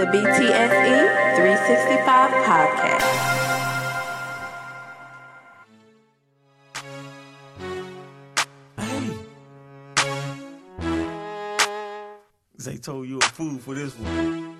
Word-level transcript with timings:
The 0.00 0.06
BTSE 0.06 1.36
365 1.36 2.30
Podcast. 2.48 3.04
Zay 12.58 12.78
told 12.78 13.08
you 13.08 13.18
a 13.18 13.20
fool 13.20 13.58
for 13.58 13.74
this 13.74 13.92
one. 13.98 14.56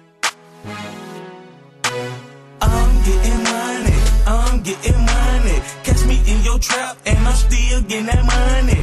I'm 2.61 3.03
getting 3.07 3.43
money, 3.43 3.97
I'm 4.27 4.61
getting 4.61 4.93
money. 4.93 5.63
Catch 5.85 6.05
me 6.05 6.21
in 6.27 6.45
your 6.45 6.59
trap 6.59 6.99
and 7.07 7.17
I'm 7.27 7.35
still 7.35 7.81
getting 7.89 8.05
that 8.13 8.27
money. 8.27 8.80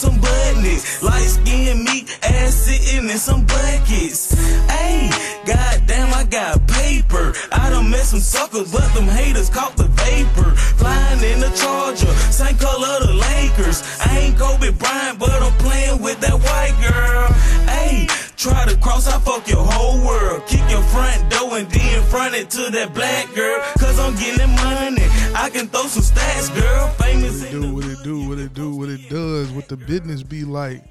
Some 0.00 0.18
buttons. 0.18 1.02
Light 1.02 1.28
skin 1.28 1.84
meat, 1.84 2.18
ass 2.22 2.54
sitting 2.54 3.10
in 3.10 3.18
some 3.18 3.44
buckets. 3.44 4.32
Hey, 4.72 5.10
goddamn, 5.44 6.14
I 6.14 6.24
got 6.24 6.66
paper. 6.66 7.34
I 7.52 7.68
done 7.68 7.90
met 7.90 8.06
some 8.06 8.20
suckers, 8.20 8.72
but 8.72 8.88
them 8.94 9.04
haters 9.04 9.50
caught 9.50 9.76
the 9.76 9.88
vapor. 10.00 10.50
Flying 10.80 11.22
in 11.22 11.40
the 11.40 11.50
Charger, 11.60 12.12
same 12.32 12.56
color 12.56 13.06
the 13.06 13.12
Lakers. 13.12 13.84
I 14.06 14.18
ain't 14.20 14.38
Kobe 14.38 14.70
Bryant, 14.70 15.18
but 15.18 15.36
I'm 15.46 15.56
playing 15.58 16.00
with 16.00 16.18
that 16.20 16.38
white 16.48 16.76
girl. 16.80 17.28
Hey, 17.68 18.06
try 18.38 18.64
to 18.64 18.76
cross, 18.78 19.06
I 19.06 19.18
fuck 19.20 19.46
your 19.48 19.64
whole 19.64 20.00
world. 20.06 20.46
Kick 20.46 20.64
your 20.70 20.82
front 20.94 21.30
door 21.30 21.58
and 21.58 21.68
then 21.68 22.02
front 22.04 22.34
it 22.34 22.48
to 22.56 22.70
that 22.70 22.94
black 22.94 23.34
girl. 23.34 23.60
Cause 23.78 23.98
I'm 24.00 24.14
getting 24.16 24.54
money. 24.64 24.99
I 25.40 25.48
can 25.48 25.68
throw 25.68 25.86
some 25.86 26.02
stats, 26.02 26.54
girl. 26.54 26.88
Famous 26.90 27.40
What 27.40 27.48
it 27.48 27.50
do, 27.50 27.74
what 27.74 27.84
it 27.86 28.02
do, 28.04 28.28
what 28.28 28.38
it 28.38 28.52
do, 28.52 28.76
what 28.76 28.88
it 28.90 29.08
does, 29.08 29.50
what 29.52 29.68
the 29.68 29.76
business 29.78 30.22
be 30.22 30.44
like. 30.44 30.84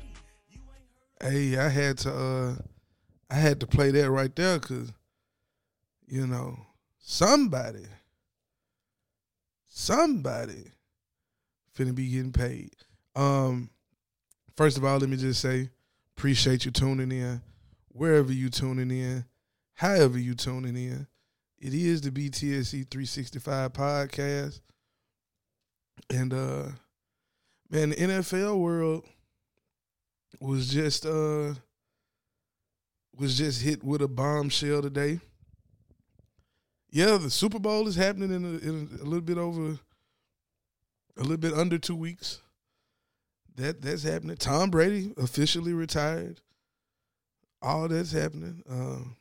Hey, 1.21 1.55
I 1.55 1.69
had 1.69 1.99
to 1.99 2.11
uh 2.11 2.55
I 3.29 3.35
had 3.35 3.59
to 3.59 3.67
play 3.67 3.91
that 3.91 4.09
right 4.09 4.35
there 4.35 4.57
cause 4.57 4.91
you 6.07 6.25
know, 6.25 6.57
somebody 6.97 7.85
somebody 9.67 10.71
finna 11.77 11.93
be 11.93 12.09
getting 12.09 12.33
paid. 12.33 12.73
Um 13.15 13.69
first 14.57 14.77
of 14.77 14.83
all, 14.83 14.97
let 14.97 15.09
me 15.09 15.17
just 15.17 15.41
say 15.41 15.69
appreciate 16.17 16.65
you 16.65 16.71
tuning 16.71 17.11
in 17.11 17.39
wherever 17.89 18.33
you 18.33 18.49
tuning 18.49 18.89
in, 18.89 19.25
however 19.75 20.17
you 20.17 20.33
tuning 20.33 20.75
in. 20.75 21.05
It 21.61 21.73
is 21.73 22.01
the 22.01 22.09
BTSC 22.09 22.89
365 22.89 23.73
podcast. 23.73 24.61
And 26.09 26.33
uh 26.33 26.69
man, 27.69 27.89
the 27.89 27.95
NFL 27.95 28.59
world 28.59 29.05
was 30.39 30.69
just 30.69 31.05
uh 31.05 31.53
was 33.17 33.37
just 33.37 33.61
hit 33.61 33.83
with 33.83 34.01
a 34.01 34.07
bombshell 34.07 34.81
today. 34.81 35.19
Yeah, 36.91 37.17
the 37.17 37.29
Super 37.29 37.59
Bowl 37.59 37.87
is 37.87 37.95
happening 37.95 38.31
in 38.31 38.45
a, 38.45 38.57
in 38.57 38.99
a 39.01 39.03
little 39.03 39.21
bit 39.21 39.37
over 39.37 39.77
a 41.17 41.21
little 41.21 41.37
bit 41.37 41.53
under 41.53 41.77
2 41.77 41.93
weeks. 41.93 42.39
That 43.57 43.81
that's 43.81 44.03
happening. 44.03 44.37
Tom 44.37 44.69
Brady 44.69 45.13
officially 45.17 45.73
retired. 45.73 46.39
All 47.61 47.89
that's 47.89 48.13
happening. 48.13 48.63
Um 48.69 49.17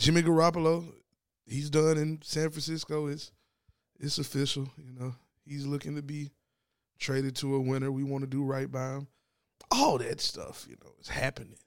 Jimmy 0.00 0.22
Garoppolo, 0.22 0.82
he's 1.46 1.68
done 1.68 1.98
in 1.98 2.20
San 2.22 2.48
Francisco. 2.48 3.06
It's 3.06 3.32
it's 3.98 4.16
official. 4.16 4.66
You 4.78 4.98
know, 4.98 5.14
he's 5.44 5.66
looking 5.66 5.94
to 5.96 6.02
be 6.02 6.30
traded 6.98 7.36
to 7.36 7.54
a 7.54 7.60
winner. 7.60 7.92
We 7.92 8.02
want 8.02 8.22
to 8.22 8.26
do 8.26 8.42
right 8.42 8.70
by 8.72 8.94
him. 8.94 9.08
All 9.70 9.98
that 9.98 10.22
stuff, 10.22 10.66
you 10.66 10.76
know, 10.82 10.92
is 11.02 11.08
happening. 11.08 11.58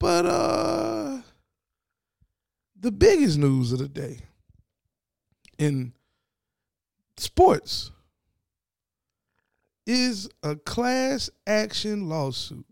But 0.00 0.26
uh 0.26 1.22
the 2.74 2.90
biggest 2.90 3.38
news 3.38 3.70
of 3.70 3.78
the 3.78 3.88
day 3.88 4.18
in 5.58 5.92
sports 7.16 7.92
is 9.86 10.28
a 10.42 10.56
class 10.56 11.30
action 11.46 12.08
lawsuit. 12.08 12.66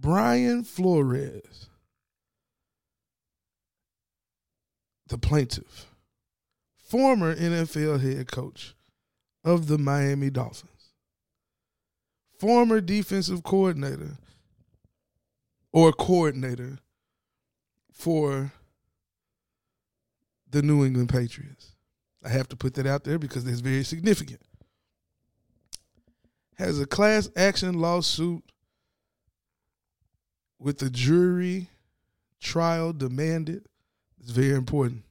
Brian 0.00 0.62
Flores, 0.64 1.68
the 5.08 5.18
plaintiff, 5.18 5.86
former 6.76 7.34
NFL 7.34 8.00
head 8.00 8.30
coach 8.30 8.74
of 9.44 9.66
the 9.66 9.78
Miami 9.78 10.30
Dolphins, 10.30 10.92
former 12.38 12.80
defensive 12.80 13.42
coordinator 13.42 14.18
or 15.72 15.92
coordinator 15.92 16.78
for 17.92 18.52
the 20.50 20.62
New 20.62 20.84
England 20.84 21.08
Patriots. 21.08 21.72
I 22.24 22.30
have 22.30 22.48
to 22.48 22.56
put 22.56 22.74
that 22.74 22.86
out 22.86 23.04
there 23.04 23.18
because 23.18 23.44
that's 23.44 23.60
very 23.60 23.84
significant. 23.84 24.40
Has 26.56 26.80
a 26.80 26.86
class 26.86 27.30
action 27.36 27.74
lawsuit 27.80 28.42
with 30.58 30.78
the 30.78 30.90
jury 30.90 31.68
trial 32.40 32.92
demanded. 32.92 33.66
It's 34.28 34.36
very 34.36 34.54
important. 34.54 35.04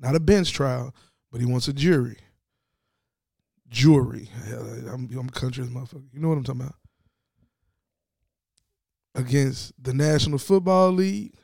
Not 0.00 0.16
a 0.16 0.20
bench 0.20 0.52
trial, 0.52 0.92
but 1.30 1.40
he 1.40 1.46
wants 1.46 1.68
a 1.68 1.72
jury. 1.72 2.16
Jury. 3.68 4.28
I'm, 4.50 5.08
I'm 5.16 5.30
country 5.30 5.64
motherfucker. 5.66 6.02
You 6.12 6.18
know 6.18 6.30
what 6.30 6.38
I'm 6.38 6.42
talking 6.42 6.62
about? 6.62 6.74
Against 9.14 9.80
the 9.80 9.94
National 9.94 10.38
Football 10.38 10.90
League, 10.90 11.34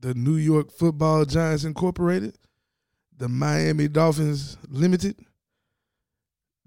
the 0.00 0.14
New 0.14 0.36
York 0.36 0.70
Football 0.72 1.26
Giants 1.26 1.64
Incorporated, 1.64 2.38
the 3.14 3.28
Miami 3.28 3.86
Dolphins 3.86 4.56
Limited, 4.66 5.26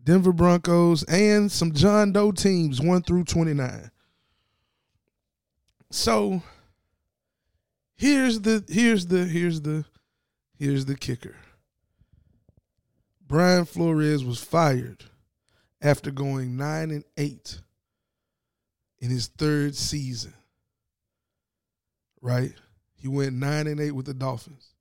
Denver 0.03 0.33
Broncos, 0.33 1.01
and 1.05 1.51
some 1.51 1.71
John 1.71 2.11
Doe 2.11 2.31
teams, 2.31 2.79
1 2.79 3.01
through 3.01 3.23
29. 3.23 3.89
So 5.89 6.43
here's 7.99 8.39
the 8.39 8.63
here's 8.67 9.07
the 9.07 9.25
here's 9.25 9.61
the 9.61 9.85
here's 10.57 10.85
the 10.85 10.95
kicker. 10.95 11.35
Brian 13.27 13.65
Flores 13.65 14.23
was 14.23 14.41
fired 14.41 15.03
after 15.81 16.09
going 16.09 16.57
9 16.57 16.89
and 16.89 17.03
8 17.15 17.61
in 18.99 19.11
his 19.11 19.27
third 19.27 19.75
season. 19.75 20.33
Right? 22.21 22.53
He 22.95 23.07
went 23.07 23.35
9 23.35 23.67
and 23.67 23.79
8 23.79 23.91
with 23.91 24.07
the 24.07 24.15
Dolphins. 24.15 24.73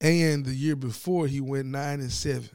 And 0.00 0.44
the 0.44 0.54
year 0.54 0.76
before 0.76 1.26
he 1.26 1.40
went 1.40 1.66
9 1.66 2.00
and 2.00 2.12
7. 2.12 2.50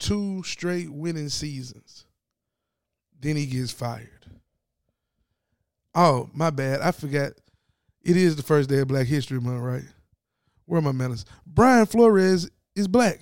Two 0.00 0.42
straight 0.42 0.90
winning 0.90 1.28
seasons. 1.28 2.06
Then 3.20 3.36
he 3.36 3.46
gets 3.46 3.70
fired. 3.70 4.19
Oh, 5.94 6.28
my 6.32 6.50
bad. 6.50 6.80
I 6.80 6.92
forgot. 6.92 7.32
It 8.02 8.16
is 8.16 8.36
the 8.36 8.42
first 8.42 8.68
day 8.68 8.78
of 8.78 8.88
Black 8.88 9.06
History 9.06 9.40
Month, 9.40 9.60
right? 9.62 9.84
Where 10.66 10.78
are 10.78 10.82
my 10.82 10.92
manners? 10.92 11.24
Brian 11.46 11.86
Flores 11.86 12.48
is 12.74 12.88
black. 12.88 13.20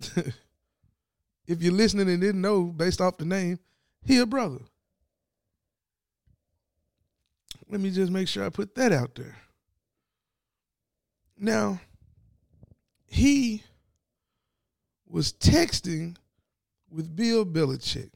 if 1.46 1.62
you're 1.62 1.72
listening 1.72 2.08
and 2.08 2.20
didn't 2.20 2.40
know 2.40 2.64
based 2.64 3.00
off 3.00 3.16
the 3.16 3.24
name, 3.24 3.58
he 4.04 4.18
a 4.18 4.26
brother. 4.26 4.58
Let 7.70 7.80
me 7.80 7.90
just 7.90 8.12
make 8.12 8.28
sure 8.28 8.44
I 8.44 8.50
put 8.50 8.74
that 8.74 8.92
out 8.92 9.14
there. 9.14 9.36
Now, 11.38 11.80
he 13.06 13.62
was 15.08 15.32
texting 15.32 16.16
with 16.90 17.14
Bill 17.14 17.44
Belichick, 17.44 18.10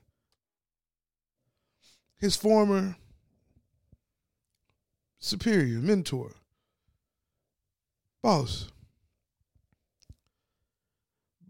his 2.19 2.37
former 2.37 2.97
superior, 5.19 5.79
mentor, 5.79 6.33
boss. 8.23 8.69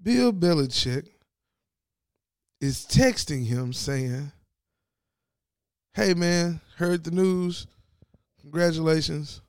Bill 0.03 0.32
Belichick 0.32 1.09
is 2.61 2.87
texting 2.87 3.47
him 3.47 3.73
saying, 3.73 4.32
"Hey 5.93 6.15
man, 6.15 6.61
heard 6.76 7.05
the 7.05 7.11
news. 7.11 7.67
Congratulations. 8.41 9.43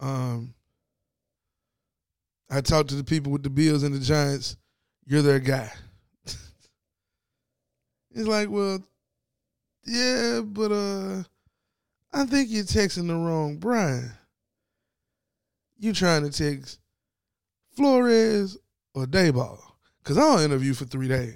Um, 0.00 0.54
I 2.50 2.60
talked 2.60 2.88
to 2.90 2.94
the 2.94 3.04
people 3.04 3.32
with 3.32 3.42
the 3.42 3.50
Bills 3.50 3.82
and 3.82 3.94
the 3.94 4.00
Giants. 4.00 4.56
You're 5.06 5.22
their 5.22 5.40
guy." 5.40 5.70
It's 8.16 8.28
like, 8.28 8.48
well, 8.48 8.78
yeah, 9.84 10.40
but 10.44 10.70
uh, 10.70 11.24
I 12.14 12.24
think 12.26 12.48
you're 12.48 12.64
texting 12.64 13.08
the 13.08 13.14
wrong 13.16 13.56
Brian. 13.56 14.12
You 15.78 15.92
trying 15.92 16.22
to 16.22 16.30
text 16.30 16.78
Flores 17.76 18.56
or 18.94 19.06
Daboll? 19.06 19.58
Cause 20.04 20.16
I'll 20.16 20.38
interview 20.38 20.74
for 20.74 20.84
three 20.84 21.08
days. 21.08 21.34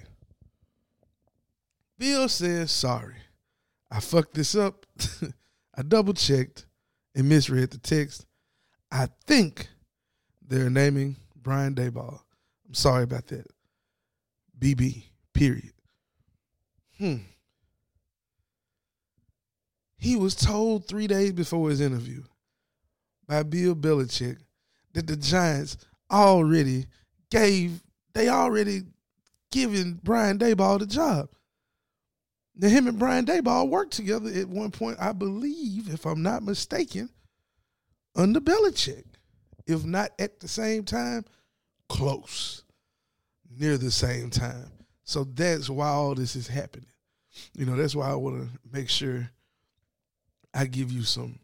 Bill 1.98 2.28
says 2.28 2.70
sorry. 2.70 3.16
I 3.90 3.98
fucked 4.00 4.34
this 4.34 4.54
up. 4.54 4.86
I 5.75 5.82
double 5.82 6.14
checked 6.14 6.66
and 7.14 7.28
misread 7.28 7.70
the 7.70 7.78
text. 7.78 8.25
I 8.92 9.08
think 9.26 9.69
they're 10.46 10.70
naming 10.70 11.16
Brian 11.34 11.75
Daboll. 11.75 12.20
I'm 12.66 12.75
sorry 12.75 13.02
about 13.02 13.26
that. 13.28 13.46
BB. 14.58 15.04
Period. 15.32 15.72
Hmm. 16.98 17.16
He 19.99 20.17
was 20.17 20.35
told 20.35 20.87
three 20.87 21.09
days 21.09 21.33
before 21.33 21.69
his 21.69 21.81
interview 21.81 22.23
by 23.27 23.43
Bill 23.43 23.75
Belichick 23.75 24.39
that 24.95 25.06
the 25.06 25.17
Giants 25.17 25.77
already 26.11 26.87
gave, 27.31 27.83
they 28.15 28.29
already 28.29 28.83
given 29.50 30.00
Brian 30.03 30.39
Daboll 30.39 30.79
the 30.79 30.87
job. 30.87 31.29
Now, 32.56 32.69
him 32.69 32.87
and 32.87 32.99
Brian 32.99 33.27
Daboll 33.27 33.69
worked 33.69 33.93
together 33.93 34.31
at 34.31 34.49
one 34.49 34.71
point, 34.71 34.99
I 35.00 35.12
believe, 35.12 35.93
if 35.93 36.06
I'm 36.06 36.23
not 36.23 36.43
mistaken, 36.43 37.11
under 38.17 38.41
Belichick. 38.41 39.05
If 39.67 39.85
not 39.85 40.12
at 40.19 40.41
the 40.41 40.49
same 40.49 40.85
time, 40.85 41.25
close, 41.89 42.65
near 43.50 43.77
the 43.77 43.91
same 43.91 44.31
time. 44.31 44.71
So 45.05 45.25
that's 45.25 45.69
why 45.69 45.89
all 45.89 46.15
this 46.15 46.35
is 46.35 46.49
happening. 46.49 46.89
You 47.55 47.67
know, 47.67 47.77
that's 47.77 47.95
why 47.95 48.11
I 48.11 48.15
want 48.15 48.43
to 48.43 48.49
make 48.73 48.89
sure 48.89 49.31
I 50.58 50.66
give 50.66 50.90
you 50.90 51.05
some 51.05 51.38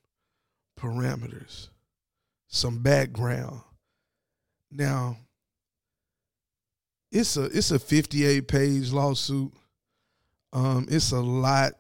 parameters, 0.77 1.69
some 2.49 2.79
background. 2.79 3.61
Now, 4.73 5.19
it's 7.13 7.37
a 7.37 7.45
it's 7.45 7.71
a 7.71 7.79
58 7.79 8.49
page 8.49 8.91
lawsuit. 8.91 9.53
Um, 10.53 10.89
it's 10.91 11.13
a 11.13 11.21
lot 11.21 11.75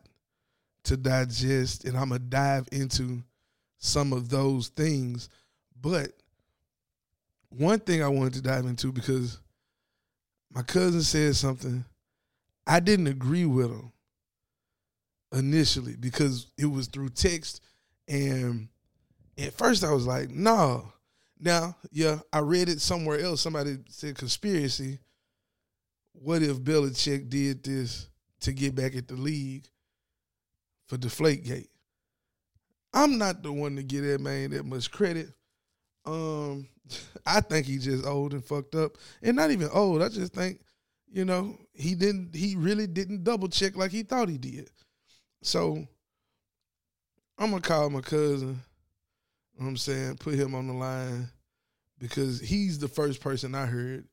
to 0.84 0.96
digest, 0.96 1.86
and 1.86 1.96
I'm 1.96 2.10
gonna 2.10 2.20
dive 2.20 2.68
into 2.70 3.24
some 3.78 4.12
of 4.12 4.28
those 4.28 4.68
things. 4.68 5.28
But 5.80 6.12
one 7.48 7.80
thing 7.80 8.00
I 8.00 8.08
wanted 8.08 8.34
to 8.34 8.42
dive 8.42 8.66
into 8.66 8.92
because 8.92 9.40
my 10.52 10.62
cousin 10.62 11.02
said 11.02 11.34
something 11.34 11.84
I 12.64 12.78
didn't 12.78 13.08
agree 13.08 13.44
with 13.44 13.72
him 13.72 13.90
initially 15.34 15.96
because 15.96 16.46
it 16.56 16.66
was 16.66 16.86
through 16.86 17.10
text 17.10 17.60
and 18.08 18.68
at 19.38 19.52
first 19.52 19.84
I 19.84 19.92
was 19.92 20.06
like, 20.06 20.30
no. 20.30 20.92
Now, 21.40 21.76
yeah, 21.90 22.20
I 22.32 22.38
read 22.38 22.68
it 22.68 22.80
somewhere 22.80 23.18
else. 23.18 23.40
Somebody 23.40 23.78
said 23.88 24.16
conspiracy. 24.16 25.00
What 26.12 26.42
if 26.42 26.58
Belichick 26.58 27.28
did 27.28 27.64
this 27.64 28.08
to 28.40 28.52
get 28.52 28.74
back 28.74 28.94
at 28.94 29.08
the 29.08 29.14
league 29.14 29.66
for 30.86 30.96
Deflategate? 30.96 31.68
I'm 32.92 33.18
not 33.18 33.42
the 33.42 33.52
one 33.52 33.74
to 33.76 33.82
give 33.82 34.04
that 34.04 34.20
man 34.20 34.50
that 34.50 34.64
much 34.64 34.90
credit. 34.90 35.28
Um, 36.06 36.68
I 37.26 37.40
think 37.40 37.66
he 37.66 37.78
just 37.78 38.06
old 38.06 38.32
and 38.32 38.44
fucked 38.44 38.76
up, 38.76 38.96
and 39.20 39.36
not 39.36 39.50
even 39.50 39.68
old. 39.72 40.02
I 40.02 40.08
just 40.08 40.32
think, 40.32 40.60
you 41.10 41.24
know, 41.24 41.58
he 41.72 41.96
didn't. 41.96 42.34
He 42.34 42.54
really 42.54 42.86
didn't 42.86 43.24
double 43.24 43.48
check 43.48 43.76
like 43.76 43.90
he 43.90 44.04
thought 44.04 44.28
he 44.28 44.38
did. 44.38 44.70
So 45.44 45.86
I'm 47.38 47.50
gonna 47.50 47.60
call 47.60 47.90
my 47.90 48.00
cousin. 48.00 48.60
You 49.52 49.60
know 49.60 49.66
what 49.66 49.68
I'm 49.68 49.76
saying, 49.76 50.16
put 50.16 50.34
him 50.34 50.54
on 50.54 50.66
the 50.66 50.72
line 50.72 51.28
because 51.98 52.40
he's 52.40 52.78
the 52.78 52.88
first 52.88 53.20
person 53.20 53.54
I 53.54 53.66
heard 53.66 54.08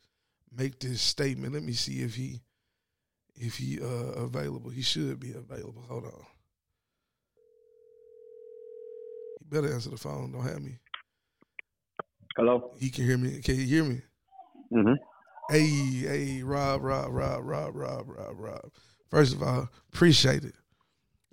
make 0.56 0.80
this 0.80 1.01
statement. 1.01 1.54
Let 1.54 1.63
me 1.63 1.72
see 1.72 2.01
if 2.01 2.16
he 2.16 2.42
if 3.36 3.56
he 3.56 3.80
uh 3.81 4.22
available. 4.24 4.69
He 4.69 4.81
should 4.81 5.22
be 5.22 5.31
available. 5.31 5.83
Hold 5.88 6.04
on. 6.04 6.25
He 9.39 9.45
better 9.45 9.74
answer 9.74 9.89
the 9.89 9.98
phone. 9.98 10.34
Don't 10.34 10.44
have 10.44 10.62
me. 10.62 10.80
Hello. 12.36 12.72
He 12.77 12.89
can 12.89 13.06
hear 13.06 13.18
me. 13.18 13.42
Can 13.42 13.56
you 13.56 13.66
hear 13.66 13.84
me? 13.86 14.01
Mm-hmm. 14.74 14.94
Hey, 15.50 15.68
hey, 15.68 16.44
Rob, 16.44 16.84
Rob, 16.84 17.10
Rob, 17.12 17.45
Rob, 17.45 17.75
Rob, 17.75 18.10
Rob, 18.10 18.36
Rob. 18.36 18.72
First 19.10 19.34
of 19.34 19.42
all, 19.42 19.69
appreciate 19.94 20.44
it. 20.44 20.56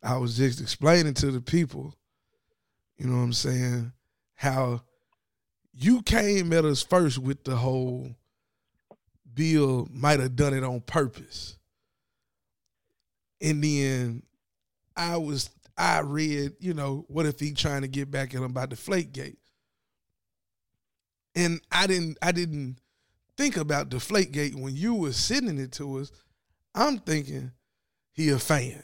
I 0.03 0.17
was 0.17 0.37
just 0.37 0.61
explaining 0.61 1.15
to 1.15 1.31
the 1.31 1.41
people, 1.41 1.95
you 2.97 3.07
know 3.07 3.17
what 3.17 3.23
I'm 3.25 3.33
saying, 3.33 3.93
how 4.35 4.83
you 5.73 6.03
came 6.03 6.53
at 6.53 6.65
us 6.65 6.83
first 6.83 7.19
with 7.19 7.45
the 7.45 7.57
whole 7.57 8.15
Bill 9.35 9.89
might 9.93 10.21
have 10.21 10.35
done 10.35 10.55
it 10.55 10.65
on 10.65 10.81
purpose. 10.81 11.57
And 13.41 13.63
then 13.63 14.23
I 14.97 15.17
was 15.17 15.51
I 15.77 16.01
read, 16.01 16.55
you 16.59 16.75
know, 16.75 17.05
what 17.07 17.27
if 17.27 17.39
he 17.39 17.53
trying 17.53 17.83
to 17.83 17.89
get 17.89 18.11
back 18.11 18.35
at 18.35 18.39
him 18.39 18.45
about 18.45 18.71
the 18.71 18.77
flake 18.77 19.13
gate? 19.13 19.39
And 21.37 21.61
I 21.71 21.87
didn't 21.87 22.19
I 22.21 22.33
didn't 22.33 22.79
think 23.37 23.57
about 23.57 23.91
the 23.91 24.01
flake 24.01 24.33
gate 24.33 24.57
when 24.57 24.75
you 24.75 24.95
were 24.95 25.13
sending 25.13 25.59
it 25.59 25.71
to 25.73 25.99
us. 25.99 26.11
I'm 26.75 26.99
thinking 26.99 27.53
he 28.13 28.31
a 28.31 28.39
fan. 28.41 28.83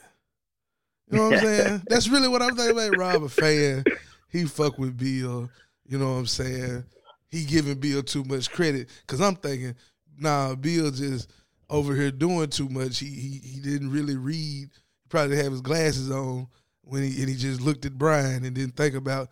You 1.11 1.19
know 1.19 1.25
what 1.25 1.35
I'm 1.35 1.45
saying? 1.45 1.83
That's 1.89 2.09
really 2.09 2.29
what 2.29 2.43
I'm 2.43 2.57
thinking 2.57 2.77
about. 2.77 2.99
Rob 2.99 3.23
a 3.25 3.29
fan. 3.29 3.85
He 4.31 4.45
fuck 4.45 4.79
with 4.79 4.97
Bill. 4.97 5.49
You 5.87 5.99
know 5.99 6.13
what 6.13 6.19
I'm 6.19 6.27
saying? 6.27 6.85
He 7.29 7.45
giving 7.45 7.79
Bill 7.79 8.03
too 8.03 8.25
much 8.25 8.51
credit. 8.51 8.89
Cause 9.07 9.21
I'm 9.21 9.37
thinking, 9.37 9.75
nah, 10.19 10.55
Bill 10.55 10.91
just 10.91 11.31
over 11.69 11.95
here 11.95 12.11
doing 12.11 12.49
too 12.49 12.69
much. 12.69 12.99
He 12.99 13.07
he 13.07 13.41
he 13.43 13.61
didn't 13.61 13.91
really 13.91 14.17
read. 14.17 14.71
He 14.71 15.09
probably 15.09 15.37
have 15.37 15.53
his 15.53 15.61
glasses 15.61 16.11
on 16.11 16.49
when 16.83 17.03
he 17.03 17.21
and 17.21 17.29
he 17.29 17.37
just 17.37 17.61
looked 17.61 17.85
at 17.87 17.99
Brian 17.99 18.45
and 18.45 18.55
didn't 18.55 18.77
think 18.77 18.95
about 18.95 19.29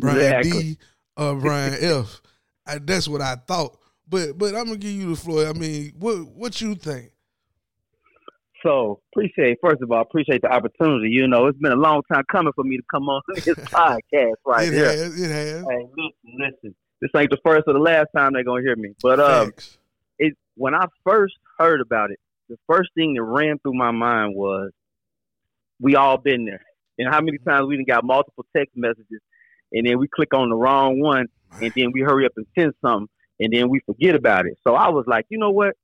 Brian 0.00 0.42
D 0.42 0.78
or 1.16 1.30
uh, 1.30 1.34
Brian 1.34 1.76
F. 1.80 2.20
I, 2.66 2.78
that's 2.78 3.08
what 3.08 3.20
I 3.20 3.36
thought. 3.46 3.78
But 4.08 4.38
but 4.38 4.54
I'm 4.54 4.66
gonna 4.66 4.76
give 4.76 4.90
you 4.90 5.10
the 5.10 5.16
floor. 5.16 5.46
I 5.46 5.52
mean, 5.52 5.92
what 5.98 6.26
what 6.28 6.60
you 6.60 6.74
think? 6.74 7.12
So 8.62 9.00
appreciate 9.12 9.58
first 9.62 9.82
of 9.82 9.90
all, 9.90 10.02
appreciate 10.02 10.42
the 10.42 10.52
opportunity. 10.52 11.10
You 11.10 11.26
know, 11.26 11.46
it's 11.46 11.58
been 11.58 11.72
a 11.72 11.76
long 11.76 12.02
time 12.12 12.24
coming 12.30 12.52
for 12.54 12.64
me 12.64 12.76
to 12.76 12.82
come 12.90 13.08
on 13.08 13.22
this 13.34 13.46
podcast 13.46 14.34
right 14.44 14.68
it 14.68 14.74
here. 14.74 14.86
Has, 14.86 15.20
it 15.20 15.30
has. 15.30 15.64
Hey, 15.68 15.86
listen, 15.96 16.38
listen. 16.38 16.74
This 17.00 17.10
ain't 17.16 17.30
the 17.30 17.38
first 17.44 17.64
or 17.66 17.72
the 17.72 17.78
last 17.78 18.08
time 18.14 18.34
they're 18.34 18.44
gonna 18.44 18.62
hear 18.62 18.76
me. 18.76 18.94
But 19.02 19.20
um, 19.20 19.52
it 20.18 20.34
when 20.56 20.74
I 20.74 20.86
first 21.04 21.34
heard 21.58 21.80
about 21.80 22.10
it, 22.10 22.18
the 22.48 22.58
first 22.66 22.90
thing 22.94 23.14
that 23.14 23.22
ran 23.22 23.58
through 23.58 23.74
my 23.74 23.90
mind 23.90 24.34
was, 24.34 24.70
we 25.80 25.96
all 25.96 26.18
been 26.18 26.44
there. 26.44 26.64
And 26.98 27.08
how 27.08 27.22
many 27.22 27.38
times 27.38 27.66
we 27.66 27.76
done 27.76 27.86
got 27.86 28.04
multiple 28.04 28.44
text 28.54 28.76
messages, 28.76 29.20
and 29.72 29.86
then 29.86 29.98
we 29.98 30.08
click 30.08 30.34
on 30.34 30.50
the 30.50 30.56
wrong 30.56 31.00
one, 31.00 31.26
and 31.62 31.72
then 31.74 31.92
we 31.92 32.02
hurry 32.02 32.26
up 32.26 32.32
and 32.36 32.46
send 32.58 32.74
something, 32.84 33.08
and 33.38 33.52
then 33.52 33.70
we 33.70 33.80
forget 33.86 34.14
about 34.14 34.44
it. 34.44 34.58
So 34.66 34.74
I 34.74 34.90
was 34.90 35.06
like, 35.06 35.24
you 35.30 35.38
know 35.38 35.50
what? 35.50 35.76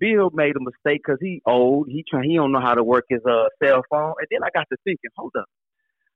Bill 0.00 0.30
made 0.32 0.56
a 0.56 0.60
mistake 0.60 1.02
because 1.04 1.18
he 1.20 1.42
old. 1.46 1.88
He 1.88 2.04
try, 2.08 2.22
he 2.24 2.36
don't 2.36 2.52
know 2.52 2.60
how 2.60 2.74
to 2.74 2.84
work 2.84 3.04
his 3.08 3.20
uh 3.28 3.46
cell 3.62 3.82
phone. 3.90 4.14
And 4.18 4.28
then 4.30 4.40
I 4.44 4.48
got 4.54 4.66
to 4.70 4.76
thinking, 4.84 5.10
hold 5.16 5.32
up. 5.38 5.46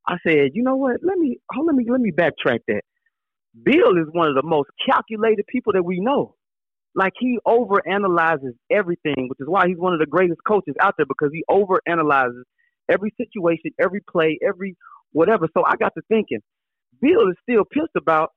I 0.09 0.17
said, 0.27 0.51
you 0.55 0.63
know 0.63 0.77
what? 0.77 0.99
Let 1.03 1.19
me 1.19 1.39
hold, 1.53 1.67
let 1.67 1.77
me 1.77 1.87
let 1.91 2.01
me 2.01 2.13
backtrack 2.13 2.61
that. 2.69 2.83
Bill 3.65 3.97
is 3.99 4.09
one 4.13 4.29
of 4.29 4.35
the 4.35 4.43
most 4.45 4.71
calculated 4.89 5.47
people 5.49 5.73
that 5.75 5.85
we 5.85 6.01
know. 6.01 6.35
Like 6.95 7.13
he 7.19 7.39
overanalyzes 7.47 8.53
everything, 8.71 9.29
which 9.29 9.41
is 9.41 9.49
why 9.49 9.67
he's 9.69 9.79
one 9.79 9.95
of 9.95 10.01
the 10.01 10.07
greatest 10.07 10.41
coaches 10.47 10.75
out 10.81 10.95
there 10.97 11.07
because 11.07 11.31
he 11.33 11.45
overanalyzes 11.51 12.43
every 12.91 13.13
situation, 13.17 13.71
every 13.81 14.01
play, 14.11 14.39
every 14.47 14.77
whatever. 15.13 15.49
So 15.57 15.65
I 15.67 15.77
got 15.77 15.93
to 15.97 16.03
thinking, 16.09 16.41
Bill 17.01 17.29
is 17.31 17.37
still 17.43 17.65
pissed 17.65 17.97
about 17.97 18.31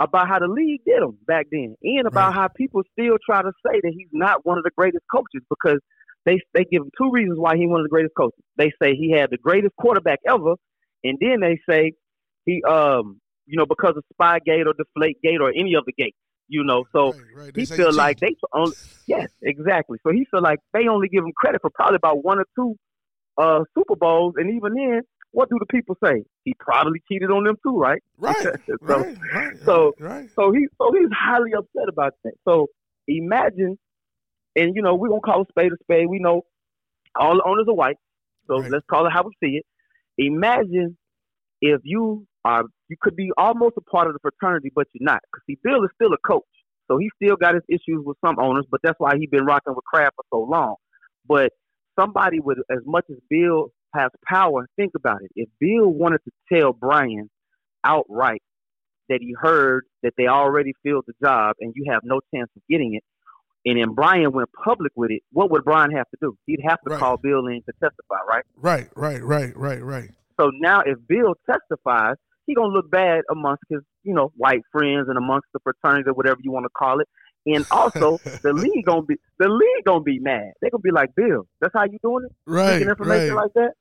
about 0.00 0.28
how 0.28 0.38
the 0.38 0.48
league 0.48 0.80
did 0.86 1.02
him 1.02 1.16
back 1.26 1.46
then, 1.50 1.76
and 1.82 2.06
about 2.06 2.32
Right. 2.32 2.34
how 2.34 2.48
people 2.56 2.82
still 2.92 3.16
try 3.24 3.42
to 3.42 3.52
say 3.66 3.80
that 3.82 3.92
he's 3.96 4.08
not 4.12 4.44
one 4.44 4.58
of 4.58 4.64
the 4.64 4.70
greatest 4.76 5.04
coaches 5.10 5.42
because 5.48 5.78
they 6.24 6.38
they 6.54 6.64
give 6.64 6.82
him 6.82 6.90
two 6.98 7.10
reasons 7.12 7.38
why 7.38 7.56
he's 7.56 7.68
one 7.68 7.80
of 7.80 7.84
the 7.84 7.90
greatest 7.90 8.14
coaches. 8.16 8.42
They 8.56 8.72
say 8.82 8.94
he 8.94 9.10
had 9.12 9.30
the 9.30 9.38
greatest 9.38 9.74
quarterback 9.76 10.20
ever, 10.28 10.54
and 11.04 11.18
then 11.20 11.40
they 11.40 11.58
say 11.68 11.92
he 12.44 12.62
um 12.68 13.20
you 13.46 13.56
know 13.58 13.66
because 13.66 13.94
of 13.96 14.04
Spygate 14.20 14.66
or 14.66 14.74
Deflategate 14.74 15.40
or 15.40 15.50
any 15.50 15.74
other 15.76 15.92
gate. 15.96 16.14
You 16.48 16.64
know, 16.64 16.84
so 16.92 17.12
Right, 17.12 17.36
right. 17.36 17.56
He 17.56 17.66
feel 17.66 17.92
like 17.94 18.18
they 18.20 18.34
only 18.54 18.74
yes, 19.06 19.28
exactly. 19.42 19.98
So 20.06 20.12
he 20.12 20.26
feel 20.30 20.42
like 20.42 20.58
they 20.72 20.86
only 20.88 21.08
give 21.08 21.24
him 21.24 21.32
credit 21.36 21.60
for 21.62 21.70
probably 21.74 21.96
about 21.96 22.24
one 22.24 22.38
or 22.38 22.46
two 22.56 22.76
uh 23.38 23.64
Super 23.76 23.96
Bowls, 23.96 24.34
and 24.36 24.50
even 24.50 24.74
then, 24.74 25.02
what 25.32 25.48
do 25.50 25.56
the 25.58 25.66
people 25.66 25.96
say? 26.04 26.24
He 26.44 26.54
probably 26.58 27.02
cheated 27.10 27.30
on 27.30 27.44
them 27.44 27.56
too, 27.66 27.76
right? 27.78 28.02
right, 28.18 28.34
so, 28.68 28.74
right, 28.80 29.16
right, 29.34 29.54
so- 29.66 29.94
right. 29.98 30.28
So 30.38 30.50
he 30.50 30.66
so 30.80 30.90
he's 30.92 31.10
highly 31.12 31.52
upset 31.52 31.88
about 31.90 32.14
that. 32.24 32.32
So 32.48 32.68
imagine, 33.06 33.78
and 34.56 34.74
you 34.74 34.80
know 34.80 34.94
we're 34.94 35.08
gonna 35.10 35.20
call 35.20 35.42
a 35.42 35.46
spade 35.50 35.72
a 35.72 35.76
spade. 35.82 36.08
We 36.08 36.20
know 36.20 36.42
all 37.14 37.34
the 37.36 37.42
owners 37.46 37.66
are 37.68 37.74
white, 37.74 37.96
so 38.46 38.60
Right. 38.60 38.70
let's 38.70 38.86
call 38.90 39.06
it 39.06 39.10
how 39.12 39.24
we 39.24 39.32
see 39.46 39.56
it. 39.56 39.66
Imagine 40.16 40.96
if 41.60 41.80
you 41.84 42.26
are 42.46 42.64
you 42.88 42.96
could 43.00 43.14
be 43.14 43.30
almost 43.36 43.74
a 43.76 43.82
part 43.82 44.06
of 44.06 44.14
the 44.14 44.20
fraternity, 44.20 44.70
but 44.74 44.86
you're 44.94 45.04
not. 45.04 45.20
Because 45.30 45.44
see, 45.46 45.58
Bill 45.62 45.84
is 45.84 45.90
still 45.96 46.12
a 46.14 46.18
coach, 46.26 46.44
so 46.88 46.96
he 46.96 47.10
still 47.22 47.36
got 47.36 47.54
his 47.54 47.62
issues 47.68 48.02
with 48.04 48.16
some 48.24 48.36
owners, 48.38 48.64
but 48.70 48.80
that's 48.82 48.98
why 48.98 49.16
he's 49.18 49.28
been 49.28 49.44
rocking 49.44 49.74
with 49.74 49.84
Kraft 49.84 50.14
for 50.16 50.24
so 50.32 50.50
long. 50.50 50.76
But 51.26 51.52
somebody 52.00 52.40
with 52.40 52.58
as 52.70 52.80
much 52.86 53.04
as 53.10 53.16
Bill 53.28 53.70
has 53.94 54.10
power, 54.26 54.68
think 54.76 54.92
about 54.96 55.22
it. 55.22 55.30
If 55.36 55.48
Bill 55.60 55.88
wanted 55.88 56.20
to 56.24 56.30
tell 56.52 56.72
Brian 56.72 57.30
outright 57.84 58.42
that 59.08 59.18
he 59.20 59.34
heard 59.38 59.84
that 60.02 60.14
they 60.16 60.26
already 60.26 60.72
filled 60.82 61.04
the 61.06 61.14
job 61.22 61.56
and 61.60 61.72
you 61.76 61.90
have 61.90 62.02
no 62.04 62.20
chance 62.34 62.50
of 62.56 62.62
getting 62.68 62.94
it, 62.94 63.04
and 63.64 63.78
then 63.78 63.94
Brian 63.94 64.32
went 64.32 64.48
public 64.64 64.92
with 64.96 65.10
it, 65.10 65.22
what 65.32 65.50
would 65.50 65.64
Brian 65.64 65.92
have 65.92 66.08
to 66.10 66.16
do? 66.20 66.36
He'd 66.46 66.60
have 66.66 66.80
to 66.82 66.90
Right. 66.90 66.98
call 66.98 67.16
Bill 67.16 67.46
in 67.46 67.62
to 67.62 67.72
testify, 67.80 68.18
right? 68.28 68.44
Right, 68.56 68.88
right, 68.96 69.22
right, 69.22 69.56
right, 69.56 69.82
right. 69.82 70.10
So 70.40 70.50
now 70.54 70.80
if 70.80 70.98
Bill 71.06 71.34
testifies, 71.48 72.16
he 72.46 72.54
gonna 72.54 72.72
look 72.72 72.90
bad 72.90 73.22
amongst 73.30 73.62
his, 73.68 73.80
you 74.02 74.14
know, 74.14 74.32
white 74.36 74.62
friends 74.72 75.08
and 75.08 75.16
amongst 75.16 75.46
the 75.52 75.60
fraternity 75.60 76.10
or 76.10 76.14
whatever 76.14 76.40
you 76.42 76.50
want 76.50 76.64
to 76.64 76.70
call 76.70 76.98
it. 77.00 77.08
And 77.46 77.64
also 77.70 78.18
the 78.42 78.52
league 78.52 78.84
gonna 78.84 79.02
be 79.02 79.16
the 79.38 79.48
league 79.48 79.84
gonna 79.84 80.02
be 80.02 80.18
mad. 80.18 80.52
They're 80.60 80.70
gonna 80.70 80.80
be 80.80 80.90
like, 80.90 81.14
Bill, 81.14 81.46
that's 81.60 81.72
how 81.74 81.84
you 81.84 81.98
doing 82.02 82.24
it? 82.24 82.32
Right, 82.46 82.74
Leaking 82.74 82.88
information 82.88 83.34
right. 83.34 83.42
like 83.44 83.52
that. 83.54 83.72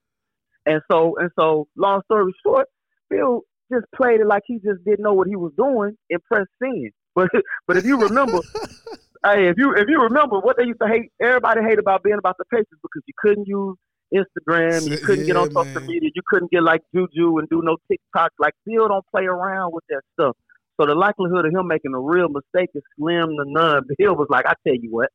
And 0.65 0.81
so 0.91 1.15
and 1.17 1.29
so 1.37 1.67
long 1.75 2.01
story 2.05 2.33
short, 2.43 2.67
Bill 3.09 3.41
just 3.71 3.85
played 3.95 4.19
it 4.19 4.27
like 4.27 4.43
he 4.45 4.55
just 4.55 4.83
didn't 4.85 5.03
know 5.03 5.13
what 5.13 5.27
he 5.27 5.35
was 5.35 5.53
doing 5.57 5.97
and 6.09 6.23
pressed 6.23 6.49
sin. 6.61 6.91
But 7.13 7.29
but 7.67 7.75
if 7.75 7.83
you 7.83 7.99
remember 7.99 8.39
Hey, 9.23 9.49
if 9.49 9.57
you 9.57 9.73
if 9.75 9.87
you 9.87 10.01
remember 10.01 10.39
what 10.39 10.57
they 10.57 10.63
used 10.63 10.79
to 10.81 10.87
hate, 10.87 11.11
everybody 11.21 11.61
hate 11.61 11.77
about 11.77 12.01
being 12.01 12.17
about 12.17 12.37
the 12.39 12.45
Patriots 12.45 12.81
because 12.81 13.03
you 13.05 13.13
couldn't 13.19 13.47
use 13.47 13.77
Instagram, 14.11 14.89
you 14.89 14.97
couldn't 14.97 15.27
get 15.27 15.35
yeah, 15.35 15.41
on 15.41 15.51
social 15.51 15.81
media, 15.81 16.09
you 16.15 16.23
couldn't 16.27 16.49
get 16.49 16.63
like 16.63 16.81
Juju 16.93 17.37
and 17.37 17.47
do 17.47 17.61
no 17.63 17.77
TikTok. 17.89 18.31
Like 18.39 18.53
Bill 18.65 18.87
don't 18.87 19.05
play 19.11 19.25
around 19.25 19.73
with 19.73 19.83
that 19.89 20.01
stuff. 20.13 20.35
So 20.79 20.87
the 20.87 20.95
likelihood 20.95 21.45
of 21.45 21.53
him 21.53 21.67
making 21.67 21.93
a 21.93 21.99
real 21.99 22.29
mistake 22.29 22.71
is 22.73 22.81
slim 22.97 23.27
to 23.27 23.43
none. 23.45 23.83
Bill 23.99 24.15
was 24.15 24.27
like, 24.31 24.47
I 24.47 24.53
tell 24.65 24.75
you 24.75 24.89
what, 24.89 25.09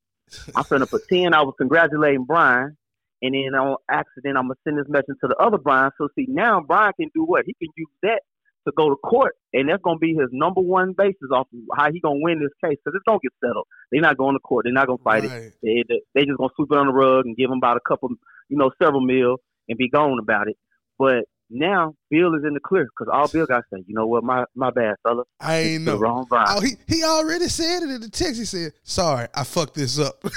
I'm 0.55 0.63
finna 0.63 0.89
pretend 0.89 1.35
I 1.35 1.43
was 1.43 1.55
congratulating 1.59 2.25
Brian, 2.25 2.77
and 3.23 3.35
then 3.35 3.55
on 3.55 3.77
accident 3.91 4.37
I'm 4.37 4.45
gonna 4.45 4.55
send 4.65 4.79
this 4.79 4.89
message 4.89 5.17
to 5.23 5.29
the 5.29 5.37
other 5.37 5.59
Brian. 5.59 5.91
So 5.99 6.09
see 6.15 6.27
now 6.29 6.61
Brian 6.61 6.93
can 6.99 7.11
do 7.15 7.25
what? 7.25 7.45
He 7.47 7.55
can 7.55 7.69
use 7.77 7.89
that 8.03 8.21
to 8.67 8.73
go 8.77 8.91
to 8.91 8.97
court, 8.97 9.35
and 9.53 9.69
that's 9.69 9.83
gonna 9.83 9.99
be 9.99 10.15
his 10.15 10.29
number 10.33 10.61
one 10.61 10.93
basis 10.97 11.31
off 11.33 11.47
of 11.53 11.61
how 11.77 11.91
he 11.93 12.01
gonna 12.01 12.21
win 12.21 12.41
this 12.41 12.53
case 12.65 12.79
because 12.85 12.97
it's 12.97 13.05
gonna 13.07 13.21
get 13.23 13.33
settled. 13.45 13.67
They're 13.93 14.03
not 14.03 14.19
going 14.19 14.35
to 14.35 14.41
court. 14.41 14.65
They're 14.65 14.73
not 14.73 14.87
gonna 14.87 15.03
fight 15.03 15.25
it. 15.25 15.31
Right. 15.31 15.53
They, 15.63 15.85
they 15.89 16.01
they 16.15 16.25
just 16.25 16.39
gonna 16.39 16.51
sweep 16.57 16.69
it 16.71 16.79
on 16.79 16.87
the 16.87 16.93
rug 16.93 17.27
and 17.27 17.37
give 17.37 17.51
him 17.51 17.59
about 17.59 17.77
a 17.77 17.89
couple, 17.89 18.11
you 18.49 18.57
know, 18.57 18.71
several 18.83 19.01
mil 19.01 19.37
and 19.69 19.79
be 19.79 19.89
gone 19.89 20.19
about 20.21 20.49
it. 20.49 20.57
But 20.99 21.25
now 21.51 21.95
Bill 22.11 22.35
is 22.35 22.43
in 22.45 22.55
the 22.55 22.61
clear 22.61 22.85
because 22.85 23.11
all 23.13 23.29
Bill 23.29 23.47
got 23.47 23.59
to 23.59 23.65
say, 23.73 23.85
you 23.87 23.95
know 23.95 24.07
what, 24.07 24.25
my 24.25 24.45
my 24.55 24.71
bad, 24.71 24.97
fella, 25.03 25.23
I 25.41 25.59
ain't 25.59 25.85
know. 25.85 25.97
wrong 25.97 26.27
Brian. 26.29 26.47
Oh, 26.51 26.61
he 26.61 26.73
he 26.89 27.05
already 27.05 27.49
said 27.49 27.83
it 27.83 27.91
in 27.91 28.01
the 28.01 28.09
text. 28.09 28.39
He 28.39 28.45
said, 28.45 28.73
"Sorry, 28.83 29.29
I 29.35 29.45
fucked 29.45 29.75
this 29.75 29.99
up." 29.99 30.25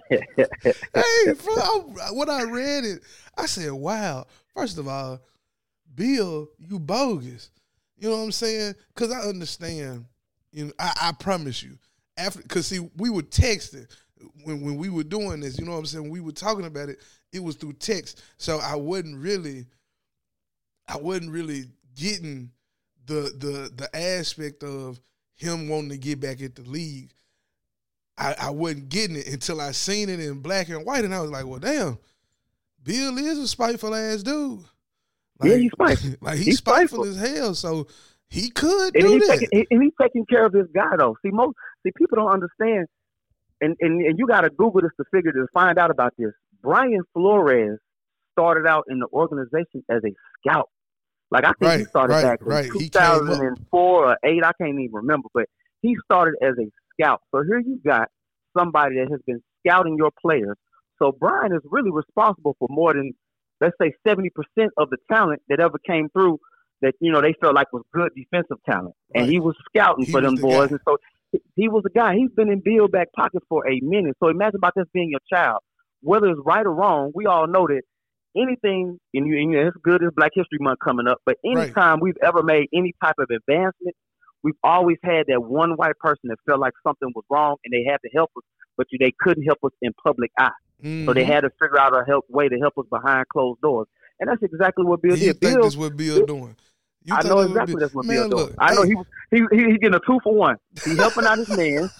hey, 0.08 1.32
bro, 1.44 1.94
I- 2.02 2.12
when 2.12 2.30
I 2.30 2.42
read 2.42 2.84
it, 2.84 3.02
I 3.36 3.46
said, 3.46 3.72
"Wow." 3.72 4.26
First 4.54 4.78
of 4.78 4.88
all, 4.88 5.20
Bill, 5.94 6.48
you 6.58 6.78
bogus. 6.78 7.50
You 7.98 8.10
know 8.10 8.18
what 8.18 8.24
I'm 8.24 8.32
saying? 8.32 8.74
Because 8.94 9.12
I 9.12 9.20
understand. 9.20 10.06
You 10.52 10.66
know, 10.66 10.72
I, 10.78 10.92
I 11.02 11.12
promise 11.12 11.62
you. 11.62 11.78
After, 12.16 12.42
because 12.42 12.66
see, 12.68 12.80
we 12.96 13.10
were 13.10 13.22
texting 13.22 13.86
when 14.44 14.62
when 14.62 14.76
we 14.76 14.88
were 14.88 15.04
doing 15.04 15.40
this. 15.40 15.58
You 15.58 15.64
know 15.66 15.72
what 15.72 15.78
I'm 15.78 15.86
saying? 15.86 16.04
When 16.04 16.12
we 16.12 16.20
were 16.20 16.32
talking 16.32 16.66
about 16.66 16.88
it. 16.88 16.98
It 17.32 17.42
was 17.42 17.56
through 17.56 17.74
text, 17.74 18.22
so 18.38 18.58
I 18.60 18.76
wasn't 18.76 19.18
really, 19.18 19.66
I 20.88 20.96
wasn't 20.96 21.30
really 21.30 21.64
getting 21.94 22.50
the 23.06 23.32
the 23.38 23.72
the 23.74 23.96
aspect 23.96 24.62
of 24.62 25.00
him 25.34 25.68
wanting 25.68 25.90
to 25.90 25.98
get 25.98 26.20
back 26.20 26.42
at 26.42 26.54
the 26.54 26.62
league. 26.62 27.10
I, 28.16 28.34
I 28.40 28.50
wasn't 28.50 28.88
getting 28.88 29.16
it 29.16 29.26
until 29.26 29.60
I 29.60 29.72
seen 29.72 30.08
it 30.08 30.20
in 30.20 30.40
black 30.40 30.68
and 30.68 30.84
white, 30.86 31.04
and 31.04 31.14
I 31.14 31.20
was 31.20 31.30
like, 31.30 31.46
"Well, 31.46 31.58
damn, 31.58 31.98
Bill 32.82 33.18
is 33.18 33.38
a 33.38 33.48
spiteful 33.48 33.94
ass 33.94 34.22
dude. 34.22 34.60
Yeah, 35.42 35.56
he's 35.56 35.72
spiteful. 35.72 36.10
Like 36.20 36.36
he's, 36.36 36.46
He's 36.46 36.58
spiteful, 36.58 37.04
spiteful. 37.04 37.24
as 37.28 37.36
hell. 37.36 37.54
So 37.54 37.86
he 38.28 38.50
could 38.50 38.94
and 38.94 39.04
do 39.04 39.18
that. 39.20 39.38
taking 39.40 39.66
and 39.70 39.82
he's 39.82 39.92
taking 40.00 40.26
care 40.26 40.44
of 40.46 40.52
his 40.52 40.66
guy 40.74 40.96
though. 40.98 41.16
See, 41.22 41.30
most 41.32 41.56
see 41.82 41.90
people 41.96 42.16
don't 42.16 42.30
understand, 42.30 42.86
and 43.60 43.76
and, 43.80 44.00
and 44.02 44.18
you 44.18 44.26
got 44.26 44.42
to 44.42 44.50
Google 44.50 44.82
this 44.82 44.92
to 44.98 45.04
figure 45.12 45.32
to 45.32 45.46
find 45.52 45.78
out 45.78 45.90
about 45.90 46.12
this. 46.18 46.32
Brian 46.62 47.02
Flores 47.12 47.78
started 48.32 48.66
out 48.66 48.84
in 48.88 48.98
the 49.00 49.06
organization 49.12 49.84
as 49.88 50.02
a 50.04 50.12
scout. 50.46 50.68
Like 51.30 51.44
I 51.44 51.52
think 51.58 51.80
he 51.80 51.84
started 51.86 52.14
right, 52.14 52.22
back 52.22 52.40
in 52.42 52.46
right. 52.46 52.64
He 52.72 52.88
came 52.88 53.02
up. 53.02 53.20
2004 53.20 54.06
or 54.06 54.18
eight. 54.24 54.44
I 54.44 54.52
can't 54.60 54.78
even 54.78 54.90
remember, 54.92 55.28
but 55.34 55.46
he 55.82 55.96
started 56.04 56.34
as 56.42 56.54
a 56.58 56.70
scout. 57.00 57.20
So 57.34 57.42
here 57.46 57.58
you 57.60 57.80
got 57.84 58.08
somebody 58.56 58.96
that 58.96 59.10
has 59.10 59.20
been 59.26 59.42
scouting 59.66 59.96
your 59.98 60.10
players. 60.20 60.56
So 61.02 61.12
Brian 61.12 61.52
is 61.52 61.60
really 61.64 61.90
responsible 61.90 62.56
for 62.58 62.68
more 62.70 62.92
than 62.94 63.12
let's 63.60 63.76
say 63.80 63.92
70% 64.06 64.28
of 64.76 64.90
the 64.90 64.96
talent 65.10 65.40
that 65.48 65.60
ever 65.60 65.78
came 65.86 66.08
through 66.10 66.38
that 66.82 66.92
you 67.00 67.10
know 67.12 67.20
they 67.20 67.34
felt 67.40 67.54
like 67.54 67.72
was 67.72 67.82
good 67.94 68.10
defensive 68.16 68.58
talent, 68.68 68.94
and 69.14 69.24
Right. 69.24 69.32
he 69.32 69.40
was 69.40 69.54
scouting 69.68 70.06
He 70.06 70.12
for 70.12 70.20
was 70.20 70.28
them 70.28 70.36
the 70.36 70.42
boys, 70.42 70.68
guy. 70.68 70.72
and 70.72 70.80
so 70.86 70.96
he- 71.56 71.68
was 71.68 71.82
a 71.86 71.90
guy. 71.90 72.14
He's 72.16 72.30
been 72.30 72.50
in 72.50 72.60
Bill 72.64 72.88
back 72.88 73.08
pocket 73.16 73.42
for 73.48 73.66
a 73.66 73.80
minute. 73.82 74.16
So 74.22 74.28
imagine 74.28 74.56
about 74.56 74.74
this 74.76 74.86
being 74.92 75.10
your 75.10 75.20
child, 75.32 75.60
whether 76.02 76.26
it's 76.28 76.40
right 76.44 76.64
or 76.66 76.74
wrong. 76.74 77.10
We 77.14 77.26
all 77.26 77.46
know 77.46 77.66
that 77.68 77.82
anything, 78.36 78.98
and 79.14 79.26
you, 79.26 79.36
and 79.38 79.54
it's 79.54 79.76
good 79.82 80.02
as 80.02 80.10
Black 80.16 80.32
History 80.34 80.58
Month 80.60 80.80
coming 80.84 81.06
up, 81.06 81.18
but 81.24 81.36
Right. 81.44 81.54
anytime 81.68 82.00
we've 82.00 82.16
ever 82.22 82.42
made 82.42 82.68
any 82.74 82.92
type 83.02 83.14
of 83.18 83.30
advancement, 83.30 83.94
we've 84.44 84.54
always 84.62 84.98
had 85.02 85.24
that 85.28 85.40
one 85.42 85.72
white 85.72 85.98
person 85.98 86.28
that 86.28 86.36
felt 86.46 86.60
like 86.60 86.74
something 86.86 87.10
was 87.16 87.24
wrong, 87.30 87.56
and 87.64 87.72
they 87.72 87.82
had 87.90 87.98
to 88.04 88.10
help 88.14 88.30
us, 88.36 88.44
but 88.76 88.86
they 89.00 89.12
couldn't 89.18 89.42
help 89.44 89.58
us 89.64 89.72
in 89.82 89.92
public 90.04 90.30
eye. 90.38 90.50
So 91.06 91.12
they 91.14 91.24
Mhm. 91.24 91.32
had 91.34 91.40
to 91.40 91.50
figure 91.60 91.80
out 91.80 91.94
a 91.94 92.04
help 92.06 92.24
way 92.28 92.48
to 92.48 92.56
help 92.58 92.74
us 92.78 92.86
behind 92.90 93.26
closed 93.28 93.60
doors, 93.60 93.88
and 94.20 94.28
that's 94.30 94.42
exactly 94.42 94.84
what 94.84 95.02
Bill 95.02 95.16
you 95.16 95.32
did. 95.32 95.40
Bill, 95.40 95.62
that's 95.62 95.76
what 95.76 95.96
Bill 95.96 96.24
doing? 96.26 96.56
You 97.02 97.14
I 97.16 97.22
know 97.22 97.40
exactly 97.40 97.80
that's 97.80 97.92
what 97.94 98.06
Man, 98.06 98.16
Bill 98.16 98.28
doing. 98.30 98.46
look, 98.46 98.54
I 98.58 98.74
know 98.74 98.82
he 98.82 98.94
he, 99.30 99.42
he 99.50 99.64
he 99.72 99.78
getting 99.78 99.94
a 99.94 100.00
two 100.06 100.20
for 100.22 100.34
one. 100.34 100.56
He 100.84 100.96
helping 100.96 101.26
out 101.26 101.38
his 101.38 101.48
man. 101.48 101.90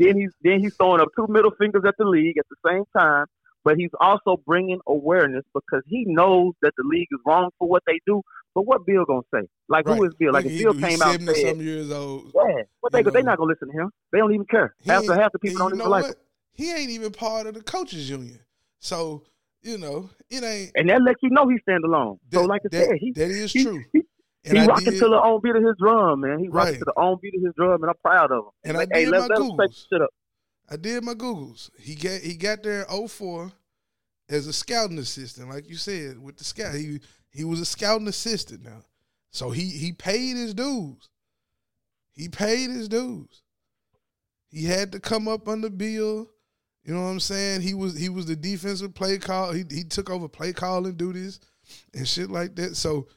Then 0.00 0.16
he's 0.16 0.30
then 0.42 0.60
he's 0.60 0.70
throwing 0.78 1.00
up 1.00 1.08
two 1.16 1.26
middle 1.28 1.50
fingers 1.58 1.82
at 1.84 1.94
the 1.98 2.04
league 2.04 2.38
at 2.38 2.46
the 2.48 2.56
same 2.70 2.84
time. 2.96 3.26
But 3.64 3.76
he's 3.76 3.90
also 4.00 4.40
bringing 4.46 4.78
awareness 4.86 5.44
because 5.52 5.82
he 5.88 6.04
knows 6.06 6.52
that 6.62 6.72
the 6.76 6.84
league 6.86 7.08
is 7.10 7.18
wrong 7.26 7.50
for 7.58 7.66
what 7.68 7.82
they 7.86 7.98
do. 8.06 8.22
But 8.58 8.66
what 8.66 8.84
Bill 8.84 9.04
gonna 9.04 9.20
say? 9.32 9.48
Like 9.68 9.86
right. 9.86 9.96
who 9.96 10.04
is 10.04 10.14
Bill? 10.18 10.32
Like 10.32 10.44
if 10.46 10.50
he- 10.50 10.64
Bill 10.64 10.72
he's 10.72 10.82
came 10.84 11.00
out 11.02 11.14
and 11.14 11.22
70 11.28 11.34
said, 11.40 11.48
some 11.50 11.60
years 11.64 11.92
old. 11.92 12.32
"Yeah," 12.34 12.62
what 12.80 12.92
they 12.92 13.04
You 13.04 13.10
they 13.12 13.22
not 13.22 13.38
gonna 13.38 13.52
listen 13.52 13.68
to 13.68 13.74
him. 13.82 13.90
They 14.10 14.18
don't 14.18 14.34
even 14.34 14.46
care. 14.46 14.74
He 14.80 14.90
Half 14.90 15.06
the 15.06 15.14
half 15.14 15.30
the 15.30 15.38
people 15.38 15.58
don't 15.58 15.76
even 15.78 15.88
like 15.88 16.06
him. 16.06 16.14
He 16.54 16.72
ain't 16.72 16.90
even 16.90 17.12
part 17.12 17.46
of 17.46 17.54
the 17.54 17.62
coaches 17.62 18.10
union. 18.10 18.40
So 18.80 19.22
you 19.62 19.78
know 19.78 20.10
it 20.28 20.42
ain't. 20.42 20.72
And 20.74 20.90
that 20.90 21.02
lets 21.02 21.20
you 21.22 21.30
know 21.30 21.46
he 21.48 21.56
stand 21.62 21.84
alone. 21.84 22.18
so 22.32 22.42
like 22.46 22.62
I 22.64 22.68
that- 22.72 22.86
said, 22.86 22.96
he 22.98 23.12
that 23.12 23.30
is 23.30 23.52
he- 23.52 23.62
true. 23.62 23.84
he- 23.92 24.02
he 24.42 24.58
rocking 24.66 24.92
to 24.92 24.98
the 25.08 25.20
own 25.22 25.40
beat 25.40 25.54
of 25.54 25.62
his 25.62 25.74
drum, 25.78 26.20
man. 26.22 26.40
He 26.40 26.48
rocking 26.48 26.72
Right. 26.72 26.78
to 26.80 26.84
the 26.84 26.94
own 26.96 27.18
beat 27.22 27.34
of 27.36 27.42
his 27.44 27.54
drum, 27.54 27.80
and 27.82 27.90
I'm 27.90 27.96
proud 28.02 28.32
of 28.32 28.46
him. 28.46 28.50
And 28.64 28.76
I 28.76 28.80
like, 28.80 28.88
hey, 28.92 29.04
did 29.04 29.10
let, 29.12 29.20
my 29.20 29.26
let 29.36 29.38
Googles. 29.38 29.86
shit 29.88 30.02
up. 30.02 30.10
I 30.68 30.76
did 30.76 31.04
my 31.04 31.14
Googles. 31.14 31.70
He 31.78 31.94
got 31.94 32.20
he 32.22 32.34
got 32.34 32.62
there 32.64 32.82
in 32.82 33.08
04 33.08 33.52
as 34.30 34.46
a 34.48 34.52
scouting 34.52 34.98
assistant, 34.98 35.48
like 35.48 35.68
you 35.70 35.76
said, 35.76 36.18
with 36.18 36.36
the 36.38 36.44
scout. 36.44 36.74
He 36.74 37.00
he 37.30 37.44
was 37.44 37.60
a 37.60 37.64
scouting 37.64 38.08
assistant 38.08 38.64
now. 38.64 38.84
So 39.30 39.50
he 39.50 39.64
he 39.66 39.92
paid 39.92 40.36
his 40.36 40.54
dues. 40.54 41.08
He 42.12 42.28
paid 42.28 42.70
his 42.70 42.88
dues. 42.88 43.42
He 44.50 44.64
had 44.64 44.92
to 44.92 45.00
come 45.00 45.28
up 45.28 45.46
under 45.48 45.70
Bill. 45.70 46.28
You 46.84 46.94
know 46.94 47.02
what 47.02 47.08
I'm 47.10 47.20
saying? 47.20 47.60
He 47.60 47.74
was 47.74 47.96
he 47.98 48.08
was 48.08 48.26
the 48.26 48.36
defensive 48.36 48.94
play 48.94 49.18
call. 49.18 49.52
He 49.52 49.64
he 49.70 49.84
took 49.84 50.08
over 50.10 50.28
play 50.28 50.52
calling 50.52 50.94
duties 50.94 51.38
and 51.94 52.08
shit 52.08 52.30
like 52.30 52.54
that. 52.56 52.76
So 52.76 53.08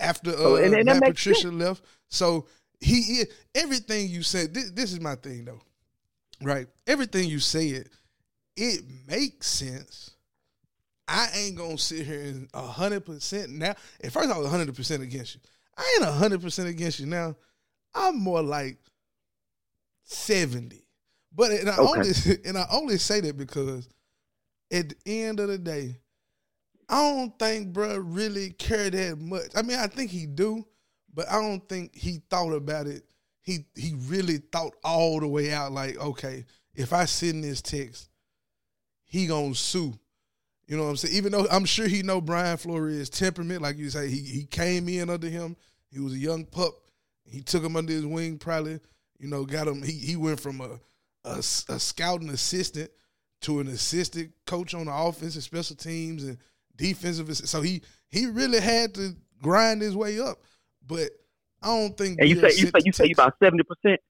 after 0.00 0.30
uh, 0.30 0.36
Oh, 0.38 0.54
and- 0.56 0.72
and 0.74 0.86
Matt 0.86 1.02
Patricia 1.10 1.50
left, 1.50 1.84
so 2.08 2.46
he 2.80 2.96
is 3.20 3.26
everything 3.54 4.08
you 4.08 4.22
said. 4.22 4.54
This, 4.54 4.70
this 4.70 4.92
is 4.92 5.00
my 5.00 5.14
thing 5.16 5.44
though, 5.44 5.60
right? 6.42 6.66
Everything 6.86 7.28
you 7.28 7.38
said, 7.38 7.90
it 8.56 8.80
makes 9.06 9.46
sense. 9.46 10.12
I 11.10 11.28
ain't 11.34 11.56
gonna 11.56 11.78
sit 11.78 12.06
here 12.06 12.20
and 12.22 12.48
hundred 12.54 13.04
percent 13.06 13.50
now. 13.50 13.74
At 14.02 14.12
first, 14.12 14.30
I 14.30 14.38
was 14.38 14.48
hundred 14.48 14.74
percent 14.74 15.02
against 15.02 15.34
you. 15.36 15.40
I 15.76 15.98
ain't 16.00 16.10
hundred 16.10 16.42
percent 16.42 16.68
against 16.68 17.00
you 17.00 17.06
now. 17.06 17.36
I'm 17.94 18.18
more 18.20 18.42
like 18.42 18.78
seventy. 20.04 20.86
But 21.32 21.52
and 21.52 21.70
I 21.70 21.78
Okay. 21.78 21.88
only 21.88 22.10
and 22.44 22.58
I 22.58 22.66
only 22.72 22.98
say 22.98 23.20
that 23.20 23.36
because 23.36 23.88
at 24.72 24.90
the 24.90 24.96
end 25.06 25.40
of 25.40 25.48
the 25.48 25.58
day, 25.58 25.98
I 26.88 27.00
don't 27.14 27.38
think 27.38 27.72
bruh 27.72 28.00
really 28.02 28.50
care 28.50 28.90
that 28.90 29.18
much. 29.20 29.50
I 29.56 29.62
mean, 29.62 29.78
I 29.78 29.88
think 29.88 30.10
he 30.10 30.26
do, 30.26 30.66
but 31.14 31.30
I 31.30 31.40
don't 31.40 31.66
think 31.68 31.94
he 31.96 32.22
thought 32.30 32.52
about 32.52 32.86
it. 32.86 33.04
He 33.42 33.66
he 33.76 33.94
really 34.06 34.38
thought 34.38 34.74
all 34.84 35.20
the 35.20 35.28
way 35.28 35.52
out. 35.52 35.72
Like, 35.72 35.98
okay, 35.98 36.46
if 36.74 36.92
I 36.92 37.04
send 37.06 37.44
this 37.44 37.62
text, 37.62 38.10
he 39.04 39.26
gonna 39.26 39.54
sue. 39.54 39.98
You 40.70 40.76
know 40.76 40.84
what 40.84 40.90
I'm 40.90 40.96
saying? 40.98 41.16
Even 41.16 41.32
though 41.32 41.48
I'm 41.50 41.64
sure 41.64 41.88
he 41.88 42.04
know 42.04 42.20
Brian 42.20 42.56
Flores' 42.56 43.10
temperament, 43.10 43.60
like 43.60 43.76
you 43.76 43.90
say, 43.90 44.08
he 44.08 44.18
he 44.20 44.44
came 44.44 44.88
in 44.88 45.10
under 45.10 45.28
him. 45.28 45.56
He 45.90 45.98
was 45.98 46.12
a 46.12 46.16
young 46.16 46.44
pup. 46.44 46.72
He 47.24 47.40
took 47.40 47.64
him 47.64 47.74
under 47.74 47.92
his 47.92 48.06
wing. 48.06 48.38
Probably, 48.38 48.78
you 49.18 49.26
know, 49.26 49.44
got 49.44 49.66
him. 49.66 49.82
He 49.82 49.90
he 49.90 50.14
went 50.14 50.38
from 50.38 50.60
a 50.60 50.78
a 51.24 51.42
scouting 51.42 52.28
assistant 52.28 52.88
to 53.40 53.58
an 53.58 53.66
assistant 53.66 54.30
coach 54.46 54.72
on 54.72 54.84
the 54.84 54.94
offense 54.94 55.34
and 55.34 55.42
special 55.42 55.74
teams 55.74 56.22
and 56.22 56.38
defensive. 56.76 57.36
So 57.36 57.62
he 57.62 57.82
he 58.08 58.26
really 58.26 58.60
had 58.60 58.94
to 58.94 59.16
grind 59.42 59.82
his 59.82 59.96
way 59.96 60.20
up. 60.20 60.38
But 60.86 61.10
I 61.60 61.66
don't 61.66 61.98
think. 61.98 62.20
And 62.20 62.28
you 62.28 62.36
say 62.36 62.50
you 62.56 62.68
say 62.68 62.80
you 62.84 62.92
say 62.92 63.06
you 63.06 63.14
about 63.14 63.34
seventy 63.42 63.64
percent. 63.64 64.00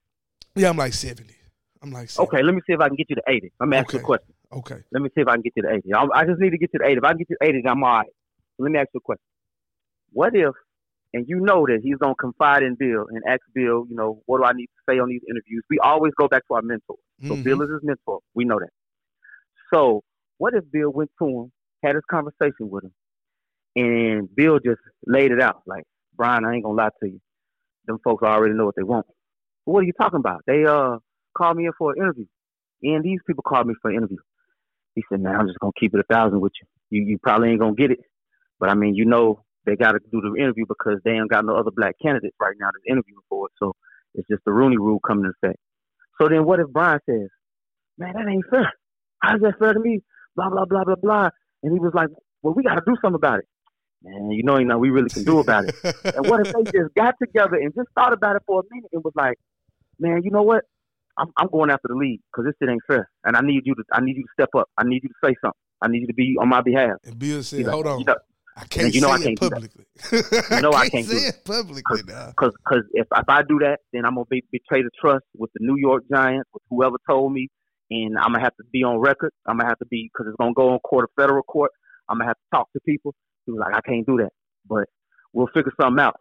Yeah, 0.54 0.68
I'm 0.68 0.76
like 0.76 0.92
seventy. 0.92 1.36
I'm 1.82 1.90
like 1.90 2.10
70. 2.10 2.28
Okay, 2.28 2.42
let 2.44 2.54
me 2.54 2.60
see 2.66 2.74
if 2.74 2.80
I 2.80 2.88
can 2.88 2.96
get 2.96 3.08
you 3.08 3.16
to 3.16 3.22
eighty. 3.28 3.50
I'm 3.58 3.72
asking 3.72 4.00
Okay. 4.00 4.02
a 4.02 4.06
question. 4.06 4.34
Okay. 4.52 4.76
Let 4.92 5.02
me 5.02 5.08
see 5.14 5.20
if 5.22 5.28
I 5.28 5.34
can 5.34 5.42
get 5.42 5.52
you 5.56 5.62
to 5.62 5.70
eighty. 5.70 5.92
I, 5.94 6.06
I 6.14 6.24
just 6.24 6.40
need 6.40 6.50
to 6.50 6.58
get 6.58 6.72
to 6.72 6.78
the 6.78 6.86
eighty. 6.86 6.98
If 6.98 7.04
I 7.04 7.10
can 7.10 7.18
get 7.18 7.30
you 7.30 7.36
to 7.40 7.48
eighty, 7.48 7.60
then 7.62 7.72
I'm 7.72 7.84
all 7.84 7.98
right. 7.98 8.06
So 8.56 8.64
let 8.64 8.72
me 8.72 8.78
ask 8.78 8.88
you 8.92 8.98
a 8.98 9.00
question. 9.00 9.22
What 10.12 10.34
if, 10.34 10.52
and 11.14 11.24
you 11.28 11.40
know 11.40 11.66
that 11.66 11.80
he's 11.82 11.96
gonna 11.96 12.14
confide 12.16 12.62
in 12.62 12.74
Bill 12.74 13.06
and 13.08 13.22
ask 13.28 13.40
Bill, 13.54 13.86
you 13.88 13.94
know, 13.96 14.22
what 14.26 14.38
do 14.38 14.44
I 14.44 14.52
need 14.52 14.66
to 14.66 14.82
say 14.88 14.98
on 14.98 15.08
these 15.08 15.22
interviews? 15.28 15.62
We 15.70 15.78
always 15.78 16.12
go 16.18 16.28
back 16.28 16.46
to 16.48 16.54
our 16.54 16.62
mentor. 16.62 16.96
So 17.26 17.34
Mhm. 17.36 17.44
Bill 17.44 17.62
is 17.62 17.70
his 17.70 17.80
mentor. 17.82 18.20
We 18.34 18.44
know 18.44 18.58
that. 18.58 18.70
So 19.72 20.02
what 20.38 20.54
if 20.54 20.64
Bill 20.72 20.90
went 20.90 21.10
to 21.20 21.28
him, 21.28 21.52
had 21.84 21.94
his 21.94 22.04
conversation 22.10 22.70
with 22.70 22.84
him, 22.84 22.92
and 23.76 24.34
Bill 24.34 24.58
just 24.58 24.80
laid 25.06 25.30
it 25.30 25.40
out 25.40 25.62
like, 25.66 25.84
Brian, 26.16 26.44
I 26.44 26.54
ain't 26.54 26.64
gonna 26.64 26.76
lie 26.76 26.88
to 27.02 27.08
you. 27.08 27.20
Them 27.86 27.98
folks 28.02 28.24
already 28.24 28.54
know 28.54 28.66
what 28.66 28.74
they 28.76 28.82
want. 28.82 29.06
What 29.64 29.80
are 29.80 29.86
you 29.86 29.92
talking 29.92 30.18
about? 30.18 30.42
They 30.46 30.64
uh 30.64 30.98
called 31.36 31.56
me 31.56 31.66
in 31.66 31.72
for 31.78 31.92
an 31.92 31.98
interview. 32.02 32.26
And 32.82 33.04
these 33.04 33.20
people 33.26 33.42
called 33.42 33.66
me 33.66 33.74
for 33.80 33.90
an 33.90 33.96
interview. 33.98 34.16
He 34.94 35.04
said, 35.10 35.20
Man, 35.20 35.36
I'm 35.36 35.46
just 35.46 35.58
gonna 35.58 35.72
keep 35.78 35.94
it 35.94 36.00
a 36.00 36.12
thousand 36.14 36.40
with 36.40 36.52
you. 36.60 36.66
You 36.90 37.06
you 37.06 37.18
probably 37.18 37.50
ain't 37.50 37.60
gonna 37.60 37.74
get 37.74 37.90
it. 37.90 38.00
But 38.58 38.70
I 38.70 38.74
mean, 38.74 38.94
you 38.94 39.04
know 39.04 39.44
they 39.66 39.76
gotta 39.76 39.98
do 40.10 40.20
the 40.20 40.40
interview 40.40 40.64
because 40.66 41.00
they 41.04 41.12
ain't 41.12 41.30
got 41.30 41.44
no 41.44 41.56
other 41.56 41.70
black 41.70 41.96
candidates 42.02 42.36
right 42.40 42.56
now 42.58 42.66
that's 42.66 42.84
interviewing 42.88 43.24
for 43.28 43.46
it. 43.46 43.52
So 43.58 43.74
it's 44.14 44.28
just 44.28 44.44
the 44.44 44.52
Rooney 44.52 44.78
rule 44.78 45.00
coming 45.00 45.24
into 45.24 45.34
effect. 45.42 45.60
So 46.20 46.28
then 46.28 46.44
what 46.44 46.60
if 46.60 46.68
Brian 46.68 47.00
says, 47.08 47.28
Man, 47.98 48.14
that 48.14 48.28
ain't 48.28 48.44
fair. 48.50 48.72
How's 49.22 49.40
that 49.42 49.58
fair 49.58 49.74
to 49.74 49.80
me? 49.80 50.00
Blah 50.36 50.50
blah 50.50 50.64
blah 50.64 50.84
blah 50.84 50.96
blah. 50.96 51.28
And 51.62 51.72
he 51.72 51.78
was 51.78 51.92
like, 51.94 52.08
Well, 52.42 52.54
we 52.54 52.62
gotta 52.62 52.82
do 52.86 52.96
something 53.02 53.16
about 53.16 53.40
it. 53.40 53.48
Man, 54.02 54.30
you 54.30 54.42
know 54.42 54.58
ain't 54.58 54.68
nothing 54.68 54.80
we 54.80 54.90
really 54.90 55.10
can 55.10 55.24
do 55.24 55.38
about 55.38 55.64
it. 55.66 55.74
And 56.16 56.26
what 56.26 56.46
if 56.46 56.52
they 56.54 56.64
just 56.64 56.94
got 56.94 57.14
together 57.22 57.56
and 57.56 57.74
just 57.74 57.88
thought 57.94 58.12
about 58.12 58.36
it 58.36 58.42
for 58.46 58.60
a 58.60 58.62
minute 58.74 58.90
and 58.92 59.04
was 59.04 59.12
like, 59.14 59.38
man, 59.98 60.22
you 60.24 60.30
know 60.30 60.42
what? 60.42 60.64
I'm, 61.18 61.28
I'm 61.36 61.48
going 61.48 61.70
after 61.70 61.88
the 61.88 61.94
league 61.94 62.20
because 62.32 62.46
this 62.46 62.54
shit 62.60 62.70
ain't 62.70 62.82
fair, 62.86 63.10
and 63.24 63.36
I 63.36 63.40
need 63.40 63.62
you 63.64 63.74
to 63.74 63.82
I 63.92 64.00
need 64.00 64.16
you 64.16 64.22
to 64.22 64.28
step 64.32 64.50
up. 64.56 64.68
I 64.76 64.84
need 64.84 65.02
you 65.02 65.08
to 65.08 65.14
say 65.24 65.34
something. 65.42 65.58
I 65.82 65.88
need 65.88 66.00
you 66.00 66.06
to 66.08 66.14
be 66.14 66.36
on 66.40 66.48
my 66.48 66.60
behalf. 66.60 66.96
And 67.04 67.18
Bill 67.18 67.42
said, 67.42 67.60
You 67.60 67.64
know, 67.66 67.72
"Hold 67.72 67.86
on, 67.86 67.98
you 68.00 68.04
know, 68.06 68.16
I 68.56 68.64
can't 68.66 68.94
you 68.94 69.00
know 69.00 69.08
say 69.08 69.12
I 69.12 69.18
can't 69.18 69.40
do 69.40 69.48
that. 69.48 69.54
publicly. 69.54 69.84
You 70.56 70.62
know 70.62 70.72
I 70.72 70.88
can't 70.88 71.08
do 71.08 71.18
say 71.18 71.28
it 71.28 71.44
publicly 71.44 72.02
now." 72.06 72.28
Because 72.28 72.54
cause 72.66 72.82
if, 72.92 73.06
if 73.14 73.28
I 73.28 73.42
do 73.42 73.58
that, 73.60 73.80
then 73.92 74.04
I'm 74.04 74.14
gonna 74.14 74.26
be, 74.26 74.44
betray 74.52 74.82
the 74.82 74.90
trust 75.00 75.24
with 75.36 75.50
the 75.54 75.64
New 75.64 75.76
York 75.76 76.04
Giants, 76.12 76.48
with 76.52 76.62
whoever 76.70 76.96
told 77.08 77.32
me, 77.32 77.48
and 77.90 78.16
I'm 78.18 78.32
gonna 78.32 78.40
have 78.40 78.56
to 78.56 78.64
be 78.72 78.82
on 78.84 78.98
record. 78.98 79.32
I'm 79.46 79.58
gonna 79.58 79.68
have 79.68 79.78
to 79.78 79.86
be 79.86 80.10
because 80.12 80.30
it's 80.30 80.36
gonna 80.38 80.54
go 80.54 80.70
on 80.70 80.78
court 80.80 81.04
of 81.04 81.10
federal 81.20 81.42
court. 81.42 81.70
I'm 82.08 82.18
gonna 82.18 82.28
have 82.28 82.36
to 82.36 82.56
talk 82.56 82.72
to 82.72 82.80
people. 82.80 83.14
He 83.46 83.52
was 83.52 83.60
like, 83.60 83.74
I 83.74 83.80
can't 83.88 84.06
do 84.06 84.18
that, 84.18 84.30
but 84.68 84.88
we'll 85.32 85.48
figure 85.54 85.72
something 85.80 86.00
out. 86.02 86.20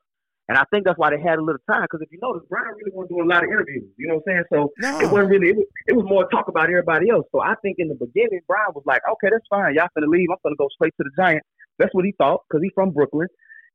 And 0.49 0.57
I 0.57 0.65
think 0.73 0.83
that's 0.83 0.97
why 0.97 1.11
they 1.13 1.21
had 1.21 1.37
a 1.37 1.45
little 1.45 1.61
time 1.69 1.85
because 1.85 2.01
if 2.01 2.11
you 2.11 2.17
notice, 2.21 2.41
Brian 2.49 2.73
really 2.73 2.89
wasn't 2.91 3.13
doing 3.13 3.29
a 3.29 3.31
lot 3.31 3.45
of 3.45 3.53
interviews. 3.53 3.85
You 4.01 4.09
know 4.09 4.17
what 4.17 4.33
I'm 4.33 4.49
saying? 4.49 4.49
So 4.49 4.73
No, 4.81 4.99
it 4.99 5.11
wasn't 5.13 5.29
really. 5.29 5.49
It 5.53 5.57
was, 5.61 5.67
it 5.85 5.93
was 5.93 6.05
more 6.09 6.25
talk 6.33 6.49
about 6.49 6.73
everybody 6.73 7.11
else. 7.13 7.29
So 7.31 7.39
I 7.39 7.53
think 7.61 7.77
in 7.77 7.87
the 7.87 7.93
beginning, 7.93 8.41
Brian 8.49 8.73
was 8.73 8.81
like, 8.89 9.05
"Okay, 9.05 9.29
that's 9.29 9.45
fine. 9.47 9.77
Y'all 9.77 9.93
finna 9.93 10.09
leave. 10.09 10.27
I'm 10.33 10.41
finna 10.41 10.57
go 10.57 10.67
straight 10.73 10.97
to 10.97 11.05
the 11.05 11.13
Giants." 11.21 11.45
That's 11.77 11.93
what 11.93 12.03
he 12.03 12.17
thought 12.17 12.41
because 12.49 12.65
he's 12.65 12.73
from 12.73 12.89
Brooklyn. 12.89 13.29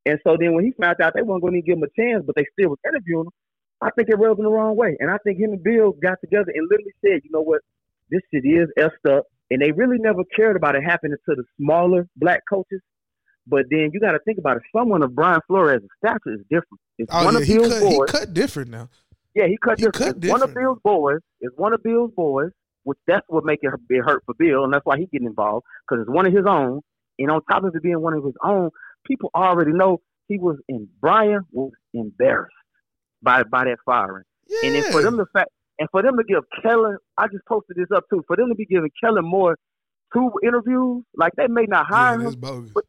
And 0.05 0.19
so 0.27 0.37
then 0.39 0.53
when 0.53 0.65
he 0.65 0.73
found 0.83 1.01
out 1.01 1.15
they 1.15 1.23
weren't 1.23 1.43
going 1.43 1.55
to 1.55 1.63
give 1.63 1.79
him 1.79 1.87
a 1.87 1.95
chance, 1.95 2.25
but 2.27 2.35
they 2.35 2.45
still 2.59 2.71
was 2.71 2.83
interviewing 2.85 3.27
him, 3.27 3.33
I 3.81 3.91
think 3.95 4.11
it 4.11 4.19
rubbed 4.19 4.39
him 4.39 4.45
the 4.45 4.51
wrong 4.51 4.77
way. 4.77 4.97
And 4.99 5.11
I 5.11 5.17
think 5.25 5.39
him 5.39 5.53
and 5.53 5.63
Bill 5.63 5.93
got 6.03 6.19
together 6.21 6.51
and 6.51 6.69
literally 6.69 6.95
said, 7.07 7.23
"You 7.23 7.31
know 7.31 7.43
what? 7.43 7.63
This 8.11 8.21
shit 8.35 8.45
is 8.45 8.69
effed 8.79 9.07
up." 9.07 9.25
And 9.51 9.63
they 9.63 9.71
really 9.71 9.99
never 9.99 10.25
cared 10.35 10.57
about 10.57 10.75
it 10.75 10.83
happening 10.83 11.17
to 11.29 11.35
the 11.37 11.45
smaller 11.57 12.07
black 12.17 12.43
coaches. 12.51 12.81
But 13.47 13.65
then 13.71 13.91
you 13.93 14.01
got 14.01 14.13
to 14.13 14.19
think 14.21 14.39
about 14.39 14.57
it. 14.57 14.63
Someone 14.75 15.03
of 15.03 15.15
Brian 15.15 15.41
Flores' 15.47 15.83
stature 15.99 16.35
is 16.35 16.41
different. 16.51 16.81
It's 16.99 17.11
oh 17.13 17.25
one 17.25 17.35
yeah, 17.35 17.41
of 17.41 17.47
he 17.47 17.55
Bill's 17.59 17.79
cut, 17.79 17.83
he 17.83 18.01
cut 18.07 18.35
different 18.35 18.71
now. 18.71 18.89
Yeah, 19.35 19.47
he 19.47 19.59
cut 19.63 19.79
He 19.79 19.85
different. 19.85 20.15
cut 20.15 20.25
It's 20.25 20.33
One 20.33 20.43
of. 20.43 20.55
Bill's 20.55 20.79
boys 20.83 21.19
is 21.41 21.51
one 21.57 21.73
of 21.73 21.83
Bill's 21.83 22.13
boys, 22.17 22.51
which 22.85 22.99
that's 23.07 23.25
what 23.29 23.45
make 23.45 23.61
it 23.63 23.71
hurt 24.05 24.23
for 24.25 24.35
Bill, 24.39 24.65
and 24.65 24.73
that's 24.73 24.87
why 24.87 24.97
he 24.99 25.07
getting 25.07 25.27
involved 25.27 25.67
because 25.89 26.03
it's 26.03 26.11
one 26.11 26.27
of 26.27 26.33
his 26.33 26.47
own. 26.47 26.81
And 27.19 27.31
on 27.31 27.43
top 27.51 27.65
of 27.65 27.75
it 27.75 27.83
being 27.83 28.01
one 28.01 28.15
of 28.15 28.25
his 28.25 28.35
own, 28.43 28.71
people 29.07 29.31
already 29.35 29.73
know 29.73 30.01
he 30.29 30.39
was 30.39 30.57
in. 30.69 30.89
Brian 31.01 31.43
was 31.53 31.73
embarrassed 31.93 32.55
by 33.23 33.43
by 33.43 33.65
that 33.65 33.79
firing, 33.85 34.25
Yeah, 34.49 34.59
and 34.65 34.75
then 34.75 34.93
for 34.93 35.03
them 35.03 35.17
to 35.19 35.27
fact 35.33 35.51
and 35.79 35.89
for 35.91 36.03
them 36.03 36.17
to 36.17 36.25
give 36.25 36.45
Kellen, 36.63 36.97
I 37.19 37.27
just 37.27 37.45
posted 37.47 37.77
this 37.77 37.89
up 37.95 38.05
too. 38.11 38.23
For 38.27 38.37
them 38.37 38.49
to 38.49 38.55
be 38.55 38.67
giving 38.67 38.91
Kellen 39.03 39.25
more 39.25 39.57
two 40.15 40.31
interviews, 40.43 41.05
like 41.17 41.33
they 41.37 41.49
may 41.49 41.65
not 41.67 41.87
yeah, 41.91 41.97
hire 41.97 42.19
that's 42.19 42.35
him, 42.35 42.71
but 42.75 42.85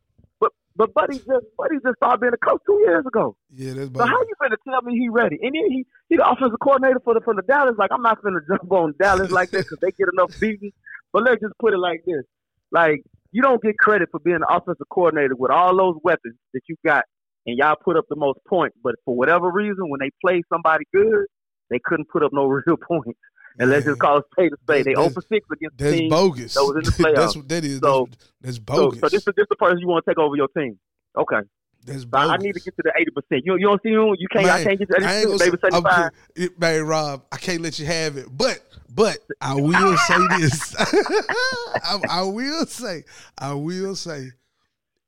but 0.75 0.93
Buddy 0.93 1.17
just 1.17 1.45
Buddy 1.57 1.75
just 1.83 1.97
started 1.97 2.19
being 2.19 2.33
a 2.33 2.37
coach 2.37 2.61
two 2.65 2.83
years 2.85 3.05
ago. 3.05 3.37
Yeah, 3.53 3.73
that's 3.73 3.89
Buddy. 3.89 4.09
So 4.09 4.13
how 4.13 4.21
you 4.21 4.33
gonna 4.41 4.57
tell 4.67 4.81
me 4.81 4.97
he 4.97 5.09
ready? 5.09 5.37
And 5.41 5.55
then 5.55 5.71
he 5.71 5.85
he 6.09 6.17
the 6.17 6.29
offensive 6.29 6.59
coordinator 6.61 6.99
for 7.03 7.13
the 7.13 7.21
for 7.21 7.33
the 7.33 7.43
Dallas. 7.43 7.75
Like 7.77 7.91
I'm 7.93 8.01
not 8.01 8.21
gonna 8.21 8.41
jump 8.47 8.71
on 8.71 8.93
Dallas 8.99 9.31
like 9.31 9.51
this 9.51 9.63
because 9.63 9.79
they 9.81 9.91
get 9.91 10.07
enough 10.11 10.37
beating. 10.39 10.71
But 11.13 11.23
let's 11.23 11.41
just 11.41 11.53
put 11.59 11.73
it 11.73 11.77
like 11.77 12.03
this: 12.05 12.23
like 12.71 13.03
you 13.31 13.41
don't 13.41 13.61
get 13.61 13.77
credit 13.77 14.09
for 14.11 14.19
being 14.19 14.39
the 14.39 14.53
offensive 14.53 14.87
coordinator 14.89 15.35
with 15.35 15.51
all 15.51 15.77
those 15.77 15.95
weapons 16.03 16.35
that 16.53 16.61
you 16.67 16.75
got, 16.85 17.05
and 17.45 17.57
y'all 17.57 17.75
put 17.81 17.95
up 17.95 18.05
the 18.09 18.15
most 18.17 18.39
points. 18.47 18.75
But 18.83 18.95
for 19.05 19.15
whatever 19.15 19.49
reason, 19.51 19.89
when 19.89 19.99
they 20.01 20.11
play 20.21 20.41
somebody 20.51 20.83
good, 20.93 21.25
they 21.69 21.79
couldn't 21.83 22.09
put 22.09 22.23
up 22.23 22.31
no 22.33 22.45
real 22.67 22.77
points. 22.77 23.19
And 23.57 23.69
let's 23.69 23.85
just 23.85 23.97
Man, 24.01 24.09
call 24.09 24.17
it 24.17 24.25
spade 24.33 24.51
a 24.53 24.57
spade. 24.57 24.85
They 24.85 24.93
That's- 24.93 25.13
0 25.13 25.21
for 25.21 25.21
6 25.21 25.47
against 25.51 25.77
the 25.77 25.83
That's 25.83 25.97
team. 25.97 26.09
bogus. 26.09 26.53
that 26.55 26.61
was 26.63 26.75
in 26.75 26.83
the 26.83 26.91
that's 27.15 27.33
playoffs. 27.33 27.37
what 27.37 27.49
that 27.49 27.65
is. 27.65 27.79
So- 27.79 28.07
that's, 28.11 28.25
that's 28.41 28.59
bogus. 28.59 28.99
so 28.99 29.09
this 29.09 29.27
is 29.27 29.33
this 29.35 29.45
the 29.49 29.55
person 29.55 29.79
you 29.79 29.87
want 29.87 30.03
to 30.05 30.11
take 30.11 30.17
over 30.17 30.35
your 30.35 30.47
team. 30.49 30.77
Okay. 31.17 31.39
that's 31.85 32.01
So 32.01 32.07
bogus. 32.07 32.29
I 32.31 32.37
need 32.37 32.53
to 32.53 32.59
get 32.59 32.75
to 32.75 32.81
the 32.83 32.91
eighty 32.99 33.11
percent. 33.11 33.45
You 33.45 33.53
you 33.57 33.67
don't 33.67 33.81
see 33.81 33.89
you 33.89 34.15
you 34.19 34.27
can't 34.27 34.45
I 34.47 34.63
can't 34.63 34.79
get 34.79 34.89
to 34.89 34.95
eighty 34.97 35.31
percent, 35.31 35.39
say, 35.61 35.69
seventy 35.69 35.89
five. 35.89 36.11
man, 36.59 36.83
Rob, 36.83 37.23
I 37.31 37.37
can't 37.37 37.61
let 37.61 37.79
you 37.79 37.85
have 37.85 38.17
it. 38.17 38.25
But 38.35 38.59
but 38.93 39.17
I 39.41 39.55
will 39.55 39.97
say 39.97 40.17
this. 40.39 40.75
I, 40.79 41.99
I 42.09 42.21
will 42.23 42.65
say, 42.65 43.03
I 43.37 43.53
will 43.53 43.95
say, 43.95 44.31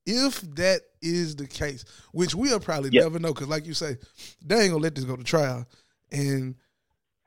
if 0.05 0.41
that 0.55 0.81
is 1.01 1.35
the 1.35 1.47
case, 1.47 1.85
which 2.11 2.33
we'll 2.35 2.59
probably 2.59 2.89
Yeah. 2.91 3.03
never 3.03 3.19
know, 3.19 3.33
because 3.33 3.47
like 3.47 3.65
you 3.65 3.73
say, 3.73 3.97
they 4.45 4.61
ain't 4.61 4.71
gonna 4.71 4.83
let 4.83 4.95
this 4.95 5.03
go 5.05 5.15
to 5.15 5.23
trial. 5.23 5.65
And 6.11 6.55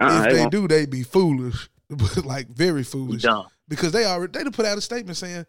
Uh-uh, 0.01 0.25
if 0.25 0.33
they 0.33 0.41
won't 0.41 0.53
do, 0.53 0.67
they 0.69 0.87
be 0.87 1.03
foolish, 1.03 1.69
but 1.91 2.25
like 2.25 2.49
very 2.49 2.83
foolish 2.83 3.23
dumb. 3.23 3.47
because 3.69 3.93
they 3.93 4.05
already 4.05 4.43
they 4.43 4.51
put 4.51 4.67
out 4.67 4.79
a 4.79 4.81
statement 4.81 5.17
saying 5.17 5.47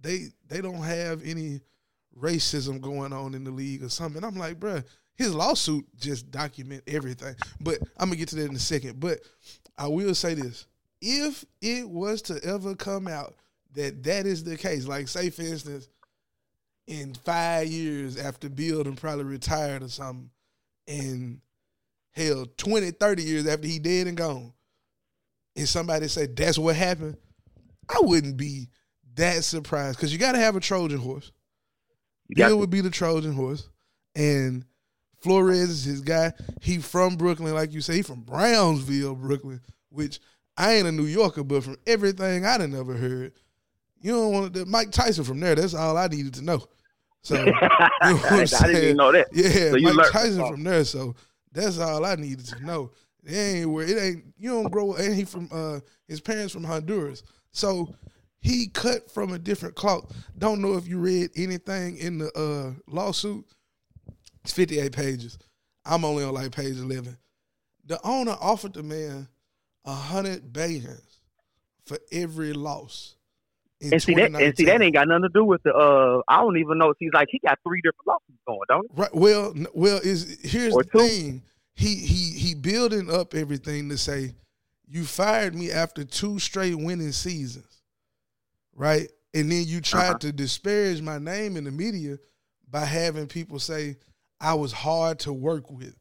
they 0.00 0.26
they 0.48 0.60
don't 0.60 0.82
have 0.82 1.22
any 1.24 1.60
racism 2.18 2.80
going 2.80 3.12
on 3.12 3.34
in 3.34 3.44
the 3.44 3.50
league 3.50 3.82
or 3.82 3.88
something. 3.88 4.22
I'm 4.22 4.36
like, 4.36 4.60
bruh, 4.60 4.84
his 5.16 5.34
lawsuit 5.34 5.86
just 5.96 6.30
document 6.30 6.82
everything. 6.86 7.34
But 7.60 7.78
I'm 7.96 8.08
gonna 8.08 8.16
get 8.16 8.28
to 8.30 8.36
that 8.36 8.50
in 8.50 8.56
a 8.56 8.60
second. 8.60 9.00
But 9.00 9.20
I 9.76 9.86
will 9.88 10.14
say 10.14 10.34
this: 10.34 10.66
if 11.00 11.44
it 11.60 11.88
was 11.88 12.22
to 12.22 12.42
ever 12.44 12.74
come 12.74 13.08
out 13.08 13.34
that 13.74 14.02
that 14.04 14.26
is 14.26 14.44
the 14.44 14.56
case, 14.56 14.86
like 14.86 15.08
say 15.08 15.30
for 15.30 15.42
instance, 15.42 15.88
in 16.86 17.14
five 17.14 17.66
years 17.68 18.16
after 18.16 18.48
Bill 18.48 18.82
and 18.82 18.96
probably 18.96 19.24
retired 19.24 19.82
or 19.82 19.88
something, 19.88 20.30
and 20.86 21.40
hell, 22.14 22.46
20, 22.56 22.90
30 22.92 23.22
years 23.22 23.46
after 23.46 23.66
he 23.66 23.78
dead 23.78 24.06
and 24.06 24.16
gone, 24.16 24.52
and 25.56 25.68
somebody 25.68 26.08
say 26.08 26.26
that's 26.26 26.58
what 26.58 26.76
happened, 26.76 27.16
I 27.88 27.98
wouldn't 28.00 28.36
be 28.36 28.68
that 29.16 29.44
surprised 29.44 29.98
because 29.98 30.12
you 30.12 30.18
got 30.18 30.32
to 30.32 30.38
have 30.38 30.56
a 30.56 30.60
Trojan 30.60 30.98
horse. 30.98 31.30
You 32.28 32.36
got 32.36 32.48
Bill 32.48 32.58
would 32.58 32.70
be 32.70 32.80
the 32.80 32.90
Trojan 32.90 33.34
horse, 33.34 33.68
and 34.14 34.64
Flores 35.20 35.70
is 35.70 35.84
his 35.84 36.00
guy. 36.00 36.32
He 36.60 36.78
from 36.78 37.16
Brooklyn, 37.16 37.54
like 37.54 37.72
you 37.72 37.80
say. 37.80 37.96
He 37.96 38.02
from 38.02 38.22
Brownsville, 38.22 39.14
Brooklyn, 39.14 39.60
which 39.90 40.20
I 40.56 40.74
ain't 40.74 40.88
a 40.88 40.92
New 40.92 41.04
Yorker, 41.04 41.44
but 41.44 41.64
from 41.64 41.76
everything 41.86 42.44
I 42.44 42.58
done 42.58 42.74
ever 42.74 42.94
heard, 42.94 43.32
you 44.00 44.12
don't 44.12 44.32
want 44.32 44.54
to. 44.54 44.66
Mike 44.66 44.90
Tyson 44.90 45.24
from 45.24 45.40
there. 45.40 45.54
That's 45.54 45.74
all 45.74 45.96
I 45.96 46.06
needed 46.08 46.34
to 46.34 46.42
know. 46.42 46.64
So 47.22 47.36
you 47.44 47.52
know 47.52 48.20
I 48.30 48.44
didn't 48.44 48.76
even 48.76 48.96
know 48.96 49.12
that. 49.12 49.28
Yeah, 49.32 49.70
So 49.70 49.76
you 49.76 49.86
Mike 49.86 49.96
learned 49.96 50.12
Tyson 50.12 50.46
from 50.46 50.64
there. 50.64 50.84
So 50.84 51.14
That's 51.54 51.78
all 51.78 52.04
I 52.04 52.16
needed 52.16 52.46
to 52.46 52.64
know. 52.64 52.90
It 53.24 53.34
ain't 53.34 53.70
where 53.70 53.86
it 53.86 53.96
ain't. 53.96 54.24
You 54.36 54.50
don't 54.50 54.70
grow. 54.70 54.94
And 54.94 55.14
he 55.14 55.24
from 55.24 55.48
uh 55.50 55.80
his 56.06 56.20
parents 56.20 56.52
from 56.52 56.64
Honduras, 56.64 57.22
so 57.52 57.94
he 58.40 58.66
cut 58.66 59.10
from 59.10 59.32
a 59.32 59.38
different 59.38 59.74
cloth. 59.74 60.12
Don't 60.36 60.60
know 60.60 60.74
if 60.74 60.86
you 60.86 60.98
read 60.98 61.30
anything 61.36 61.96
in 61.96 62.18
the 62.18 62.30
uh 62.38 62.72
lawsuit. 62.86 63.46
It's 64.42 64.52
fifty 64.52 64.78
eight 64.78 64.92
pages. 64.92 65.38
I'm 65.86 66.04
only 66.04 66.24
on 66.24 66.34
like 66.34 66.52
page 66.52 66.76
eleven. 66.76 67.16
The 67.86 68.00
owner 68.04 68.36
offered 68.40 68.74
the 68.74 68.82
man 68.82 69.28
a 69.84 69.92
hundred 69.92 70.52
bands 70.52 71.20
for 71.86 71.98
every 72.12 72.52
loss. 72.52 73.16
And 73.92 74.02
see 74.02 74.14
that, 74.14 74.34
and 74.34 74.56
see 74.56 74.64
that 74.66 74.80
ain't 74.82 74.94
got 74.94 75.08
nothing 75.08 75.22
to 75.24 75.28
do 75.28 75.44
with 75.44 75.62
the. 75.62 75.74
uh 75.74 76.22
I 76.28 76.40
don't 76.40 76.56
even 76.58 76.78
know. 76.78 76.94
He's 76.98 77.12
like 77.12 77.28
he 77.30 77.38
got 77.40 77.58
three 77.66 77.80
different 77.82 78.06
lawsuits 78.06 78.40
going, 78.46 78.60
don't 78.68 78.86
he? 78.90 79.00
Right. 79.00 79.14
Well, 79.14 79.54
well, 79.74 79.98
is 80.02 80.38
here's 80.42 80.74
Or 80.74 80.82
the 80.82 80.90
two. 80.90 80.98
thing. 80.98 81.42
He 81.74 81.96
he 81.96 82.38
he 82.38 82.54
building 82.54 83.10
up 83.12 83.34
everything 83.34 83.88
to 83.88 83.98
say, 83.98 84.34
you 84.86 85.04
fired 85.04 85.54
me 85.54 85.70
after 85.72 86.04
two 86.04 86.38
straight 86.38 86.76
winning 86.76 87.12
seasons, 87.12 87.82
right? 88.74 89.08
And 89.34 89.50
then 89.50 89.64
you 89.66 89.80
tried 89.80 90.10
Uh-huh. 90.10 90.18
to 90.20 90.32
disparage 90.32 91.02
my 91.02 91.18
name 91.18 91.56
in 91.56 91.64
the 91.64 91.72
media 91.72 92.18
by 92.70 92.84
having 92.84 93.26
people 93.26 93.58
say 93.58 93.96
I 94.40 94.54
was 94.54 94.72
hard 94.72 95.18
to 95.20 95.32
work 95.32 95.70
with. 95.70 95.96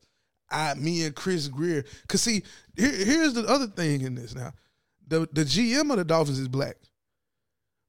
I, 0.52 0.76
me 0.76 1.04
and 1.06 1.16
Chris 1.16 1.48
Grier. 1.48 1.84
Cause 2.08 2.22
see, 2.22 2.44
here, 2.78 2.92
here's 2.92 3.34
the 3.34 3.46
other 3.48 3.66
thing 3.68 4.02
in 4.02 4.14
this 4.14 4.36
now. 4.36 4.54
The 5.08 5.28
the 5.32 5.44
GM 5.44 5.90
of 5.90 5.98
the 5.98 6.06
Dolphins 6.06 6.38
is 6.40 6.48
black. 6.48 6.76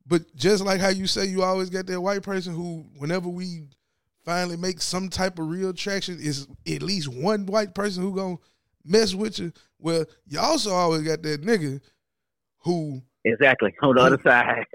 But 0.06 0.34
just 0.36 0.64
like 0.64 0.80
how 0.80 0.88
you 0.88 1.06
say 1.06 1.26
you 1.26 1.42
always 1.42 1.70
got 1.70 1.86
that 1.86 2.00
white 2.00 2.22
person 2.22 2.54
who, 2.54 2.84
whenever 2.98 3.28
we 3.28 3.68
finally 4.24 4.56
make 4.56 4.80
some 4.80 5.08
type 5.08 5.38
of 5.38 5.48
real 5.48 5.72
traction, 5.72 6.18
is 6.20 6.46
at 6.66 6.82
least 6.82 7.08
one 7.08 7.46
white 7.46 7.74
person 7.74 8.02
who 8.02 8.14
gonna 8.14 8.36
mess 8.84 9.14
with 9.14 9.38
you. 9.38 9.52
Well, 9.78 10.04
you 10.26 10.38
also 10.38 10.72
always 10.72 11.02
got 11.02 11.22
that 11.22 11.42
nigga 11.42 11.80
who 12.58 13.02
Exactly 13.26 13.74
on 13.80 13.94
the 13.94 14.02
other 14.02 14.20
side. 14.22 14.66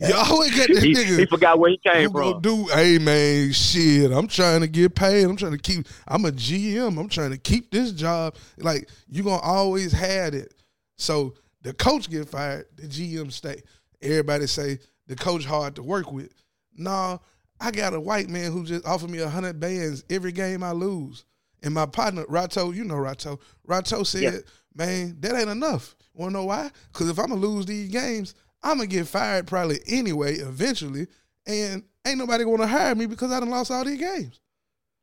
you 0.00 0.14
always 0.14 0.54
got 0.54 0.68
that 0.68 0.82
he, 0.82 0.92
nigga 0.92 1.18
he 1.20 1.24
forgot 1.24 1.58
where 1.58 1.70
he 1.70 1.78
came 1.78 2.10
from. 2.10 2.42
do, 2.42 2.66
hey 2.66 2.98
man, 2.98 3.52
shit, 3.52 4.12
I'm 4.12 4.28
trying 4.28 4.60
to 4.60 4.66
get 4.66 4.94
paid. 4.94 5.24
I'm 5.24 5.36
trying 5.36 5.52
to 5.52 5.58
keep 5.58 5.86
I'm 6.06 6.26
a 6.26 6.30
GM. 6.30 6.98
I'm 7.00 7.08
trying 7.08 7.30
to 7.30 7.38
keep 7.38 7.70
this 7.70 7.92
job. 7.92 8.36
Like 8.58 8.90
you 9.08 9.22
gonna 9.22 9.40
always 9.40 9.92
have 9.92 10.34
it. 10.34 10.52
So 10.98 11.36
the 11.62 11.72
coach 11.72 12.10
get 12.10 12.28
fired, 12.28 12.66
the 12.76 12.86
GM 12.86 13.32
stay. 13.32 13.62
Everybody 14.04 14.46
say 14.46 14.78
the 15.06 15.16
coach 15.16 15.44
hard 15.44 15.76
to 15.76 15.82
work 15.82 16.12
with. 16.12 16.32
Nah, 16.76 17.18
I 17.60 17.70
got 17.70 17.94
a 17.94 18.00
white 18.00 18.28
man 18.28 18.52
who 18.52 18.64
just 18.64 18.86
offered 18.86 19.10
me 19.10 19.18
a 19.20 19.28
hundred 19.28 19.58
bands 19.60 20.04
every 20.10 20.32
game 20.32 20.62
I 20.62 20.72
lose. 20.72 21.24
And 21.62 21.72
my 21.72 21.86
partner, 21.86 22.24
Rato, 22.24 22.74
you 22.74 22.84
know 22.84 22.94
Rato. 22.96 23.40
Rato 23.66 24.06
said, 24.06 24.22
Yeah. 24.22 24.38
man, 24.74 25.16
that 25.20 25.34
ain't 25.34 25.48
enough. 25.48 25.96
Wanna 26.12 26.32
know 26.32 26.44
why? 26.44 26.70
Because 26.92 27.08
if 27.08 27.18
I'm 27.18 27.28
gonna 27.28 27.40
lose 27.40 27.64
these 27.66 27.90
games, 27.90 28.34
I'm 28.62 28.76
gonna 28.76 28.86
get 28.86 29.06
fired 29.06 29.46
probably 29.46 29.80
anyway, 29.86 30.34
eventually, 30.36 31.06
and 31.46 31.82
ain't 32.06 32.18
nobody 32.18 32.44
gonna 32.44 32.66
hire 32.66 32.94
me 32.94 33.06
because 33.06 33.32
I 33.32 33.40
done 33.40 33.50
lost 33.50 33.70
all 33.70 33.84
these 33.84 33.98
games. 33.98 34.40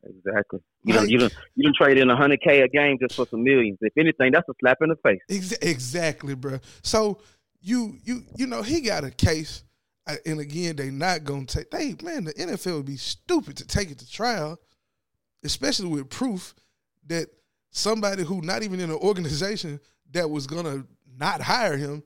Exactly. 0.04 0.60
You 0.84 0.94
don't, 0.94 1.08
you 1.08 1.18
Like- 1.18 1.30
don't, 1.32 1.42
you 1.54 1.62
don't 1.64 1.76
trade 1.76 1.98
in 1.98 2.10
a 2.10 2.16
hundred 2.16 2.40
k 2.42 2.60
a 2.62 2.68
game 2.68 2.98
just 3.00 3.14
for 3.14 3.26
some 3.28 3.42
millions. 3.44 3.78
If 3.80 3.92
anything, 3.96 4.32
that's 4.32 4.48
a 4.48 4.52
slap 4.60 4.78
in 4.82 4.88
the 4.88 4.96
face. 4.96 5.20
Ex- 5.30 5.52
exactly, 5.62 6.34
bro. 6.34 6.58
So 6.82 7.18
you 7.62 7.96
you 8.04 8.22
you 8.36 8.46
know 8.46 8.62
he 8.62 8.80
got 8.80 9.04
a 9.04 9.10
case, 9.10 9.62
uh, 10.06 10.16
and 10.26 10.40
again 10.40 10.76
they 10.76 10.90
not 10.90 11.24
gonna 11.24 11.46
take. 11.46 11.70
They 11.70 11.96
man, 12.02 12.24
the 12.24 12.34
NFL 12.34 12.76
would 12.76 12.86
be 12.86 12.96
stupid 12.96 13.56
to 13.58 13.66
take 13.66 13.90
it 13.90 13.98
to 14.00 14.10
trial, 14.10 14.58
especially 15.44 15.88
with 15.88 16.10
proof 16.10 16.54
that 17.06 17.28
somebody 17.70 18.22
who 18.24 18.40
not 18.42 18.62
even 18.62 18.80
in 18.80 18.90
an 18.90 18.96
organization 18.96 19.80
that 20.12 20.28
was 20.28 20.46
gonna 20.46 20.84
not 21.18 21.40
hire 21.40 21.76
him 21.76 22.02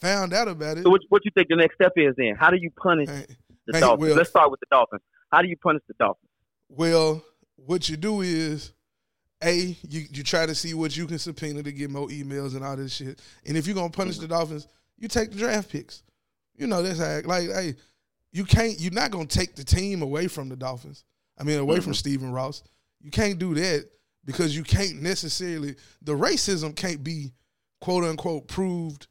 found 0.00 0.32
out 0.32 0.48
about 0.48 0.78
it. 0.78 0.84
So 0.84 0.90
what, 0.90 1.00
what 1.08 1.24
you 1.24 1.30
think 1.32 1.48
the 1.48 1.56
next 1.56 1.74
step 1.74 1.92
is 1.96 2.14
then? 2.16 2.36
How 2.38 2.50
do 2.50 2.56
you 2.56 2.70
punish 2.70 3.08
the 3.08 3.72
man, 3.72 3.80
Dolphins? 3.82 4.08
well- 4.08 4.16
Let's 4.16 4.30
start 4.30 4.50
with 4.50 4.60
the 4.60 4.66
Dolphins. 4.70 5.02
How 5.30 5.42
do 5.42 5.48
you 5.48 5.56
punish 5.56 5.82
the 5.88 5.94
Dolphins? 5.98 6.30
Well, 6.68 7.24
what 7.56 7.88
you 7.88 7.96
do 7.96 8.20
is, 8.20 8.72
a 9.42 9.76
you 9.88 10.04
you 10.10 10.22
try 10.22 10.46
to 10.46 10.54
see 10.54 10.74
what 10.74 10.96
you 10.96 11.06
can 11.06 11.18
subpoena 11.18 11.62
to 11.62 11.72
get 11.72 11.90
more 11.90 12.08
emails 12.08 12.56
and 12.56 12.64
all 12.64 12.76
this 12.76 12.94
shit. 12.94 13.20
And 13.46 13.56
if 13.56 13.66
you're 13.66 13.74
gonna 13.74 13.90
punish 13.90 14.18
the 14.18 14.28
Dolphins, 14.28 14.66
you 14.98 15.08
take 15.08 15.30
the 15.30 15.38
draft 15.38 15.70
picks. 15.70 16.02
You 16.56 16.66
know 16.66 16.82
that's 16.82 16.98
how 16.98 17.20
like 17.24 17.48
hey, 17.50 17.76
you 18.32 18.44
can't 18.44 18.78
you're 18.80 18.92
not 18.92 19.10
gonna 19.10 19.26
take 19.26 19.54
the 19.54 19.64
team 19.64 20.02
away 20.02 20.28
from 20.28 20.48
the 20.48 20.56
Dolphins. 20.56 21.04
I 21.38 21.44
mean 21.44 21.58
away 21.58 21.80
from 21.80 21.94
Stephen 21.94 22.32
Ross. 22.32 22.62
You 23.00 23.10
can't 23.10 23.38
do 23.38 23.54
that 23.54 23.88
because 24.24 24.56
you 24.56 24.64
can't 24.64 25.00
necessarily 25.02 25.76
the 26.02 26.12
racism 26.12 26.74
can't 26.74 27.04
be 27.04 27.32
quote 27.80 28.04
unquote 28.04 28.48
proved 28.48 29.06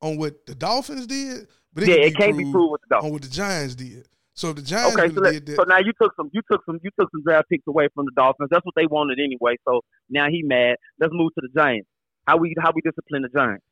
on 0.00 0.16
what 0.16 0.46
the 0.46 0.54
Dolphins 0.54 1.06
did, 1.06 1.48
but 1.72 1.84
it 1.84 1.88
yeah, 1.88 1.96
can 1.96 2.04
it 2.04 2.16
can't 2.16 2.38
be 2.38 2.50
proved 2.52 2.72
with 2.72 2.80
the 2.88 2.96
on 2.96 3.10
what 3.10 3.22
the 3.22 3.28
Giants 3.28 3.74
did. 3.74 4.06
So 4.34 4.52
the 4.52 4.62
Giants 4.62 4.96
Okay, 4.96 5.08
really 5.08 5.14
so, 5.14 5.30
did 5.32 5.46
that, 5.46 5.56
so 5.56 5.62
now 5.64 5.78
you 5.78 5.92
took 6.00 6.14
some, 6.16 6.30
you 6.32 6.40
took 6.50 6.62
some, 6.64 6.78
you 6.82 6.90
took 6.98 7.10
some 7.10 7.22
draft 7.22 7.48
picks 7.50 7.66
away 7.66 7.88
from 7.94 8.06
the 8.06 8.12
Dolphins. 8.16 8.48
That's 8.50 8.64
what 8.64 8.74
they 8.74 8.86
wanted 8.86 9.18
anyway. 9.22 9.56
So 9.68 9.82
now 10.08 10.28
he 10.30 10.42
mad. 10.42 10.76
Let's 10.98 11.12
move 11.14 11.32
to 11.38 11.42
the 11.46 11.60
Giants. 11.60 11.86
How 12.26 12.36
we 12.38 12.54
how 12.60 12.72
we 12.74 12.80
discipline 12.82 13.22
the 13.22 13.28
Giants? 13.28 13.64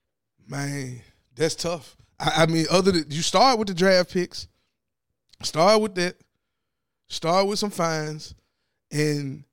Man, 0.48 1.00
that's 1.34 1.54
tough. 1.54 1.96
I, 2.18 2.42
I 2.42 2.46
mean, 2.46 2.66
other 2.70 2.92
than 2.92 3.04
you 3.10 3.22
start 3.22 3.58
with 3.58 3.68
the 3.68 3.74
draft 3.74 4.12
picks, 4.12 4.48
start 5.42 5.80
with 5.80 5.94
that, 5.94 6.16
start 7.08 7.46
with 7.46 7.58
some 7.58 7.70
fines, 7.70 8.34
and 8.92 9.44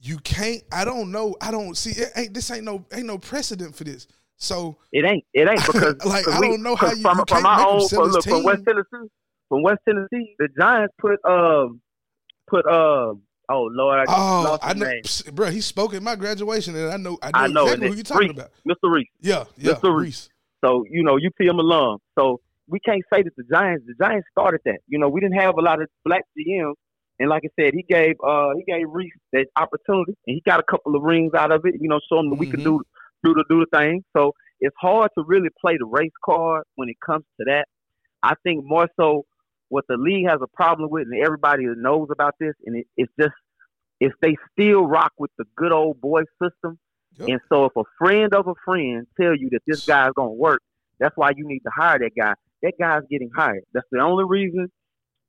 you 0.00 0.18
can't. 0.18 0.62
I 0.72 0.84
don't 0.84 1.10
know. 1.12 1.34
I 1.42 1.50
don't 1.50 1.76
see. 1.76 1.90
It 2.00 2.12
ain't 2.16 2.34
this 2.34 2.50
ain't 2.50 2.64
no 2.64 2.84
ain't 2.92 3.06
no 3.06 3.18
precedent 3.18 3.74
for 3.74 3.84
this. 3.84 4.06
So 4.38 4.78
It 4.92 5.04
ain't. 5.04 5.24
It 5.34 5.48
ain't 5.48 5.64
because 5.66 6.02
Like, 6.04 6.26
I 6.28 6.40
we- 6.40 6.48
don't 6.48 6.62
know 6.62 6.76
how 6.76 6.92
you- 6.92 7.02
from, 7.02 7.18
you 7.18 7.24
from 7.28 7.42
my 7.42 7.64
own 7.64 7.88
from, 7.88 8.08
look, 8.08 8.24
from 8.24 8.42
West. 8.44 8.64
Tennessee. 8.64 9.10
From 9.48 9.62
West 9.62 9.80
Tennessee, 9.86 10.34
the 10.38 10.48
Giants 10.58 10.94
put 10.98 11.24
um 11.24 11.80
put 12.48 12.66
um 12.66 13.22
oh 13.48 13.68
Lord, 13.72 14.00
I 14.00 14.04
oh, 14.08 14.58
I 14.62 14.74
know, 14.74 14.86
name. 14.86 15.02
bro. 15.32 15.50
He 15.50 15.60
spoke 15.60 15.94
at 15.94 16.02
my 16.02 16.16
graduation, 16.16 16.74
and 16.74 16.92
I 16.92 16.96
know 16.96 17.18
I 17.22 17.30
know, 17.30 17.38
I 17.38 17.46
know 17.46 17.62
exactly 17.64 17.88
who 17.88 17.94
you 17.94 18.02
talking 18.02 18.28
Reese, 18.28 18.38
about. 18.38 18.50
Mr. 18.68 18.92
Reese. 18.92 19.08
Yeah, 19.20 19.44
yeah, 19.56 19.74
Mr. 19.74 19.96
Reese. 19.96 20.28
So 20.64 20.84
you 20.90 21.02
know, 21.02 21.16
UTM 21.16 21.58
alum. 21.58 21.98
So 22.18 22.40
we 22.68 22.80
can't 22.80 23.02
say 23.12 23.22
that 23.22 23.36
the 23.36 23.44
Giants. 23.44 23.84
The 23.86 23.94
Giants 24.04 24.26
started 24.32 24.60
that. 24.64 24.78
You 24.88 24.98
know, 24.98 25.08
we 25.08 25.20
didn't 25.20 25.38
have 25.38 25.56
a 25.58 25.62
lot 25.62 25.80
of 25.80 25.88
black 26.04 26.24
GMs, 26.36 26.74
and 27.20 27.28
like 27.28 27.44
I 27.44 27.62
said, 27.62 27.74
he 27.74 27.82
gave 27.82 28.16
uh 28.26 28.50
he 28.56 28.64
gave 28.64 28.86
Reese 28.88 29.12
that 29.32 29.46
opportunity, 29.56 30.16
and 30.26 30.34
he 30.34 30.42
got 30.44 30.58
a 30.58 30.64
couple 30.64 30.96
of 30.96 31.02
rings 31.02 31.34
out 31.34 31.52
of 31.52 31.64
it. 31.64 31.74
You 31.80 31.88
know, 31.88 32.00
show 32.10 32.18
him 32.18 32.30
that 32.30 32.38
we 32.38 32.50
can 32.50 32.64
do 32.64 32.82
do 33.24 33.34
the 33.34 33.44
do 33.48 33.60
the 33.60 33.78
thing. 33.78 34.02
So 34.16 34.32
it's 34.60 34.76
hard 34.80 35.10
to 35.16 35.24
really 35.24 35.50
play 35.60 35.76
the 35.78 35.86
race 35.86 36.10
card 36.24 36.64
when 36.74 36.88
it 36.88 36.96
comes 37.04 37.24
to 37.38 37.44
that. 37.46 37.66
I 38.22 38.34
think 38.42 38.64
more 38.64 38.88
so 38.98 39.24
what 39.68 39.84
the 39.88 39.96
league 39.96 40.26
has 40.26 40.40
a 40.42 40.46
problem 40.46 40.90
with, 40.90 41.06
and 41.10 41.22
everybody 41.22 41.64
knows 41.76 42.08
about 42.10 42.34
this, 42.38 42.54
and 42.64 42.76
it, 42.76 42.86
it's 42.96 43.12
just 43.18 43.34
if 44.00 44.12
they 44.20 44.36
still 44.52 44.86
rock 44.86 45.12
with 45.18 45.30
the 45.38 45.44
good 45.56 45.72
old 45.72 46.00
boy 46.00 46.22
system. 46.42 46.78
Yep. 47.18 47.28
And 47.28 47.40
so 47.48 47.64
if 47.64 47.72
a 47.76 47.82
friend 47.98 48.34
of 48.34 48.46
a 48.46 48.54
friend 48.64 49.06
tell 49.18 49.34
you 49.34 49.48
that 49.52 49.60
this 49.66 49.84
guy's 49.86 50.12
gonna 50.14 50.30
work, 50.30 50.60
that's 51.00 51.16
why 51.16 51.30
you 51.34 51.46
need 51.46 51.60
to 51.60 51.70
hire 51.74 51.98
that 51.98 52.10
guy. 52.16 52.34
That 52.62 52.74
guy's 52.78 53.02
getting 53.10 53.30
hired. 53.34 53.64
That's 53.72 53.86
the 53.90 54.00
only 54.00 54.24
reason 54.24 54.70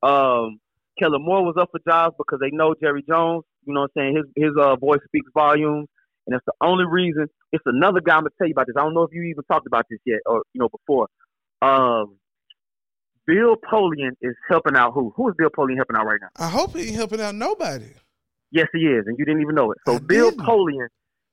um 0.02 0.58
Kellen 0.98 1.24
Moore 1.24 1.44
was 1.44 1.54
up 1.58 1.70
for 1.70 1.80
jobs 1.88 2.16
because 2.18 2.40
they 2.40 2.50
know 2.50 2.74
Jerry 2.80 3.04
Jones. 3.08 3.44
You 3.64 3.74
know 3.74 3.82
what 3.82 3.90
I'm 3.96 4.02
saying? 4.02 4.16
His 4.16 4.44
his 4.44 4.52
uh 4.58 4.76
voice 4.76 5.00
speaks 5.06 5.30
volumes. 5.34 5.88
And 6.26 6.34
that's 6.34 6.44
the 6.44 6.52
only 6.60 6.84
reason. 6.84 7.26
It's 7.52 7.64
another 7.64 8.00
guy 8.00 8.16
I'm 8.16 8.20
gonna 8.20 8.30
tell 8.36 8.46
you 8.46 8.52
about 8.52 8.66
this. 8.66 8.76
I 8.76 8.82
don't 8.82 8.94
know 8.94 9.02
if 9.02 9.12
you 9.12 9.22
even 9.22 9.44
talked 9.44 9.66
about 9.66 9.86
this 9.90 10.00
yet 10.04 10.20
or 10.26 10.42
you 10.52 10.60
know 10.60 10.68
before. 10.68 11.08
Um 11.62 12.16
Bill 13.28 13.56
Polian 13.56 14.12
is 14.22 14.34
helping 14.48 14.74
out 14.74 14.94
who? 14.94 15.12
Who 15.14 15.28
is 15.28 15.34
Bill 15.36 15.50
Polian 15.50 15.76
helping 15.76 15.96
out 15.96 16.06
right 16.06 16.18
now? 16.20 16.28
I 16.36 16.48
hope 16.48 16.74
he 16.74 16.88
ain't 16.88 16.96
helping 16.96 17.20
out 17.20 17.34
nobody. 17.34 17.92
Yes, 18.50 18.68
he 18.72 18.86
is, 18.86 19.04
and 19.06 19.18
you 19.18 19.26
didn't 19.26 19.42
even 19.42 19.54
know 19.54 19.70
it. 19.70 19.78
So 19.86 19.96
I 19.96 19.98
Bill 19.98 20.30
didn't. 20.30 20.46
Polian, 20.46 20.88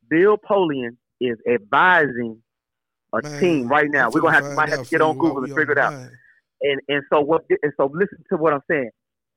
Bill 0.09 0.37
Polian 0.37 0.97
is 1.21 1.37
advising 1.49 2.41
a 3.13 3.21
Man, 3.23 3.39
team 3.39 3.67
right 3.69 3.89
now. 3.89 4.09
We're 4.11 4.19
gonna 4.19 4.33
have 4.33 4.43
to 4.43 4.55
might 4.55 4.69
have 4.69 4.83
to 4.83 4.89
get 4.89 5.01
on 5.01 5.17
Google 5.17 5.45
and 5.45 5.55
figure 5.55 5.71
it 5.71 5.77
out. 5.77 5.93
And 5.93 6.81
and 6.89 7.01
so 7.09 7.21
what? 7.21 7.43
And 7.63 7.71
so 7.77 7.89
listen 7.93 8.17
to 8.29 8.35
what 8.35 8.51
I'm 8.51 8.63
saying. 8.69 8.89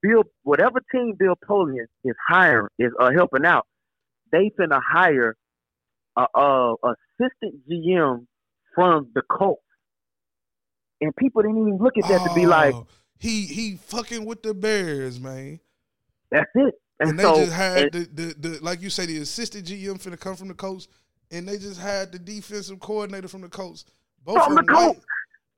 Bill, 0.03 0.25
whatever 0.43 0.83
team 0.93 1.15
Bill 1.17 1.35
Polian 1.49 1.87
is 2.05 2.15
hiring 2.29 2.71
is 2.77 2.91
uh, 3.01 3.13
helping 3.13 3.47
out. 3.47 3.67
They 4.33 4.51
finna 4.59 4.81
hire 4.85 5.37
a, 6.17 6.27
a 6.35 6.75
assistant 6.83 7.69
GM 7.71 8.27
from 8.75 9.11
the 9.15 9.23
Colts, 9.31 9.63
and 11.01 11.15
people 11.17 11.43
didn't 11.43 11.59
even 11.59 11.79
look 11.79 11.95
at 12.03 12.09
that 12.09 12.27
to 12.29 12.35
be 12.35 12.47
oh, 12.47 12.51
like, 12.51 12.75
Oh, 12.75 12.87
he 13.19 13.47
he 13.47 13.77
fucking 13.77 14.25
with 14.25 14.43
the 14.43 14.55
Bears, 14.55 15.21
man. 15.21 15.61
that's 16.31 16.51
it. 16.55 16.75
And, 17.01 17.11
And, 17.11 17.19
they 17.19 17.23
so 17.23 17.35
just 17.37 17.53
had 17.53 17.79
and- 17.79 17.93
the, 17.93 18.05
the 18.39 18.49
the 18.49 18.59
like 18.65 18.81
you 18.83 18.91
say 18.91 19.07
the 19.07 19.19
assistant 19.19 19.67
GM 19.67 20.03
finna 20.03 20.19
come 20.19 20.35
from 20.37 20.49
the 20.49 20.55
Colts, 20.55 20.89
and 21.31 21.47
they 21.49 21.59
just 21.59 21.81
had 21.81 22.13
the 22.13 22.19
defensive 22.19 22.81
coordinator 22.81 23.29
from 23.29 23.43
the 23.43 23.49
Colts. 23.49 23.85
Both 24.25 24.45
From 24.45 24.55
the 24.57 24.63
Colts. 24.65 25.01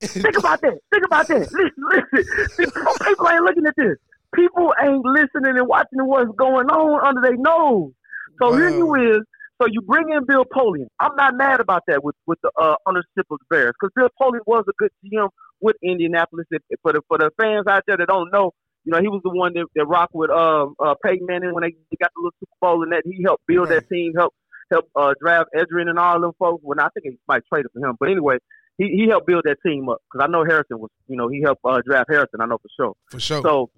Think 0.03 0.39
about 0.39 0.61
that. 0.63 0.79
Think 0.93 1.05
about 1.05 1.27
that. 1.29 1.41
Listen, 1.53 2.27
listen. 2.57 2.73
People 3.05 3.29
ain't 3.29 3.43
looking 3.43 3.67
at 3.67 3.75
this. 3.77 3.97
People 4.35 4.73
ain't 4.83 5.05
listening 5.05 5.59
and 5.59 5.67
watching 5.67 6.07
what's 6.07 6.31
going 6.37 6.69
on 6.69 7.05
under 7.07 7.21
their 7.21 7.37
nose. 7.37 7.93
So 8.41 8.55
here 8.55 8.71
Wow. 8.71 8.77
you 8.97 9.17
is. 9.17 9.23
So 9.61 9.67
you 9.71 9.83
bring 9.83 10.09
in 10.11 10.25
Bill 10.27 10.45
Polian. 10.45 10.87
I'm 10.99 11.15
not 11.17 11.35
mad 11.37 11.61
about 11.61 11.83
that 11.89 12.03
with 12.03 12.15
with 12.27 12.39
the 12.43 12.51
uh, 12.59 12.77
of 12.87 12.95
the 12.95 13.37
Bears 13.51 13.73
because 13.81 13.93
Bill 13.95 14.09
Polian 14.21 14.41
was 14.47 14.65
a 14.69 14.73
good 14.79 14.91
GM 15.05 15.29
with 15.61 15.77
Indianapolis. 15.83 16.47
If, 16.51 16.63
if- 16.71 16.81
for 16.83 16.93
the 16.93 17.03
for 17.09 17.19
the 17.19 17.31
fans 17.41 17.67
out 17.69 17.83
there 17.87 17.97
that 17.99 18.09
don't 18.09 18.31
know, 18.33 18.53
you 18.85 18.93
know 18.93 19.01
he 19.01 19.09
was 19.09 19.21
the 19.23 19.31
one 19.31 19.53
that, 19.55 19.67
that 19.77 19.85
rocked 19.87 20.15
with 20.15 20.31
uh, 20.31 20.67
uh, 20.83 20.95
Peyton 21.05 21.27
Manning 21.27 21.53
when 21.53 21.63
they, 21.63 21.75
got 22.01 22.11
the 22.15 22.21
little 22.21 22.33
Super 22.41 22.53
Bowl 22.61 22.83
and 22.83 22.93
that 22.93 23.03
he 23.05 23.23
helped 23.25 23.47
build 23.47 23.69
Right. 23.69 23.81
that 23.81 23.89
team, 23.95 24.13
helped 24.17 24.37
help 24.71 24.87
uh, 24.97 25.13
draft 25.21 25.51
Edgerrin 25.55 25.89
and 25.91 25.99
all 25.99 26.21
them 26.21 26.33
folks. 26.39 26.63
Well, 26.65 26.79
I 26.81 26.89
think 26.95 27.05
he 27.05 27.19
might 27.29 27.43
trade 27.53 27.67
it 27.67 27.71
for 27.75 27.87
him, 27.87 27.97
but 28.01 28.09
anyway, 28.11 28.39
he 28.79 28.87
he 28.87 29.09
helped 29.11 29.27
build 29.27 29.43
that 29.45 29.59
team 29.67 29.89
up 29.91 29.99
because 30.11 30.27
I 30.27 30.31
know 30.31 30.45
Harrison 30.45 30.79
was 30.79 30.91
you 31.07 31.17
know 31.17 31.29
he 31.29 31.43
helped 31.43 31.61
uh, 31.65 31.83
draft 31.85 32.09
Harrison. 32.11 32.41
I 32.41 32.47
know 32.47 32.57
for 32.59 32.69
sure. 32.81 32.95
For 33.11 33.21
sure. 33.21 33.43
So, 33.43 33.71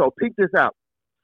so 0.00 0.10
peep 0.18 0.34
this 0.36 0.50
out. 0.56 0.74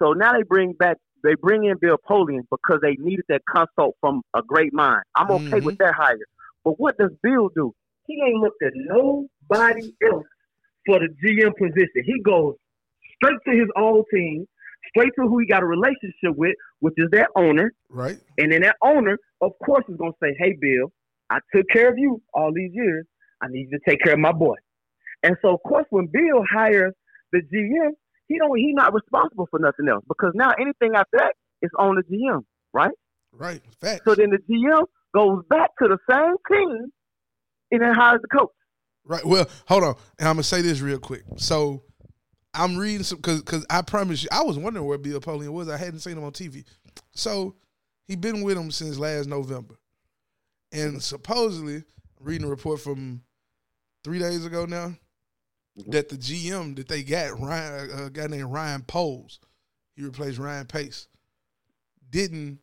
So 0.01 0.13
now 0.13 0.33
they 0.33 0.43
bring 0.43 0.73
back, 0.73 0.99
they 1.25 1.35
bring 1.35 1.65
in 1.65 1.79
Bill 1.79 1.97
Polian 2.09 2.43
because 2.51 2.81
they 2.83 2.97
needed 2.99 3.25
that 3.29 3.43
consult 3.53 3.97
from 4.01 4.23
a 4.35 4.43
great 4.43 4.73
mind. 4.73 5.03
I'm 5.17 5.31
okay 5.33 5.61
Mhm. 5.61 5.65
with 5.65 5.79
that 5.79 5.95
hire. 5.95 6.19
But 6.65 6.79
what 6.79 6.97
does 6.99 7.11
Bill 7.23 7.49
do? 7.51 7.75
He 8.07 8.23
ain't 8.23 8.39
looked 8.41 8.63
at 8.63 8.73
nobody 8.75 9.93
else 10.03 10.27
for 10.87 10.99
the 10.99 11.09
GM 11.23 11.53
position. 11.57 12.05
He 12.05 12.21
goes 12.21 12.55
straight 13.15 13.39
to 13.47 13.53
his 13.53 13.69
own 13.77 14.05
team, 14.13 14.47
straight 14.89 15.13
to 15.19 15.23
who 15.27 15.39
he 15.39 15.47
got 15.47 15.63
a 15.63 15.67
relationship 15.67 16.37
with, 16.37 16.55
which 16.81 16.95
is 16.99 17.11
their 17.11 17.29
owner. 17.37 17.73
right? 17.91 18.19
And 18.39 18.53
then 18.53 18.63
that 18.63 18.77
owner, 18.83 19.17
of 19.41 19.53
course, 19.65 19.85
is 19.89 19.97
going 19.97 20.13
to 20.13 20.19
say, 20.23 20.35
hey, 20.39 20.57
Bill, 20.61 20.93
I 21.31 21.39
took 21.55 21.69
care 21.69 21.89
of 21.89 21.97
you 21.97 22.21
all 22.35 22.53
these 22.53 22.73
years. 22.75 23.07
I 23.41 23.47
need 23.49 23.69
you 23.71 23.79
to 23.79 23.85
take 23.89 24.01
care 24.03 24.15
of 24.15 24.19
my 24.19 24.33
boy. 24.33 24.57
And 25.23 25.37
so, 25.41 25.55
of 25.55 25.63
course, 25.63 25.87
when 25.91 26.07
Bill 26.07 26.45
hires 26.51 26.93
the 27.33 27.41
GM, 27.41 27.93
he 28.29 28.39
don't 28.39 28.57
he 28.59 28.73
not 28.73 28.95
responsible 28.95 29.49
for 29.51 29.59
nothing 29.59 29.89
else 29.89 30.05
because 30.09 30.33
now 30.35 30.53
anything 30.61 30.95
after 30.95 31.19
that 31.19 31.35
is 31.63 31.71
on 31.79 31.97
the 31.97 32.03
GM, 32.03 32.45
right? 32.73 32.95
Right. 33.33 33.61
Facts. 33.81 34.03
So 34.07 34.15
then 34.15 34.31
the 34.31 34.39
GM 34.39 34.85
goes 35.15 35.45
back 35.49 35.71
to 35.83 35.89
the 35.89 35.99
same 36.11 36.35
team 36.51 36.93
and 37.71 37.83
then 37.83 37.95
hires 37.95 38.21
the 38.23 38.29
coach. 38.29 38.51
Right. 39.05 39.25
Well, 39.25 39.47
hold 39.67 39.85
on. 39.85 39.95
And 40.19 40.29
I'm 40.29 40.37
gonna 40.37 40.45
say 40.45 40.63
this 40.63 40.81
real 40.81 40.99
quick. 40.99 41.25
So 41.37 41.83
I'm 42.55 42.77
reading 42.77 43.03
some 43.03 43.19
because 43.19 43.41
because 43.41 43.67
I 43.69 43.83
promise 43.83 44.23
you, 44.23 44.29
I 44.33 44.43
was 44.43 44.59
wondering 44.59 44.87
where 44.87 44.99
Bill 44.99 45.21
Polian 45.21 45.51
was. 45.51 45.69
I 45.69 45.77
hadn't 45.77 46.01
seen 46.01 46.17
him 46.17 46.25
on 46.25 46.33
TV. 46.33 46.65
So 47.13 47.57
he 48.07 48.17
been 48.17 48.43
with 48.43 48.57
him 48.57 48.71
since 48.71 48.99
last 48.99 49.29
November, 49.29 49.75
and 50.73 51.03
supposedly 51.03 51.85
reading 52.21 52.47
a 52.47 52.51
report 52.51 52.81
from 52.81 53.23
three 54.05 54.19
days 54.19 54.45
ago 54.47 54.65
now 54.65 54.95
that 55.89 56.09
the 56.09 56.17
GM 56.17 56.77
that 56.77 56.89
they 56.89 57.03
got 57.03 57.39
Ryan 57.41 57.91
a 58.07 58.11
guy 58.11 58.27
named 58.27 58.53
Ryan 58.53 58.83
Poles, 58.83 59.41
he 59.97 60.03
replaced 60.03 60.39
Ryan 60.39 60.67
Pace, 60.67 61.09
didn't 62.11 62.59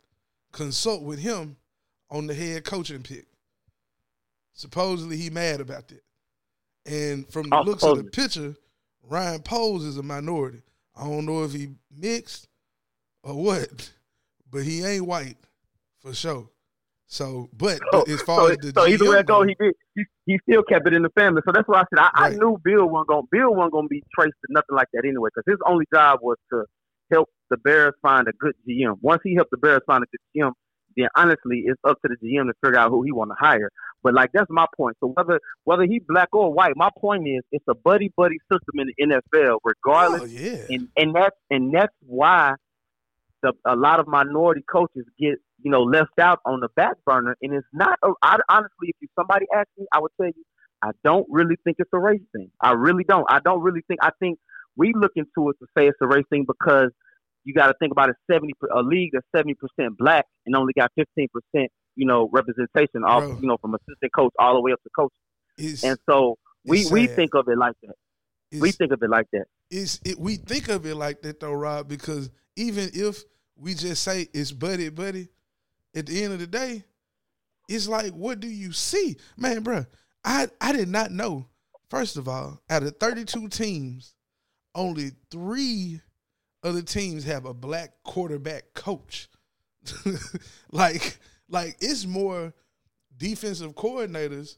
consult 0.52 1.04
with 1.04 1.20
him 1.20 1.58
on 2.10 2.28
the 2.28 2.34
head 2.34 2.64
coaching 2.64 3.04
pick. 3.04 3.26
Supposedly 4.54 5.18
he 5.18 5.30
mad 5.30 5.62
about 5.62 5.88
that. 5.90 6.04
And 6.86 7.28
from 7.32 7.50
the 7.50 7.58
Oh, 7.58 7.62
looks 7.64 7.84
of 7.84 7.98
the 7.98 8.04
picture, 8.04 8.56
Ryan 9.04 9.42
Poles 9.42 9.84
is 9.84 9.98
a 9.98 10.04
minority. 10.04 10.62
I 10.96 11.04
don't 11.06 11.26
know 11.26 11.44
if 11.44 11.54
he 11.54 11.70
mixed 11.96 12.48
or 13.24 13.36
what, 13.36 13.92
but 14.52 14.64
he 14.64 14.84
ain't 14.84 15.06
white 15.06 15.38
for 16.00 16.14
sure. 16.14 16.50
So, 17.12 17.50
but 17.52 17.78
So, 17.92 18.04
as 18.04 18.22
far 18.22 18.40
so, 18.40 18.48
as 18.48 18.58
the 18.60 18.72
so 18.74 18.88
either 18.88 19.10
way 19.10 19.22
go, 19.22 19.44
he 19.44 19.54
did. 19.60 19.76
He, 19.96 20.06
he 20.26 20.40
still 20.50 20.64
kept 20.64 20.88
it 20.88 20.94
in 20.94 21.02
the 21.04 21.10
family. 21.10 21.42
So 21.46 21.52
that's 21.54 21.68
why 21.68 21.82
I 21.82 21.84
said 21.94 22.00
I, 22.00 22.10
I 22.14 22.30
knew 22.30 22.58
Bill 22.64 22.88
wasn't 22.88 23.10
going. 23.10 23.28
Bill 23.30 23.54
wasn't 23.54 23.74
going 23.74 23.86
to 23.86 23.90
be 23.90 24.02
traced 24.18 24.38
to 24.46 24.48
nothing 24.54 24.78
like 24.78 24.88
that 24.94 25.04
anyway, 25.06 25.30
because 25.36 25.44
his 25.52 25.60
only 25.68 25.84
job 25.94 26.20
was 26.22 26.38
to 26.54 26.64
help 27.12 27.28
the 27.50 27.58
Bears 27.58 27.94
find 28.02 28.30
a 28.30 28.32
good 28.40 28.54
GM. 28.66 28.96
Once 29.02 29.20
he 29.26 29.36
helped 29.36 29.52
the 29.52 29.58
Bears 29.58 29.82
find 29.86 30.06
a 30.06 30.08
good 30.08 30.42
GM, 30.42 30.54
then 30.96 31.10
honestly, 31.18 31.64
it's 31.66 31.82
up 31.84 31.98
to 32.02 32.08
the 32.08 32.16
GM 32.26 32.46
to 32.46 32.54
figure 32.64 32.80
out 32.80 32.92
who 32.92 33.04
he 33.04 33.12
want 33.12 33.32
to 33.32 33.36
hire. 33.38 33.70
But 34.04 34.14
like 34.14 34.30
that's 34.34 34.50
my 34.50 34.66
point. 34.78 34.96
So 35.02 35.08
whether 35.08 35.42
whether 35.66 35.84
he 35.84 36.00
black 36.08 36.30
or 36.32 36.54
white, 36.54 36.78
my 36.78 36.92
point 36.98 37.28
is 37.28 37.42
it's 37.52 37.66
a 37.68 37.76
buddy 37.76 38.14
buddy 38.16 38.38
system 38.50 38.80
in 38.80 38.88
the 38.88 39.20
NFL, 39.36 39.58
regardless 39.66 40.22
oh, 40.22 40.26
yeah. 40.28 40.64
and 40.70 40.88
and 40.96 41.14
that's 41.14 41.36
and 41.50 41.74
that's 41.74 41.94
why 42.06 42.54
the 43.44 43.52
a 43.66 43.76
lot 43.76 44.00
of 44.00 44.08
minority 44.08 44.64
coaches 44.72 45.04
get 45.20 45.36
you 45.64 45.72
know 45.72 45.82
left 45.84 46.20
out 46.20 46.40
on 46.46 46.60
the 46.60 46.70
back 46.76 46.96
burner, 47.06 47.36
and 47.42 47.54
it's 47.54 47.68
not. 47.74 47.98
A, 48.04 48.10
I, 48.22 48.38
honestly, 48.50 48.90
if 48.90 48.96
you 49.02 49.08
somebody 49.18 49.46
asked 49.54 49.70
me, 49.78 49.86
I 49.94 50.00
would 50.00 50.12
tell 50.20 50.28
you, 50.28 50.44
I 50.82 50.92
don't 51.04 51.28
really 51.30 51.56
think 51.64 51.78
it's 51.80 51.90
a 51.94 52.00
race 52.00 52.22
thing. 52.34 52.52
I 52.62 52.72
really 52.74 53.04
don't. 53.04 53.26
I 53.30 53.40
don't 53.40 53.62
really 53.62 53.82
think. 53.88 54.00
I 54.04 54.12
think 54.20 54.40
we 54.76 54.94
look 54.96 55.12
into 55.16 55.50
it 55.50 55.58
to 55.60 55.68
say 55.78 55.88
it's 55.88 55.98
a 56.02 56.08
race 56.08 56.26
thing 56.30 56.46
because 56.48 56.92
you 57.44 57.54
got 57.54 57.68
to 57.68 57.74
think 57.80 57.92
about 57.92 58.10
it. 58.10 58.16
Seventy 58.30 58.54
a 58.74 58.82
league 58.82 59.12
that's 59.14 59.26
seventy 59.36 59.56
percent 59.56 59.98
black 59.98 60.26
and 60.46 60.56
only 60.56 60.74
got 60.74 60.92
fifteen 60.96 61.28
percent 61.34 61.72
you 61.96 62.06
know 62.06 62.30
representation 62.32 63.04
off 63.04 63.24
Bro. 63.24 63.40
you 63.42 63.48
know 63.48 63.58
from 63.58 63.76
assistant 63.76 64.12
coach 64.16 64.34
all 64.40 64.56
the 64.56 64.62
way 64.62 64.72
up 64.72 64.82
to 64.84 64.90
coach, 64.96 65.12
It's, 65.58 65.84
and 65.84 65.98
so 66.10 66.38
we 66.66 66.88
we 66.92 67.08
think 67.08 67.34
of 67.36 67.48
it 67.48 67.58
like 67.58 67.76
that. 67.84 67.96
We 68.60 68.72
think 68.72 68.92
of 68.92 69.02
it 69.02 69.10
like 69.10 69.28
that. 69.32 69.46
it's 69.70 70.00
it, 70.04 70.20
we 70.20 70.36
think 70.36 70.70
of 70.70 70.86
it 70.86 70.96
like 70.96 71.22
that 71.22 71.40
though, 71.40 71.54
Rob, 71.54 71.88
because 71.88 72.30
even 72.56 72.90
if 72.94 73.24
we 73.56 73.74
just 73.74 74.04
say 74.04 74.28
it's 74.34 74.52
buddy 74.52 74.90
buddy, 74.90 75.30
at 75.96 76.06
the 76.06 76.24
end 76.24 76.34
of 76.34 76.40
the 76.40 76.48
day, 76.48 76.84
it's 77.68 77.88
like 77.88 78.12
what 78.12 78.40
do 78.40 78.48
you 78.48 78.72
see, 78.72 79.18
man, 79.38 79.64
bruh, 79.64 79.88
I 80.24 80.48
I 80.60 80.74
did 80.74 80.90
not 80.90 81.12
know. 81.12 81.48
First 81.90 82.18
of 82.18 82.28
all, 82.28 82.62
out 82.70 82.84
of 82.84 82.98
thirty 82.98 83.26
two 83.26 83.48
teams, 83.48 84.16
only 84.76 85.12
three 85.30 86.02
of 86.64 86.76
the 86.76 86.84
teams 86.84 87.24
have 87.26 87.46
a 87.46 87.54
black 87.54 87.92
quarterback 88.04 88.74
coach. 88.74 89.30
like 90.72 91.18
like 91.50 91.78
it's 91.82 92.06
more 92.06 92.54
defensive 93.18 93.76
coordinators 93.76 94.58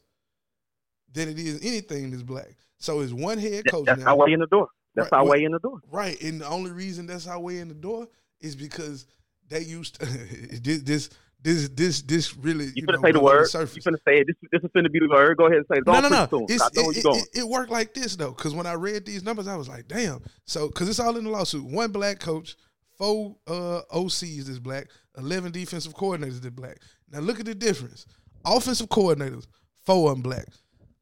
than 1.12 1.28
it 1.28 1.38
is 1.38 1.60
anything 1.62 2.10
that's 2.10 2.22
black. 2.22 2.56
So 2.78 3.00
it's 3.00 3.12
one 3.12 3.38
head 3.38 3.64
coach 3.70 3.86
that's 3.86 4.02
now. 4.02 4.10
our 4.10 4.16
way 4.16 4.32
in 4.32 4.40
the 4.40 4.46
door. 4.46 4.68
That's 4.94 5.10
Right, 5.10 5.18
our 5.18 5.26
way 5.26 5.44
in 5.44 5.52
the 5.52 5.58
door. 5.58 5.80
Right, 5.90 6.20
and 6.22 6.40
the 6.40 6.46
only 6.46 6.70
reason 6.70 7.06
that's 7.06 7.26
our 7.26 7.40
way 7.40 7.58
in 7.58 7.68
the 7.68 7.74
door 7.74 8.06
is 8.40 8.54
because 8.54 9.06
they 9.48 9.60
used 9.60 9.98
this 10.64 10.82
this 10.82 11.10
this 11.44 11.68
this 11.68 12.02
this 12.02 12.36
really 12.38 12.66
You 12.66 12.72
you, 12.76 12.82
finna 12.86 12.94
know 12.94 13.02
say 13.02 13.12
the 13.12 13.20
word. 13.20 13.40
You 13.42 13.46
surface. 13.46 13.84
finna 13.84 13.98
say 14.08 14.18
it. 14.20 14.26
This, 14.26 14.36
this 14.50 14.62
is 14.64 14.70
finna 14.74 14.90
be 14.90 14.98
the 14.98 15.08
word. 15.08 15.36
Go 15.36 15.44
ahead 15.46 15.58
and 15.58 15.66
say 15.70 15.78
it. 15.78 15.86
No, 15.86 16.00
no, 16.00 16.08
no. 16.08 16.26
preach 16.26 16.30
to 16.30 16.36
'em. 16.38 16.46
It's, 16.48 16.62
I 16.62 16.68
know 16.74 16.82
where 16.84 17.18
it, 17.18 17.28
it, 17.34 17.38
it 17.40 17.48
worked 17.48 17.70
like 17.70 17.92
this 17.92 18.16
though, 18.16 18.32
because 18.32 18.54
when 18.54 18.66
I 18.66 18.72
read 18.72 19.04
these 19.04 19.22
numbers, 19.22 19.46
I 19.46 19.54
was 19.54 19.68
like, 19.68 19.86
"Damn!" 19.86 20.22
So, 20.46 20.68
because 20.68 20.88
it's 20.88 20.98
all 20.98 21.16
in 21.18 21.24
the 21.24 21.30
lawsuit. 21.30 21.64
One 21.64 21.92
black 21.92 22.18
coach, 22.18 22.56
four 22.96 23.36
uh, 23.46 23.82
OCs 23.92 24.48
is 24.48 24.58
black, 24.58 24.88
eleven 25.18 25.52
defensive 25.52 25.94
coordinators 25.94 26.42
is 26.44 26.50
black. 26.50 26.78
Now 27.10 27.20
look 27.20 27.38
at 27.38 27.46
the 27.46 27.54
difference. 27.54 28.06
Offensive 28.46 28.88
coordinators, 28.88 29.46
four 29.84 30.10
of 30.10 30.16
them 30.16 30.22
black, 30.22 30.46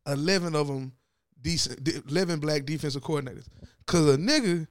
eleven 0.08 0.56
of 0.56 0.66
them 0.66 0.92
decent, 1.40 1.88
eleven 2.10 2.40
black 2.40 2.64
defensive 2.66 3.02
coordinators. 3.02 3.46
Cause 3.86 4.14
a 4.14 4.18
nigga, 4.18 4.66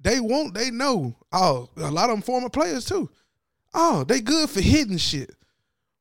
they 0.00 0.20
won't, 0.20 0.52
they 0.54 0.70
know. 0.70 1.16
Oh, 1.32 1.70
a 1.78 1.90
lot 1.90 2.10
of 2.10 2.16
them 2.16 2.22
former 2.22 2.50
players 2.50 2.84
too. 2.84 3.10
Oh, 3.74 4.04
they 4.04 4.20
good 4.20 4.48
for 4.48 4.60
hitting 4.60 4.96
shit, 4.98 5.34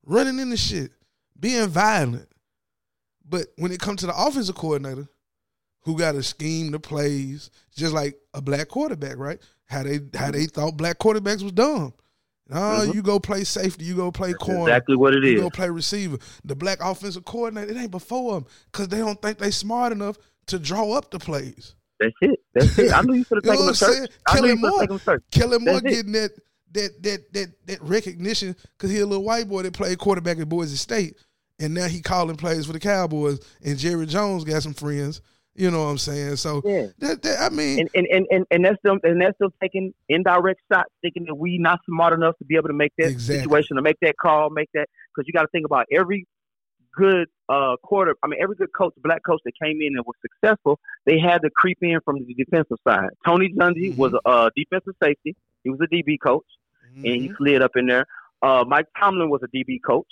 running 0.05 0.39
into 0.39 0.57
shit, 0.57 0.91
being 1.39 1.67
violent. 1.67 2.27
But 3.27 3.47
when 3.57 3.71
it 3.71 3.79
comes 3.79 4.01
to 4.01 4.07
the 4.07 4.15
offensive 4.15 4.55
coordinator, 4.55 5.07
who 5.81 5.97
got 5.97 6.15
a 6.15 6.23
scheme 6.23 6.71
the 6.71 6.79
plays, 6.79 7.49
just 7.75 7.93
like 7.93 8.15
a 8.33 8.41
black 8.41 8.67
quarterback, 8.69 9.17
right? 9.17 9.39
How 9.65 9.83
they 9.83 9.99
how 10.15 10.31
they 10.31 10.45
thought 10.45 10.77
black 10.77 10.99
quarterbacks 10.99 11.41
was 11.43 11.51
dumb. 11.51 11.93
Oh, 12.51 12.85
Mhm. 12.87 12.93
you 12.93 13.01
go 13.01 13.19
play 13.19 13.43
safety, 13.45 13.85
you 13.85 13.95
go 13.95 14.11
play 14.11 14.31
That's 14.31 14.43
corner, 14.43 14.61
exactly 14.69 14.95
what 14.97 15.15
it 15.15 15.23
you 15.23 15.35
is. 15.35 15.41
go 15.41 15.49
play 15.49 15.69
receiver. 15.69 16.17
The 16.43 16.55
black 16.55 16.79
offensive 16.81 17.25
coordinator, 17.25 17.71
it 17.71 17.77
ain't 17.77 17.91
before 17.91 18.33
them 18.35 18.45
because 18.71 18.89
they 18.89 18.97
don't 18.99 19.19
think 19.21 19.37
they 19.39 19.49
smart 19.51 19.91
enough 19.93 20.17
to 20.47 20.59
draw 20.59 20.91
up 20.93 21.09
the 21.09 21.19
plays. 21.19 21.75
That's 21.99 22.13
it. 22.21 22.39
That's 22.53 22.77
it. 22.77 22.91
I 22.93 23.01
knew 23.01 23.13
you 23.13 23.23
should 23.23 23.37
have 23.37 23.45
know 23.45 23.51
taken 23.53 23.65
what 23.65 23.79
the 23.79 23.85
I'm 23.85 23.91
church. 23.93 23.97
saying? 23.97 24.07
I 24.27 24.35
knew 24.35 24.41
Kellen 24.41 24.49
you 24.49 24.55
should 24.55 24.59
Moore. 24.61 24.71
have 24.71 24.79
taken 24.81 24.95
the 24.97 25.03
church. 25.03 25.23
Kellen 25.31 25.63
Moore 25.65 25.73
That's 25.81 25.85
it. 25.85 25.89
getting 25.95 26.11
that 26.13 26.31
that 26.73 27.01
that 27.03 27.33
that 27.33 27.47
that 27.67 27.81
recognition 27.81 28.55
because 28.77 28.91
he 28.91 28.99
a 28.99 29.05
little 29.05 29.23
white 29.23 29.47
boy 29.47 29.63
that 29.63 29.73
played 29.73 29.97
quarterback 29.99 30.39
at 30.39 30.49
Boise 30.49 30.75
State, 30.77 31.15
and 31.59 31.73
now 31.73 31.87
he 31.87 32.01
calling 32.01 32.35
plays 32.35 32.65
for 32.65 32.73
the 32.73 32.79
Cowboys. 32.79 33.39
And 33.63 33.77
Jerry 33.77 34.05
Jones 34.05 34.43
got 34.43 34.63
some 34.63 34.73
friends. 34.73 35.21
You 35.55 35.69
know 35.69 35.83
what 35.83 35.89
I'm 35.91 35.97
saying? 35.99 36.37
So 36.37 36.63
Yeah. 36.65 36.87
that, 36.97 37.21
that 37.21 37.39
I 37.39 37.49
mean, 37.53 37.77
And, 37.81 37.89
and, 37.93 38.07
and, 38.11 38.25
and, 38.31 38.45
and 38.49 38.65
that's 38.65 38.81
them 38.83 38.99
and 39.03 39.21
that's 39.21 39.37
them 39.37 39.51
taking 39.61 39.93
indirect 40.09 40.59
shots, 40.71 40.89
thinking 41.03 41.25
that 41.27 41.35
we 41.35 41.59
not 41.59 41.79
smart 41.85 42.11
enough 42.13 42.35
to 42.39 42.45
be 42.45 42.55
able 42.55 42.69
to 42.69 42.73
make 42.73 42.91
that 42.97 43.09
Exactly. 43.11 43.41
situation, 43.43 43.75
to 43.75 43.83
make 43.83 43.97
that 44.01 44.15
call, 44.19 44.49
make 44.49 44.69
that 44.73 44.87
because 45.13 45.27
you 45.27 45.33
got 45.33 45.43
to 45.43 45.47
think 45.51 45.65
about 45.67 45.85
every 45.91 46.25
good 46.95 47.27
uh 47.49 47.75
quarter. 47.83 48.15
I 48.23 48.27
mean, 48.27 48.39
every 48.41 48.55
good 48.55 48.69
coach, 48.75 48.93
black 49.03 49.21
coach 49.23 49.41
that 49.45 49.53
came 49.61 49.77
in 49.81 49.95
and 49.95 50.03
was 50.07 50.15
successful, 50.21 50.79
they 51.05 51.19
had 51.19 51.43
to 51.43 51.49
creep 51.55 51.77
in 51.81 51.99
from 52.03 52.17
the 52.25 52.33
defensive 52.33 52.77
side. 52.87 53.09
Tony 53.25 53.53
Dungy 53.55 53.91
Mhm. 53.93 53.97
was 53.97 54.13
a 54.25 54.27
uh, 54.29 54.49
defensive 54.55 54.93
safety. 55.03 55.35
He 55.63 55.69
was 55.69 55.79
a 55.81 55.87
DB 55.87 56.17
coach, 56.19 56.45
and 56.97 57.05
he 57.21 57.29
mhm. 57.29 57.37
slid 57.37 57.61
up 57.61 57.71
in 57.75 57.87
there. 57.87 58.05
Uh, 58.41 58.63
Mike 58.67 58.87
Tomlin 58.99 59.29
was 59.29 59.41
a 59.43 59.47
DB 59.55 59.79
coach. 59.85 60.07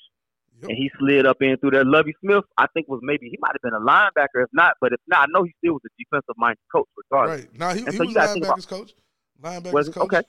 Yep. 0.62 0.70
and 0.70 0.78
he 0.78 0.92
slid 1.00 1.26
up 1.26 1.38
in 1.42 1.58
through 1.58 1.72
there. 1.72 1.84
Lovie 1.84 2.14
Smith, 2.24 2.44
I 2.56 2.68
think 2.76 2.88
was 2.88 3.00
maybe 3.02 3.30
he 3.30 3.38
might 3.42 3.54
have 3.54 3.62
been 3.64 3.74
a 3.74 3.84
linebacker, 3.84 4.44
if 4.44 4.50
not, 4.54 4.76
but 4.80 4.94
if 4.94 5.00
not, 5.08 5.22
I 5.22 5.26
know 5.32 5.42
he 5.44 5.52
still 5.58 5.74
was 5.74 5.82
a 5.88 5.90
defensive 5.98 6.36
minded 6.38 6.60
coach 6.72 6.88
regardless. 6.96 7.42
right 7.48 7.60
now 7.60 7.74
he, 7.74 7.80
And 7.80 7.90
he 7.90 7.98
so 7.98 8.04
was 8.04 8.10
you 8.10 8.14
gotta 8.14 8.34
think 8.34 8.46
linebackers 8.46 8.68
coach, 8.68 8.94
linebackers 9.42 9.74
Was 9.74 9.90
coach. 9.90 10.04
Okay. 10.04 10.22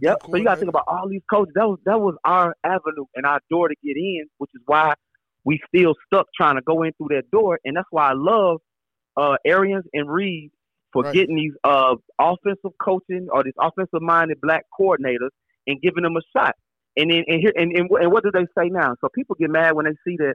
Yep. 0.00 0.18
So 0.30 0.36
you 0.36 0.44
got 0.44 0.54
to 0.54 0.60
think 0.60 0.68
about 0.70 0.84
all 0.88 1.08
these 1.08 1.22
coaches. 1.30 1.52
That 1.54 1.68
was 1.68 1.78
that 1.84 2.00
was 2.00 2.16
our 2.24 2.54
avenue 2.64 3.04
and 3.14 3.24
our 3.26 3.40
door 3.50 3.68
to 3.68 3.74
get 3.84 3.96
in, 3.96 4.26
which 4.38 4.50
is 4.54 4.62
why 4.66 4.94
we 5.44 5.60
still 5.68 5.94
stuck 6.06 6.26
trying 6.36 6.56
to 6.56 6.62
go 6.62 6.82
in 6.82 6.92
through 6.94 7.14
that 7.14 7.30
door. 7.30 7.60
And 7.64 7.76
that's 7.76 7.86
why 7.90 8.10
I 8.10 8.14
love 8.14 8.60
uh, 9.16 9.36
Arians 9.44 9.84
and 9.92 10.10
Reid 10.10 10.50
for 10.92 11.02
Right. 11.02 11.14
getting 11.14 11.36
these 11.36 11.52
uh, 11.64 11.96
offensive 12.18 12.72
coaching 12.82 13.28
or 13.30 13.44
these 13.44 13.54
offensive 13.60 14.00
minded 14.02 14.40
black 14.40 14.64
coordinators 14.78 15.30
and 15.66 15.80
giving 15.80 16.02
them 16.02 16.16
a 16.16 16.20
shot. 16.36 16.54
And 16.96 17.10
then 17.10 17.24
and 17.26 17.40
here 17.40 17.52
and, 17.54 17.72
and, 17.76 17.90
and 17.90 18.12
what 18.12 18.24
do 18.24 18.30
they 18.32 18.46
say 18.58 18.68
now? 18.68 18.94
So 19.00 19.08
people 19.14 19.36
get 19.38 19.50
mad 19.50 19.74
when 19.74 19.84
they 19.84 19.96
see 20.06 20.16
that 20.18 20.34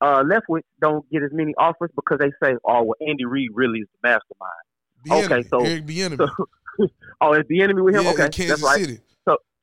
uh, 0.00 0.22
Leftwich 0.22 0.62
don't 0.80 1.08
get 1.10 1.22
as 1.22 1.30
many 1.32 1.54
offers 1.58 1.90
because 1.96 2.18
they 2.18 2.30
say, 2.42 2.54
"Oh, 2.64 2.84
well, 2.84 2.94
Andy 3.00 3.24
Reid 3.24 3.50
really 3.52 3.80
is 3.80 3.88
the 4.00 4.08
mastermind." 4.08 4.62
Bieniemy, 5.06 5.38
okay, 5.38 5.48
so- 5.48 5.64
Eric 5.64 5.86
Bieniemy. 5.86 6.28
So, 6.78 6.86
oh, 7.20 7.32
it's 7.32 7.48
the 7.48 7.62
enemy 7.62 7.82
with 7.82 7.96
him. 7.96 8.04
yeah, 8.04 8.10
okay, 8.10 8.28
Kansas 8.28 8.60
that's 8.60 8.62
right. 8.62 8.80
City. 8.80 9.00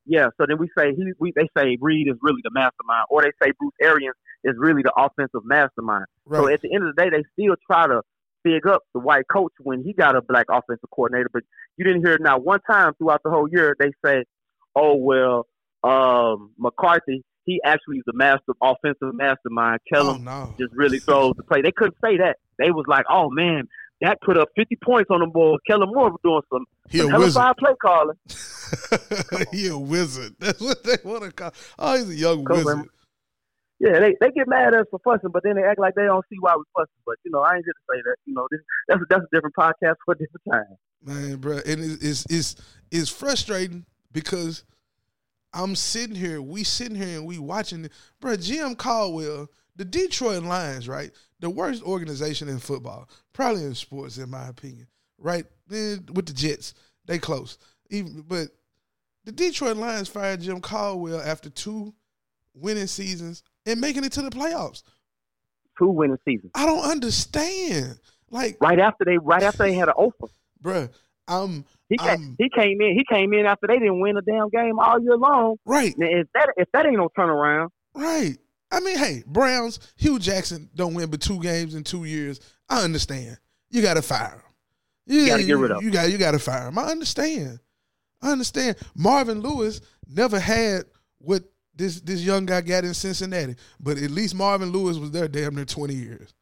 Yeah, 0.05 0.27
so 0.37 0.45
then 0.47 0.57
we 0.59 0.69
say 0.77 0.93
he, 0.93 1.13
we 1.19 1.33
they 1.35 1.49
say 1.57 1.77
Reid 1.81 2.07
is 2.07 2.15
really 2.21 2.41
the 2.43 2.51
mastermind, 2.51 3.07
or 3.09 3.23
they 3.23 3.31
say 3.41 3.51
Bruce 3.59 3.73
Arians 3.81 4.15
is 4.43 4.53
really 4.57 4.83
the 4.83 4.93
offensive 4.95 5.41
mastermind. 5.43 6.05
Right. 6.25 6.39
So 6.39 6.47
at 6.53 6.61
the 6.61 6.73
end 6.73 6.87
of 6.87 6.95
the 6.95 7.01
day, 7.01 7.09
they 7.09 7.23
still 7.33 7.55
try 7.65 7.87
to 7.87 8.01
big 8.43 8.67
up 8.67 8.83
the 8.93 8.99
white 8.99 9.25
coach 9.31 9.53
when 9.59 9.83
he 9.83 9.93
got 9.93 10.15
a 10.15 10.21
black 10.21 10.45
offensive 10.51 10.89
coordinator. 10.93 11.29
But 11.33 11.43
you 11.77 11.85
didn't 11.85 12.05
hear 12.05 12.17
not 12.19 12.43
one 12.43 12.59
time 12.69 12.93
throughout 12.97 13.21
the 13.23 13.31
whole 13.31 13.49
year 13.49 13.75
they 13.79 13.91
say, 14.05 14.25
"Oh 14.75 14.95
well, 14.95 15.47
um, 15.83 16.51
McCarthy, 16.57 17.23
he 17.45 17.61
actually 17.65 17.97
is 17.97 18.03
the 18.05 18.13
master 18.13 18.53
offensive 18.61 19.13
mastermind. 19.13 19.79
oh 19.93 20.17
no. 20.21 20.53
just 20.59 20.73
really 20.75 20.99
throws 20.99 21.33
the 21.37 21.43
play." 21.43 21.61
They 21.61 21.71
couldn't 21.71 21.97
say 22.03 22.17
that. 22.17 22.37
They 22.59 22.71
was 22.71 22.85
like, 22.87 23.05
"Oh 23.09 23.29
man." 23.29 23.67
That 24.01 24.19
put 24.25 24.37
up 24.37 24.49
50 24.57 24.75
points 24.83 25.09
on 25.09 25.21
the 25.21 25.25
board. 25.25 25.61
Kellen 25.65 25.87
Moore 25.89 26.09
was 26.11 26.19
doing 26.21 26.41
some, 26.51 26.65
He 26.89 26.99
a 26.99 27.31
some 27.31 27.41
hella 27.41 27.55
play 27.57 27.71
calling. 27.81 28.17
he 29.53 29.67
a 29.69 29.77
wizard. 29.77 30.35
That's 30.39 30.59
what 30.59 30.83
they 30.83 30.97
want 31.03 31.23
to 31.23 31.31
call. 31.31 31.53
Oh, 31.79 31.95
he's 31.95 32.09
a 32.09 32.13
young 32.15 32.43
Cool, 32.43 32.57
wizard. 32.57 32.77
man. 32.77 32.89
Yeah, 33.79 33.99
they, 33.99 34.15
they 34.19 34.31
get 34.31 34.49
mad 34.49 34.73
at 34.73 34.81
us 34.81 34.85
for 34.91 34.99
fussing, 35.03 35.29
but 35.31 35.43
then 35.43 35.55
they 35.55 35.63
act 35.63 35.79
like 35.79 35.95
they 35.95 36.03
don't 36.03 36.25
see 36.29 36.37
why 36.41 36.55
we 36.55 36.63
fussing. 36.75 36.91
But 37.05 37.15
you 37.23 37.31
know, 37.31 37.39
I 37.39 37.55
ain't 37.55 37.63
here 37.65 37.73
to 37.73 37.93
say 37.93 38.01
that. 38.03 38.15
You 38.25 38.33
know, 38.33 38.47
this, 38.51 38.59
that's 38.89 39.01
that's 39.09 39.23
a 39.23 39.35
different 39.35 39.55
podcast 39.55 39.95
for 40.05 40.13
a 40.13 40.17
different 40.17 40.43
time. 40.51 40.77
Man, 41.01 41.37
bro, 41.37 41.57
and 41.65 41.99
it's 42.01 42.25
it's 42.29 42.55
it's 42.91 43.09
frustrating 43.09 43.85
because 44.15 44.63
I'm 45.53 45.75
sitting 45.75 46.15
here, 46.15 46.41
we 46.41 46.63
sitting 46.63 46.95
here 46.95 47.17
and 47.17 47.25
we 47.25 47.37
watching, 47.37 47.87
bro. 48.21 48.37
Jim 48.37 48.73
Caldwell, 48.75 49.49
the 49.75 49.83
Detroit 49.83 50.41
Lions, 50.41 50.87
right, 50.87 51.11
the 51.41 51.49
worst 51.49 51.83
organization 51.83 52.47
in 52.47 52.57
football, 52.57 53.09
probably 53.33 53.63
in 53.63 53.75
sports, 53.75 54.17
in 54.17 54.29
my 54.29 54.47
opinion, 54.47 54.87
right? 55.19 55.45
Then 55.67 56.05
with 56.13 56.27
the 56.27 56.33
Jets, 56.33 56.73
they 57.05 57.19
close, 57.19 57.57
even 57.89 58.23
but 58.25 58.47
the 59.25 59.33
Detroit 59.33 59.75
Lions 59.75 60.07
fired 60.07 60.41
Jim 60.41 60.61
Caldwell 60.61 61.21
after 61.21 61.49
two 61.49 61.93
winning 62.53 62.87
seasons 62.87 63.43
and 63.65 63.81
making 63.81 64.05
it 64.05 64.13
to 64.13 64.21
the 64.21 64.29
playoffs. 64.29 64.81
Two 65.77 65.89
winning 65.89 66.17
seasons. 66.23 66.51
I 66.55 66.65
don't 66.65 66.89
understand, 66.89 67.99
like, 68.31 68.55
Right 68.61 68.79
after 68.79 69.03
they 69.03 69.17
right 69.17 69.43
after 69.43 69.63
they 69.63 69.73
had 69.73 69.89
an 69.89 69.95
offer. 69.97 70.31
bro, 70.61 70.87
I'm 71.27 71.65
He 71.89 71.97
came, 71.97 72.09
Um, 72.09 72.35
he 72.39 72.49
came 72.49 72.81
in. 72.81 72.93
He 72.97 73.03
came 73.07 73.33
in 73.33 73.45
after 73.45 73.67
they 73.67 73.77
didn't 73.77 73.99
win 74.01 74.17
a 74.17 74.21
damn 74.21 74.49
game 74.49 74.79
all 74.79 74.99
year 75.01 75.17
long. 75.17 75.57
right. 75.65 75.93
Now, 75.97 76.07
if 76.09 76.27
that 76.33 76.49
if 76.57 76.67
that 76.73 76.85
ain't 76.85 76.97
no 76.97 77.09
turnaround, 77.17 77.69
Right. 77.93 78.37
I 78.71 78.79
mean, 78.79 78.97
hey, 78.97 79.23
Browns, 79.27 79.79
Hue 79.95 80.17
Jackson 80.19 80.69
don't 80.75 80.95
win 80.95 81.09
but 81.09 81.21
two 81.21 81.39
games 81.39 81.75
in 81.75 81.83
two 81.83 82.03
years. 82.05 82.39
I 82.67 82.83
understand. 82.83 83.37
You 83.69 83.81
got 83.81 83.93
to 83.93 84.01
fire 84.01 84.31
him. 84.35 84.41
You, 85.05 85.27
gotta 85.27 85.43
get 85.43 85.57
rid 85.57 85.69
of 85.71 85.77
him. 85.77 85.85
You 85.85 85.91
got 85.91 86.11
you 86.11 86.17
got 86.17 86.31
to 86.31 86.39
fire 86.39 86.67
him. 86.67 86.79
I 86.79 86.85
understand. 86.85 87.59
I 88.23 88.31
understand. 88.31 88.75
Marvin 88.95 89.41
Lewis 89.41 89.81
never 90.07 90.39
had 90.39 90.85
what 91.19 91.43
this 91.75 92.01
this 92.01 92.21
young 92.23 92.47
guy 92.47 92.61
got 92.61 92.83
in 92.85 92.93
Cincinnati, 92.95 93.55
but 93.79 93.97
at 93.99 94.09
least 94.09 94.33
Marvin 94.33 94.71
Lewis 94.71 94.97
was 94.97 95.11
there 95.11 95.27
damn 95.27 95.53
near 95.55 95.65
twenty 95.65 95.93
years. 95.93 96.33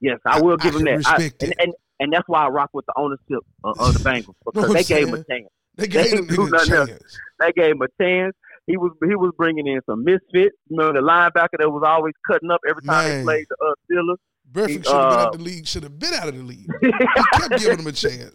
yes, 0.00 0.18
I 0.24 0.38
I- 0.38 0.40
will 0.42 0.56
I 0.60 0.62
give 0.62 0.74
him 0.76 0.84
can 0.84 0.84
that. 0.84 1.06
I- 1.08 1.16
respect 1.16 1.42
and, 1.42 1.52
it. 1.52 1.58
and 1.60 1.74
and 2.02 2.12
that's 2.12 2.28
why 2.28 2.44
I 2.44 2.48
rock 2.48 2.70
with 2.72 2.84
the 2.86 2.94
ownership 2.96 3.40
of, 3.64 3.78
of 3.78 3.94
the 3.94 4.00
Bengals 4.08 4.34
because 4.44 4.72
they 4.74 4.84
gave 4.84 5.08
him 5.08 5.14
a 5.14 5.24
chance. 5.24 5.48
They 5.76 5.86
gave 5.86 6.04
They 6.10 6.10
him 6.18 6.26
didn't 6.26 6.36
do 6.36 6.42
nigga 6.42 6.48
a 6.48 6.50
nothing 6.50 6.74
else. 6.74 6.88
chance. 6.90 7.18
They 7.40 7.52
gave 7.52 7.70
him 7.72 7.82
a 7.82 7.88
chance. 8.02 8.34
He 8.66 8.76
was 8.76 8.92
he 9.08 9.16
was 9.16 9.32
bringing 9.36 9.66
in 9.66 9.80
some 9.86 10.04
misfits. 10.04 10.56
You 10.68 10.76
know, 10.76 10.92
the 10.92 11.00
linebacker 11.00 11.58
that 11.58 11.70
was 11.70 11.82
always 11.86 12.14
cutting 12.26 12.50
up 12.50 12.60
every 12.68 12.82
time 12.82 13.08
Man. 13.08 13.18
they 13.18 13.24
played 13.24 13.46
the 13.48 13.56
uh, 13.66 13.74
Steelers. 13.90 14.16
Should 14.54 14.74
have 14.74 14.82
been 14.84 14.94
uh, 14.94 15.22
out 15.26 15.32
the 15.32 15.38
league. 15.38 15.66
Should 15.66 15.82
have 15.84 15.98
been 15.98 16.12
out 16.14 16.28
of 16.28 16.36
the 16.36 16.42
league. 16.42 16.68
He 16.82 16.90
kept 17.38 17.58
giving 17.58 17.78
him 17.78 17.86
a 17.86 17.92
chance. 17.92 18.30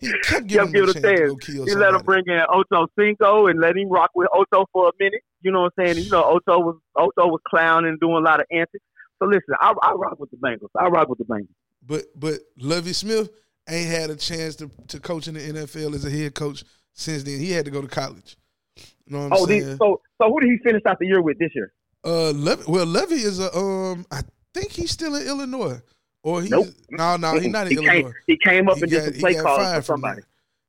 He 0.00 0.12
kept 0.22 0.46
giving 0.46 0.72
give 0.72 0.84
him 0.84 0.88
a 0.88 0.90
a 0.90 0.94
chance 0.94 1.44
to 1.44 1.52
He 1.52 1.56
somebody. 1.58 1.74
let 1.74 1.94
him 1.94 2.02
bring 2.02 2.24
in 2.26 2.40
Ocho 2.48 2.86
Cinco 2.98 3.46
and 3.48 3.60
let 3.60 3.76
him 3.76 3.90
rock 3.90 4.10
with 4.14 4.28
Ocho 4.32 4.64
for 4.72 4.88
a 4.88 4.92
minute. 4.98 5.20
You 5.42 5.52
know 5.52 5.62
what 5.62 5.72
I'm 5.78 5.86
saying? 5.94 6.04
You 6.04 6.10
know, 6.10 6.24
Ocho 6.24 6.58
was 6.60 6.76
Ocho 6.96 7.28
was 7.28 7.40
clowning 7.48 7.90
and 7.90 8.00
doing 8.00 8.16
a 8.16 8.20
lot 8.20 8.40
of 8.40 8.46
antics. 8.50 8.84
So 9.22 9.26
listen, 9.28 9.54
I, 9.60 9.74
I 9.82 9.92
rock 9.92 10.18
with 10.18 10.30
the 10.30 10.36
Bengals. 10.38 10.70
I 10.78 10.86
rock 10.88 11.08
with 11.08 11.18
the 11.18 11.24
Bengals. 11.24 11.48
But 11.86 12.04
but 12.16 12.40
Lovie 12.58 12.92
Smith 12.92 13.28
ain't 13.68 13.88
had 13.90 14.10
a 14.10 14.16
chance 14.16 14.56
to, 14.56 14.70
to 14.88 15.00
coach 15.00 15.28
in 15.28 15.34
the 15.34 15.40
NFL 15.40 15.94
as 15.94 16.04
a 16.04 16.10
head 16.10 16.34
coach 16.34 16.64
since 16.92 17.22
then. 17.22 17.38
He 17.38 17.50
had 17.50 17.64
to 17.64 17.70
go 17.70 17.80
to 17.82 17.88
college. 17.88 18.36
You 18.76 18.84
know 19.16 19.18
what 19.20 19.26
I'm 19.26 19.32
Oh, 19.42 19.46
saying? 19.46 19.66
these, 19.68 19.78
so 19.78 20.00
so 20.20 20.28
who 20.28 20.40
did 20.40 20.50
he 20.50 20.58
finish 20.64 20.82
out 20.86 20.98
the 20.98 21.06
year 21.06 21.20
with 21.22 21.38
this 21.38 21.50
year? 21.54 21.72
uh, 22.04 22.30
Levy, 22.30 22.62
well, 22.68 22.86
Levy 22.86 23.16
is 23.16 23.38
a 23.40 23.54
um. 23.56 24.06
I 24.10 24.20
think 24.54 24.70
he's 24.72 24.90
still 24.90 25.14
in 25.14 25.26
Illinois, 25.26 25.80
or 26.22 26.42
Nope. 26.42 26.68
no, 26.90 27.16
no, 27.16 27.38
he's 27.38 27.48
not 27.50 27.66
in 27.66 27.72
he 27.78 27.84
Illinois. 27.84 28.02
Came, 28.02 28.14
he 28.26 28.38
came 28.44 28.68
up 28.68 28.76
He 28.76 28.82
and 28.82 28.90
did 28.90 29.04
some 29.04 29.14
he 29.14 29.20
play 29.20 29.34
got 29.34 29.42
calling 29.44 29.74
for 29.76 29.82
somebody. 29.82 30.22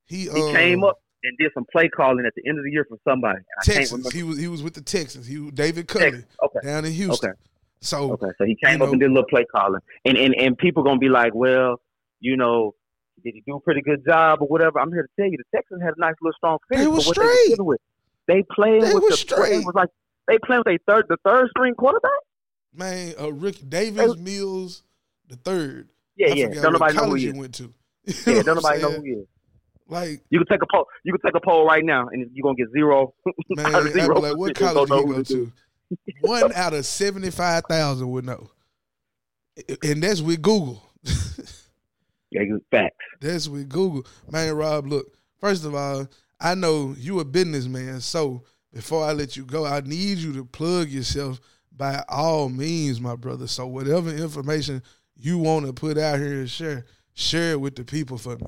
He, 0.08 0.22
He 0.24 0.30
um, 0.30 0.54
came 0.54 0.84
up 0.84 1.00
and 1.24 1.38
did 1.38 1.52
some 1.54 1.66
play 1.72 1.88
calling 1.90 2.26
at 2.26 2.34
the 2.36 2.48
end 2.48 2.58
of 2.60 2.64
the 2.66 2.72
year 2.72 2.86
for 2.88 2.98
somebody. 3.08 3.40
I 3.40 3.66
can't 3.66 3.78
Texans. 3.80 4.12
He 4.14 4.24
was 4.24 4.38
he 4.38 4.48
was 4.48 4.62
with 4.64 4.74
the 4.76 4.82
Texans. 4.82 5.26
He 5.28 5.50
David 5.52 5.88
Texas. 5.90 6.24
Okay. 6.44 6.60
down 6.64 6.86
in 6.86 6.94
Houston. 6.94 7.32
Okay. 7.32 7.40
So 7.86 8.14
Okay, 8.14 8.32
so 8.38 8.46
he 8.46 8.58
came 8.64 8.80
You 8.80 8.86
up 8.86 8.92
and 8.92 9.00
did 9.00 9.08
a 9.12 9.14
little 9.14 9.30
play 9.30 9.46
calling, 9.46 9.82
and 10.06 10.18
and 10.18 10.34
and 10.36 10.58
people 10.58 10.84
gonna 10.84 11.00
be 11.00 11.10
like, 11.10 11.34
well, 11.36 11.80
you 12.20 12.36
know, 12.36 12.74
did 13.24 13.34
he 13.36 13.44
do 13.46 13.56
a 13.56 13.60
pretty 13.62 13.82
good 13.82 14.04
job 14.06 14.40
or 14.42 14.48
whatever? 14.48 14.80
I'm 14.80 14.92
here 14.92 15.04
to 15.04 15.10
tell 15.22 15.30
you, 15.30 15.38
the 15.38 15.58
Texans 15.58 15.82
had 15.82 15.94
a 15.98 16.00
nice 16.00 16.16
little 16.22 16.34
strong 16.38 16.58
finish. 16.70 16.84
They 16.84 16.88
what 16.90 17.02
straight. 17.04 17.50
They, 17.50 17.56
with. 17.60 17.80
they 18.28 18.44
playing 18.54 18.82
They 18.82 18.94
with 18.94 19.04
was 19.04 19.12
the 19.12 19.18
straight. 19.18 19.62
It 19.62 19.66
was 19.66 19.76
like 19.76 19.90
they 20.28 20.38
playing 20.46 20.64
with 20.66 20.76
a 20.76 20.92
third, 20.92 21.06
the 21.10 21.18
third 21.24 21.50
string 21.50 21.76
quarterback. 21.76 22.12
man, 22.74 23.14
uh, 23.20 23.32
Rick 23.32 23.70
Davis 23.70 24.18
Mills 24.18 24.84
the 25.30 25.36
third. 25.36 25.90
Yeah, 26.16 26.32
I 26.32 26.34
yeah. 26.34 26.62
Don't 26.62 26.74
nobody 26.74 26.94
know 26.96 27.02
who 27.02 27.06
college 27.08 27.22
he 27.22 27.32
went 27.32 27.56
to. 27.56 27.74
Yeah, 28.28 28.44
don't 28.44 28.56
nobody 28.56 28.82
know 28.82 28.92
who 28.92 29.02
he 29.04 29.10
is. 29.12 29.28
Like 29.88 30.24
You 30.30 30.40
can 30.40 30.48
take 30.48 30.62
a 30.64 30.68
poll. 30.72 30.86
You 31.04 31.14
can 31.14 31.22
take 31.22 31.36
a 31.36 31.46
poll 31.46 31.66
right 31.66 31.84
now, 31.84 32.08
and 32.08 32.30
you're 32.34 32.44
gonna 32.44 32.56
get 32.56 32.72
zero. 32.72 33.14
man, 33.50 33.92
zero 33.92 34.20
like, 34.20 34.38
what 34.38 34.56
college 34.56 34.90
did 34.90 34.98
he 35.00 35.14
go 35.14 35.24
to? 35.24 35.52
One 36.22 36.52
out 36.54 36.74
of 36.74 36.86
seventy 36.86 37.32
five 37.32 37.64
thousand 37.70 38.10
would 38.12 38.26
know, 38.26 38.50
and 39.84 40.02
that's 40.02 40.22
with 40.22 40.42
Google. 40.42 40.82
Yeah, 42.32 42.42
facts. 42.72 42.96
That's 43.22 43.48
with 43.48 43.70
Google. 43.70 44.06
Man, 44.30 44.54
Rob, 44.56 44.88
look, 44.88 45.06
first 45.40 45.64
of 45.64 45.74
all, 45.76 46.08
I 46.40 46.56
know 46.56 46.96
you 46.98 47.20
a 47.20 47.26
businessman, 47.26 48.02
so 48.02 48.44
before 48.74 49.06
I 49.06 49.14
let 49.14 49.38
you 49.38 49.46
go, 49.46 49.66
I 49.66 49.80
need 49.82 50.18
you 50.18 50.34
to 50.34 50.44
plug 50.44 50.90
yourself 50.90 51.40
by 51.72 52.04
all 52.10 52.50
means, 52.50 53.00
my 53.00 53.16
brother. 53.16 53.48
So 53.48 53.68
whatever 53.68 54.10
information 54.10 54.84
you 55.16 55.38
want 55.38 55.66
to 55.66 55.74
put 55.74 55.98
out 55.98 56.20
here 56.20 56.40
and 56.40 56.50
share, 56.50 56.86
share 57.14 57.52
it 57.52 57.62
with 57.62 57.76
the 57.76 57.86
people 57.86 58.18
for 58.18 58.36
me. 58.36 58.48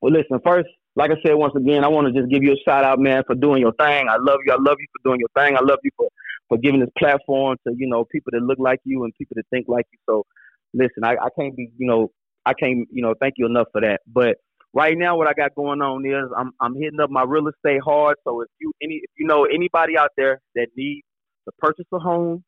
Well, 0.00 0.12
listen, 0.12 0.38
first, 0.44 0.68
like 0.96 1.10
I 1.10 1.14
said 1.24 1.34
once 1.34 1.54
again, 1.56 1.84
I 1.84 1.88
want 1.88 2.12
to 2.12 2.20
just 2.20 2.30
give 2.30 2.42
you 2.42 2.52
a 2.52 2.56
shout 2.64 2.84
out, 2.84 2.98
man, 2.98 3.22
for 3.26 3.34
doing 3.34 3.60
your 3.60 3.72
thing. 3.74 4.08
I 4.08 4.16
love 4.16 4.40
you. 4.44 4.52
I 4.52 4.56
love 4.56 4.76
you 4.80 4.86
for 4.92 5.08
doing 5.10 5.20
your 5.20 5.28
thing. 5.36 5.56
I 5.56 5.60
love 5.60 5.78
you 5.84 5.90
for, 5.96 6.08
for 6.48 6.58
giving 6.58 6.80
this 6.80 6.90
platform 6.98 7.56
to, 7.66 7.74
you 7.76 7.88
know, 7.88 8.04
people 8.10 8.30
that 8.32 8.42
look 8.42 8.58
like 8.58 8.80
you 8.84 9.04
and 9.04 9.14
people 9.14 9.34
that 9.36 9.44
think 9.50 9.66
like 9.68 9.86
you. 9.92 9.98
So, 10.08 10.24
listen, 10.74 11.04
I, 11.04 11.12
I 11.12 11.28
can't 11.38 11.56
be, 11.56 11.70
you 11.78 11.86
know, 11.86 12.10
I 12.44 12.54
can't, 12.54 12.88
you 12.90 13.02
know, 13.02 13.14
thank 13.20 13.34
you 13.36 13.46
enough 13.46 13.68
for 13.72 13.80
that. 13.80 14.00
But 14.06 14.38
right 14.72 14.96
now, 14.96 15.16
what 15.16 15.28
I 15.28 15.34
got 15.34 15.54
going 15.54 15.82
on 15.82 16.04
is 16.04 16.30
I'm 16.36 16.52
I'm 16.60 16.74
hitting 16.74 17.00
up 17.00 17.10
my 17.10 17.22
real 17.22 17.48
estate 17.48 17.80
hard. 17.84 18.16
So 18.24 18.40
if 18.40 18.48
you 18.60 18.72
any 18.82 19.00
if 19.02 19.10
you 19.18 19.26
know 19.26 19.44
anybody 19.44 19.96
out 19.96 20.10
there 20.16 20.40
that 20.54 20.68
needs 20.76 21.02
to 21.46 21.52
purchase 21.58 21.86
a 21.92 21.98
home 21.98 22.44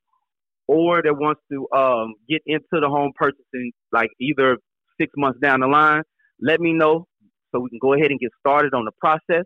or 0.67 1.03
that 1.03 1.15
wants 1.15 1.41
to 1.53 1.69
um, 1.77 2.15
get 2.29 2.43
into 2.47 2.81
the 2.81 2.89
home 2.89 3.13
purchasing, 3.17 3.73
like 3.93 4.11
either 4.21 4.57
six 5.01 5.13
months 5.17 5.39
down 5.41 5.61
the 5.61 5.67
line, 5.67 6.03
let 6.41 6.61
me 6.61 6.73
know 6.73 7.07
so 7.53 7.61
we 7.61 7.71
can 7.71 7.79
go 7.81 7.95
ahead 7.95 8.11
and 8.11 8.21
get 8.21 8.31
started 8.41 8.75
on 8.75 8.85
the 8.85 8.93
process. 9.01 9.45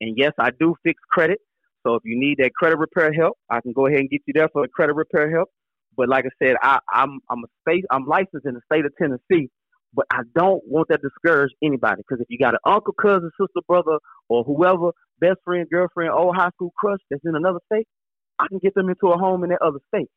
And 0.00 0.16
yes, 0.16 0.32
I 0.38 0.50
do 0.58 0.74
fix 0.84 1.00
credit. 1.10 1.38
So 1.86 1.94
if 1.96 2.02
you 2.04 2.18
need 2.18 2.38
that 2.38 2.52
credit 2.54 2.78
repair 2.78 3.12
help, 3.12 3.38
I 3.50 3.60
can 3.60 3.72
go 3.72 3.86
ahead 3.86 4.00
and 4.00 4.10
get 4.10 4.22
you 4.26 4.34
there 4.34 4.48
for 4.52 4.62
the 4.62 4.68
credit 4.68 4.94
repair 4.94 5.30
help. 5.30 5.50
But 5.96 6.08
like 6.08 6.24
I 6.26 6.30
said, 6.44 6.56
I, 6.62 6.78
I'm 6.92 7.20
I'm 7.30 7.40
a 7.44 7.48
state 7.68 7.84
I'm 7.90 8.06
licensed 8.06 8.46
in 8.46 8.54
the 8.54 8.60
state 8.72 8.84
of 8.84 8.92
Tennessee, 9.00 9.50
but 9.94 10.06
I 10.12 10.22
don't 10.36 10.62
want 10.66 10.88
that 10.88 11.02
to 11.02 11.08
discourage 11.08 11.52
anybody 11.62 12.02
because 12.06 12.20
if 12.20 12.26
you 12.30 12.38
got 12.38 12.54
an 12.54 12.60
uncle, 12.66 12.94
cousin, 12.94 13.30
sister, 13.40 13.60
brother, 13.68 13.98
or 14.28 14.44
whoever, 14.44 14.90
best 15.20 15.38
friend, 15.44 15.66
girlfriend, 15.70 16.12
old 16.12 16.36
high 16.36 16.50
school 16.50 16.72
crush 16.78 17.00
that's 17.10 17.22
in 17.24 17.36
another 17.36 17.60
state, 17.72 17.86
I 18.38 18.48
can 18.48 18.58
get 18.58 18.74
them 18.74 18.88
into 18.90 19.08
a 19.08 19.18
home 19.18 19.44
in 19.44 19.50
that 19.50 19.62
other 19.62 19.80
state. 19.94 20.08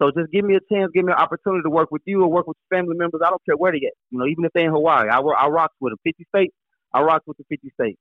So 0.00 0.10
just 0.16 0.32
give 0.32 0.44
me 0.44 0.56
a 0.56 0.74
chance, 0.74 0.90
give 0.92 1.04
me 1.04 1.12
an 1.12 1.18
opportunity 1.18 1.62
to 1.62 1.70
work 1.70 1.90
with 1.90 2.02
you 2.04 2.22
or 2.22 2.28
work 2.28 2.46
with 2.46 2.56
family 2.68 2.96
members. 2.96 3.20
I 3.24 3.30
don't 3.30 3.42
care 3.44 3.56
where 3.56 3.72
they 3.72 3.86
at. 3.86 3.94
You 4.10 4.18
know, 4.18 4.26
even 4.26 4.44
if 4.44 4.52
they're 4.52 4.66
in 4.66 4.72
Hawaii, 4.72 5.08
I, 5.08 5.18
I 5.18 5.48
rock 5.48 5.70
with 5.80 5.92
them. 5.92 5.98
50 6.04 6.26
states, 6.34 6.54
I 6.92 7.00
rock 7.02 7.22
with 7.26 7.36
the 7.36 7.44
50 7.48 7.70
states. 7.80 8.00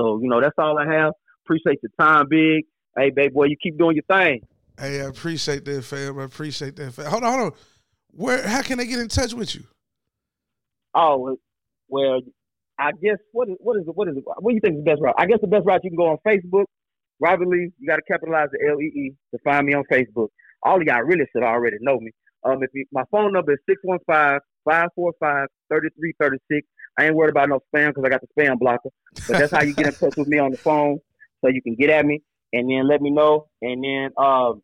So 0.00 0.20
you 0.22 0.28
know 0.28 0.40
that's 0.40 0.54
all 0.58 0.78
I 0.78 0.92
have. 0.92 1.12
Appreciate 1.44 1.80
your 1.82 1.90
time, 1.98 2.26
big. 2.28 2.64
Hey, 2.96 3.10
baby 3.10 3.32
boy, 3.32 3.44
you 3.44 3.56
keep 3.62 3.78
doing 3.78 3.96
your 3.96 4.04
thing. 4.04 4.40
Hey, 4.78 5.00
I 5.00 5.04
appreciate 5.04 5.64
that, 5.64 5.84
fam. 5.84 6.18
I 6.18 6.24
appreciate 6.24 6.76
that, 6.76 6.92
fam. 6.92 7.06
Hold 7.06 7.24
on, 7.24 7.38
hold 7.38 7.52
on. 7.52 7.58
Where? 8.10 8.46
How 8.46 8.62
can 8.62 8.78
they 8.78 8.86
get 8.86 8.98
in 8.98 9.08
touch 9.08 9.32
with 9.32 9.54
you? 9.54 9.62
Oh 10.94 11.36
well, 11.88 12.20
I 12.78 12.90
guess 13.02 13.18
what 13.32 13.48
is 13.48 13.56
what 13.60 13.76
is 13.78 13.84
it? 13.86 13.94
what 13.94 14.08
is 14.08 14.16
what 14.24 14.50
do 14.50 14.54
you 14.54 14.60
think 14.60 14.74
is 14.76 14.84
the 14.84 14.90
best 14.90 15.00
route? 15.00 15.14
I 15.18 15.26
guess 15.26 15.38
the 15.40 15.46
best 15.46 15.64
route 15.64 15.80
you 15.84 15.90
can 15.90 15.96
go 15.96 16.08
on 16.08 16.18
Facebook. 16.26 16.64
Robert 17.20 17.46
Lee, 17.46 17.70
you 17.78 17.88
got 17.88 17.96
to 17.96 18.02
capitalize 18.02 18.48
the 18.50 18.58
L 18.68 18.80
E 18.80 18.86
E 18.86 19.12
to 19.32 19.38
find 19.44 19.66
me 19.66 19.74
on 19.74 19.84
Facebook. 19.90 20.28
All 20.64 20.76
of 20.80 20.82
y'all 20.86 21.02
really 21.02 21.26
should 21.32 21.42
already 21.42 21.76
know 21.80 21.98
me. 22.00 22.10
Um, 22.44 22.62
if 22.62 22.70
you, 22.74 22.84
my 22.92 23.04
phone 23.10 23.32
number 23.32 23.52
is 23.52 23.58
615-545-3336. 24.68 26.60
I 26.98 27.06
ain't 27.06 27.14
worried 27.14 27.30
about 27.30 27.48
no 27.48 27.60
spam 27.74 27.88
because 27.88 28.04
I 28.04 28.08
got 28.10 28.20
the 28.20 28.28
spam 28.38 28.58
blocker. 28.58 28.90
But 29.26 29.38
that's 29.38 29.52
how 29.52 29.62
you 29.62 29.74
get 29.74 29.86
in 29.86 29.94
touch 29.94 30.14
with 30.16 30.28
me 30.28 30.38
on 30.38 30.50
the 30.52 30.58
phone, 30.58 30.98
so 31.40 31.48
you 31.48 31.62
can 31.62 31.74
get 31.74 31.90
at 31.90 32.04
me 32.04 32.20
and 32.52 32.68
then 32.70 32.86
let 32.88 33.00
me 33.00 33.10
know. 33.10 33.46
And 33.62 33.82
then, 33.82 34.10
um, 34.18 34.62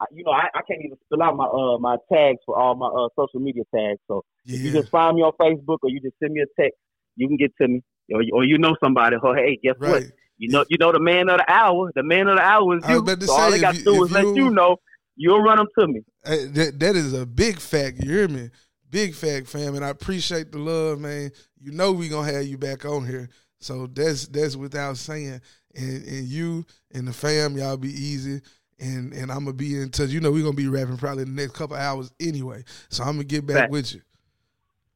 I, 0.00 0.06
you 0.12 0.24
know, 0.24 0.32
I, 0.32 0.48
I 0.54 0.60
can't 0.66 0.80
even 0.84 0.96
fill 1.08 1.22
out 1.22 1.36
my 1.36 1.44
uh 1.44 1.78
my 1.78 1.96
tags 2.12 2.38
for 2.46 2.56
all 2.58 2.74
my 2.76 2.86
uh 2.86 3.08
social 3.16 3.40
media 3.40 3.62
tags. 3.74 4.00
So 4.08 4.24
if 4.46 4.60
you 4.62 4.72
just 4.80 4.90
find 4.90 5.16
me 5.16 5.22
on 5.22 5.32
Facebook 5.40 5.78
or 5.82 5.90
you 5.90 6.00
just 6.00 6.14
send 6.22 6.32
me 6.32 6.40
a 6.40 6.46
text, 6.60 6.78
you 7.16 7.26
can 7.28 7.36
get 7.36 7.52
to 7.60 7.68
me. 7.68 7.82
Or, 8.12 8.22
or 8.32 8.44
you 8.44 8.58
know 8.58 8.74
somebody. 8.82 9.16
Oh, 9.22 9.34
hey, 9.34 9.58
guess 9.62 9.74
what? 9.90 10.02
You 10.38 10.48
know, 10.50 10.64
you 10.68 10.78
know 10.78 10.92
the 10.92 11.00
man 11.00 11.28
of 11.28 11.38
the 11.38 11.52
hour. 11.52 11.90
The 11.94 12.02
man 12.04 12.28
of 12.28 12.36
the 12.36 12.42
hour 12.42 12.76
is 12.78 12.84
you. 12.88 13.00
So 13.26 13.32
all 13.34 13.50
they 13.50 13.58
got 13.60 13.74
to 13.74 13.82
do 13.84 14.04
is 14.04 14.10
let 14.12 14.24
you- 14.36 14.44
you 14.46 14.50
know. 14.50 14.76
You'll 15.18 15.42
run 15.42 15.58
them 15.58 15.66
to 15.76 15.88
me. 15.88 16.00
Hey, 16.24 16.46
that, 16.46 16.78
that 16.78 16.96
is 16.96 17.12
a 17.12 17.26
big 17.26 17.58
fact. 17.58 17.98
You 17.98 18.10
hear 18.10 18.28
me? 18.28 18.50
Big 18.88 19.14
fact, 19.14 19.48
fam. 19.48 19.74
And 19.74 19.84
I 19.84 19.88
appreciate 19.88 20.52
the 20.52 20.58
love, 20.58 21.00
man. 21.00 21.32
You 21.60 21.72
know 21.72 21.92
we 21.92 22.08
gonna 22.08 22.32
have 22.32 22.46
you 22.46 22.56
back 22.56 22.84
on 22.84 23.04
here. 23.04 23.28
So 23.58 23.88
that's 23.88 24.28
that's 24.28 24.54
without 24.54 24.96
saying. 24.96 25.40
And 25.74 26.04
and 26.06 26.24
you 26.24 26.64
and 26.92 27.08
the 27.08 27.12
fam, 27.12 27.58
y'all 27.58 27.76
be 27.76 27.90
easy. 27.90 28.40
And 28.78 29.12
and 29.12 29.32
I'm 29.32 29.40
gonna 29.40 29.54
be 29.54 29.76
in 29.76 29.90
touch. 29.90 30.10
You 30.10 30.20
know 30.20 30.30
we 30.30 30.40
gonna 30.40 30.54
be 30.54 30.68
rapping 30.68 30.96
probably 30.96 31.24
the 31.24 31.32
next 31.32 31.54
couple 31.54 31.76
hours 31.76 32.12
anyway. 32.20 32.62
So 32.88 33.02
I'm 33.02 33.16
gonna 33.16 33.24
get 33.24 33.44
back 33.44 33.56
Fact. 33.56 33.72
with 33.72 33.94
you. 33.94 34.00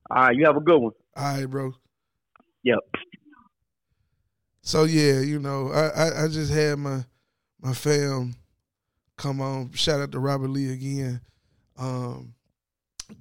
All 0.09 0.23
right, 0.23 0.37
you 0.37 0.47
have 0.47 0.57
a 0.57 0.61
good 0.61 0.79
one. 0.79 0.93
All 1.17 1.37
right, 1.37 1.47
bro. 1.47 1.75
Yep. 2.63 2.79
So 4.63 4.85
yeah, 4.85 5.19
you 5.19 5.41
know, 5.41 5.73
I, 5.73 5.89
I, 5.89 6.25
I 6.25 6.29
just 6.29 6.53
had 6.53 6.79
my 6.79 7.05
my 7.61 7.75
fam 7.75 8.37
come 9.23 9.41
on. 9.41 9.71
Shout 9.73 10.01
out 10.01 10.11
to 10.13 10.19
Robert 10.19 10.49
Lee 10.49 10.73
again. 10.73 11.21
Um, 11.79 12.35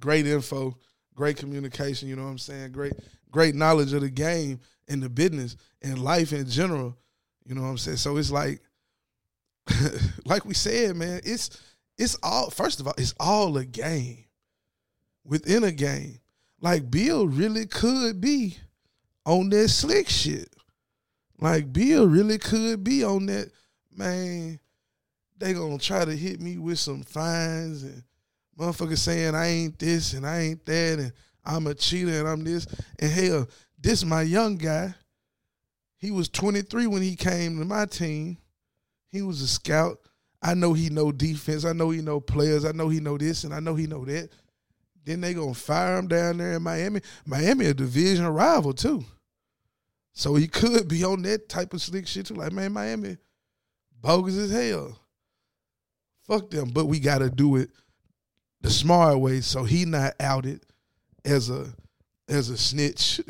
great 0.00 0.26
info, 0.26 0.76
great 1.14 1.36
communication. 1.36 2.08
You 2.08 2.16
know 2.16 2.24
what 2.24 2.30
I'm 2.30 2.38
saying? 2.38 2.72
Great 2.72 2.94
great 3.30 3.54
knowledge 3.54 3.92
of 3.92 4.00
the 4.00 4.10
game 4.10 4.58
and 4.88 5.00
the 5.00 5.08
business 5.08 5.56
and 5.80 6.02
life 6.02 6.32
in 6.32 6.48
general. 6.48 6.98
You 7.46 7.54
know 7.54 7.62
what 7.62 7.68
I'm 7.68 7.78
saying? 7.78 7.98
So 7.98 8.16
it's 8.16 8.32
like, 8.32 8.60
like 10.24 10.44
we 10.44 10.54
said, 10.54 10.96
man. 10.96 11.20
It's 11.24 11.62
it's 11.96 12.16
all. 12.20 12.50
First 12.50 12.80
of 12.80 12.88
all, 12.88 12.94
it's 12.98 13.14
all 13.20 13.56
a 13.56 13.64
game 13.64 14.24
within 15.24 15.62
a 15.62 15.72
game. 15.72 16.18
Like 16.60 16.90
Bill 16.90 17.28
really 17.28 17.66
could 17.66 18.20
be 18.20 18.58
on 19.24 19.50
that 19.50 19.68
slick 19.68 20.08
shit. 20.08 20.52
Like 21.40 21.72
Bill 21.72 22.08
really 22.08 22.38
could 22.38 22.82
be 22.82 23.04
on 23.04 23.26
that, 23.26 23.52
man. 23.96 24.58
They 25.42 25.54
gonna 25.54 25.76
try 25.76 26.04
to 26.04 26.16
hit 26.16 26.40
me 26.40 26.56
with 26.56 26.78
some 26.78 27.02
fines 27.02 27.82
and 27.82 28.04
motherfuckers 28.56 28.98
saying 28.98 29.34
I 29.34 29.48
ain't 29.48 29.76
this 29.76 30.12
and 30.12 30.24
I 30.24 30.38
ain't 30.38 30.64
that 30.66 30.98
and 31.00 31.12
I'm 31.44 31.66
a 31.66 31.74
cheater 31.74 32.16
and 32.20 32.28
I'm 32.28 32.44
this. 32.44 32.64
And 33.00 33.10
hell, 33.10 33.48
this 33.76 34.04
my 34.04 34.22
young 34.22 34.56
guy. 34.56 34.94
He 35.96 36.12
was 36.12 36.28
23 36.28 36.86
when 36.86 37.02
he 37.02 37.16
came 37.16 37.58
to 37.58 37.64
my 37.64 37.86
team. 37.86 38.38
He 39.08 39.22
was 39.22 39.42
a 39.42 39.48
scout. 39.48 39.98
I 40.40 40.54
know 40.54 40.74
he 40.74 40.90
know 40.90 41.10
defense. 41.10 41.64
I 41.64 41.72
know 41.72 41.90
he 41.90 42.02
know 42.02 42.20
players. 42.20 42.64
I 42.64 42.70
know 42.70 42.88
he 42.88 43.00
know 43.00 43.18
this 43.18 43.42
and 43.42 43.52
I 43.52 43.58
know 43.58 43.74
he 43.74 43.88
know 43.88 44.04
that. 44.04 44.28
Then 45.04 45.22
they 45.22 45.34
gonna 45.34 45.54
fire 45.54 45.98
him 45.98 46.06
down 46.06 46.36
there 46.36 46.52
in 46.52 46.62
Miami. 46.62 47.00
Miami 47.26 47.66
a 47.66 47.74
division 47.74 48.28
rival 48.28 48.74
too. 48.74 49.04
So 50.12 50.36
he 50.36 50.46
could 50.46 50.86
be 50.86 51.02
on 51.02 51.22
that 51.22 51.48
type 51.48 51.74
of 51.74 51.82
slick 51.82 52.06
shit 52.06 52.26
too. 52.26 52.34
Like, 52.34 52.52
man, 52.52 52.72
Miami 52.72 53.16
bogus 54.00 54.36
as 54.36 54.52
hell. 54.52 55.00
Fuck 56.32 56.48
them. 56.48 56.70
But 56.70 56.86
we 56.86 56.98
gotta 56.98 57.28
do 57.28 57.56
it 57.56 57.68
the 58.62 58.70
smart 58.70 59.20
way 59.20 59.42
so 59.42 59.64
he 59.64 59.84
not 59.84 60.14
outed 60.18 60.64
as 61.26 61.50
a 61.50 61.66
as 62.26 62.48
a 62.48 62.56
snitch, 62.56 63.20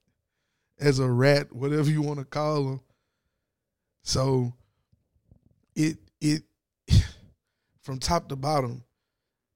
as 0.80 0.98
a 0.98 1.06
rat, 1.06 1.52
whatever 1.52 1.90
you 1.90 2.00
want 2.00 2.20
to 2.20 2.24
call 2.24 2.68
him. 2.68 2.80
So 4.02 4.54
it 5.76 5.98
it 6.22 6.44
from 7.82 7.98
top 7.98 8.30
to 8.30 8.36
bottom, 8.36 8.82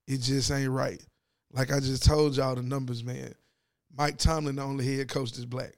it 0.06 0.18
just 0.18 0.50
ain't 0.50 0.70
right. 0.70 1.02
Like 1.52 1.72
I 1.72 1.80
just 1.80 2.04
told 2.04 2.36
y'all 2.36 2.56
the 2.56 2.62
numbers, 2.62 3.02
man. 3.02 3.34
Mike 3.96 4.18
Tomlin, 4.18 4.56
the 4.56 4.62
only 4.62 4.84
head 4.84 5.08
coach 5.08 5.32
that's 5.32 5.46
black. 5.46 5.72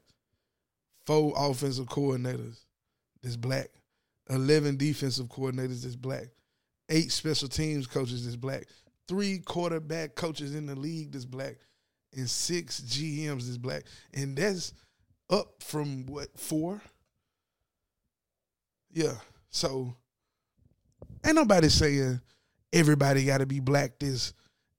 Four 1.06 1.32
offensive 1.36 1.86
coordinators 1.86 2.58
that's 3.22 3.36
black. 3.36 3.68
Eleven 4.28 4.76
defensive 4.76 5.28
coordinators 5.28 5.84
that's 5.84 5.94
black. 5.94 6.30
Eight 6.88 7.12
special 7.12 7.48
teams 7.48 7.86
coaches 7.86 8.24
that's 8.24 8.36
black. 8.36 8.66
Three 9.06 9.38
quarterback 9.38 10.14
coaches 10.14 10.54
in 10.54 10.66
the 10.66 10.74
league 10.74 11.12
that's 11.12 11.24
black. 11.24 11.56
And 12.16 12.28
six 12.28 12.80
GMs 12.80 13.46
that's 13.46 13.58
black. 13.58 13.84
And 14.14 14.36
that's 14.36 14.72
up 15.30 15.62
from 15.62 16.06
what, 16.06 16.28
four? 16.38 16.80
Yeah. 18.90 19.14
So 19.50 19.94
ain't 21.24 21.36
nobody 21.36 21.68
saying 21.68 22.20
everybody 22.72 23.24
gotta 23.24 23.46
be 23.46 23.60
black 23.60 23.98
this 23.98 24.32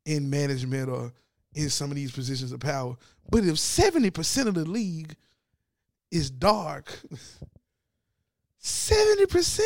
in 0.06 0.30
management 0.30 0.90
or 0.90 1.14
in 1.54 1.70
some 1.70 1.90
of 1.92 1.96
these 1.96 2.12
positions 2.12 2.52
of 2.52 2.60
power. 2.60 2.96
But 3.30 3.44
if 3.44 3.56
70% 3.56 4.48
of 4.48 4.56
the 4.56 4.66
league 4.66 5.16
is 6.12 6.30
dark, 6.32 7.00
70%, 8.62 9.60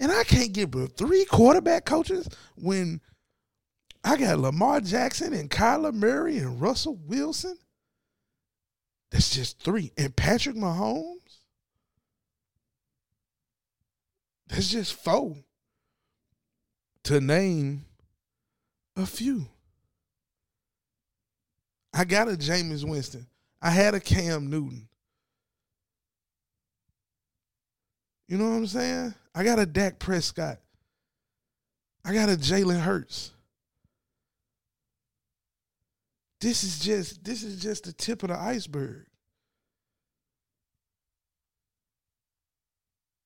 and 0.00 0.12
I 0.12 0.24
can't 0.24 0.52
get 0.52 0.70
but 0.70 0.96
three 0.96 1.24
quarterback 1.24 1.84
coaches 1.84 2.28
when 2.56 3.00
I 4.04 4.16
got 4.16 4.38
Lamar 4.38 4.80
Jackson 4.80 5.32
and 5.32 5.50
Kyler 5.50 5.92
Murray 5.92 6.38
and 6.38 6.60
Russell 6.60 6.98
Wilson. 7.06 7.58
That's 9.10 9.34
just 9.34 9.62
three. 9.62 9.92
And 9.96 10.14
Patrick 10.14 10.56
Mahomes. 10.56 11.40
That's 14.48 14.68
just 14.68 14.94
four. 14.94 15.36
To 17.04 17.20
name 17.20 17.84
a 18.96 19.06
few. 19.06 19.46
I 21.94 22.04
got 22.04 22.28
a 22.28 22.32
Jameis 22.32 22.88
Winston. 22.88 23.26
I 23.60 23.70
had 23.70 23.94
a 23.94 24.00
Cam 24.00 24.50
Newton. 24.50 24.88
You 28.28 28.36
know 28.36 28.50
what 28.50 28.56
I'm 28.56 28.66
saying? 28.66 29.14
I 29.38 29.44
got 29.44 29.60
a 29.60 29.66
Dak 29.66 30.00
Prescott. 30.00 30.58
I 32.04 32.12
got 32.12 32.28
a 32.28 32.32
Jalen 32.32 32.80
Hurts. 32.80 33.30
This 36.40 36.64
is 36.64 36.80
just 36.80 37.22
this 37.22 37.44
is 37.44 37.62
just 37.62 37.84
the 37.84 37.92
tip 37.92 38.24
of 38.24 38.30
the 38.30 38.36
iceberg. 38.36 39.06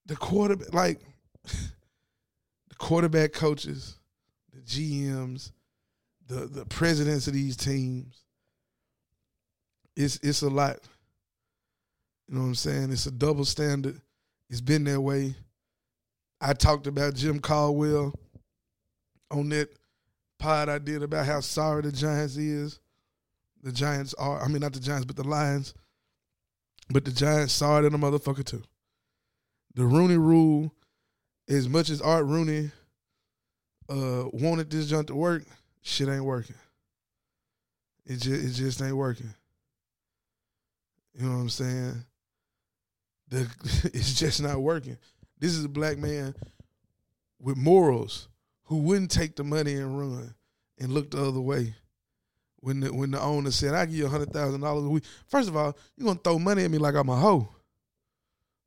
The 0.05 0.17
quarterback 0.17 0.75
like 0.75 1.01
the 1.45 2.75
quarterback 2.77 3.33
coaches, 3.33 3.97
the 4.53 4.61
GMs, 4.61 5.51
the 6.27 6.47
the 6.47 6.67
presidents 6.67 7.27
of 7.27 7.33
these 7.33 7.57
teams. 7.57 8.21
It's 9.97 10.21
it's 10.23 10.43
a 10.43 10.51
lot. 10.51 10.79
You 12.29 12.35
know 12.35 12.43
what 12.43 12.49
I'm 12.49 12.55
saying? 12.55 12.93
It's 12.93 13.07
a 13.07 13.11
double 13.11 13.47
standard. 13.47 13.99
It's 14.51 14.61
been 14.61 14.85
that 14.85 15.01
way. 15.01 15.37
I 16.45 16.55
talked 16.55 16.89
about 16.89 17.15
Jim 17.15 17.39
Caldwell 17.39 18.13
on 19.31 19.49
that 19.51 19.69
pod 20.41 20.69
I 20.69 20.79
did 20.79 21.05
about 21.05 21.25
how 21.25 21.39
sorry 21.39 21.83
the 21.83 21.93
Giants 21.93 22.37
is. 22.37 22.81
The 23.63 23.71
Giants 23.71 24.13
are, 24.15 24.43
I 24.43 24.49
mean, 24.49 24.59
not 24.59 24.73
the 24.73 24.81
Giants, 24.81 25.05
but 25.05 25.15
the 25.15 25.23
Lions. 25.23 25.73
But 26.91 27.05
the 27.05 27.13
Giants 27.13 27.53
sorry 27.53 27.89
to 27.89 27.95
a 27.95 27.99
motherfucker 27.99 28.45
too. 28.45 28.65
The 29.77 29.85
Rooney 29.87 30.17
rule, 30.17 30.75
as 31.49 31.69
much 31.69 31.91
as 31.91 32.03
Art 32.03 32.27
Rooney 32.27 32.73
uh, 33.89 34.25
wanted 34.33 34.69
this 34.69 34.89
junk 34.89 35.07
to 35.07 35.15
work, 35.15 35.45
shit 35.81 36.09
ain't 36.09 36.25
working. 36.25 36.57
It 38.05 38.17
just, 38.17 38.45
it 38.45 38.51
just 38.65 38.83
ain't 38.83 38.97
working. 38.97 39.33
You 41.15 41.27
know 41.29 41.37
what 41.37 41.43
I'm 41.43 41.49
saying? 41.51 42.05
The, 43.29 43.49
it's 43.95 44.15
just 44.15 44.43
not 44.43 44.61
working. 44.61 44.99
This 45.43 45.57
is 45.57 45.65
a 45.65 45.69
black 45.69 45.99
man 45.99 46.37
with 47.41 47.57
morals 47.57 48.29
who 48.67 48.77
wouldn't 48.77 49.11
take 49.11 49.35
the 49.35 49.43
money 49.43 49.75
and 49.75 49.99
run 49.99 50.37
and 50.79 50.93
look 50.93 51.11
the 51.11 51.21
other 51.21 51.41
way. 51.41 51.75
When 52.61 52.79
the 52.79 52.95
when 52.95 53.11
the 53.11 53.21
owner 53.21 53.51
said, 53.51 53.75
I 53.75 53.87
give 53.87 53.97
you 53.97 54.07
hundred 54.07 54.33
thousand 54.33 54.61
dollars 54.61 54.85
a 54.85 54.89
week. 54.89 55.03
First 55.27 55.49
of 55.49 55.57
all, 55.57 55.77
you're 55.97 56.07
gonna 56.07 56.21
throw 56.23 56.39
money 56.39 56.63
at 56.63 56.71
me 56.71 56.79
like 56.79 56.95
I'm 56.95 57.09
a 57.09 57.17
hoe. 57.17 57.49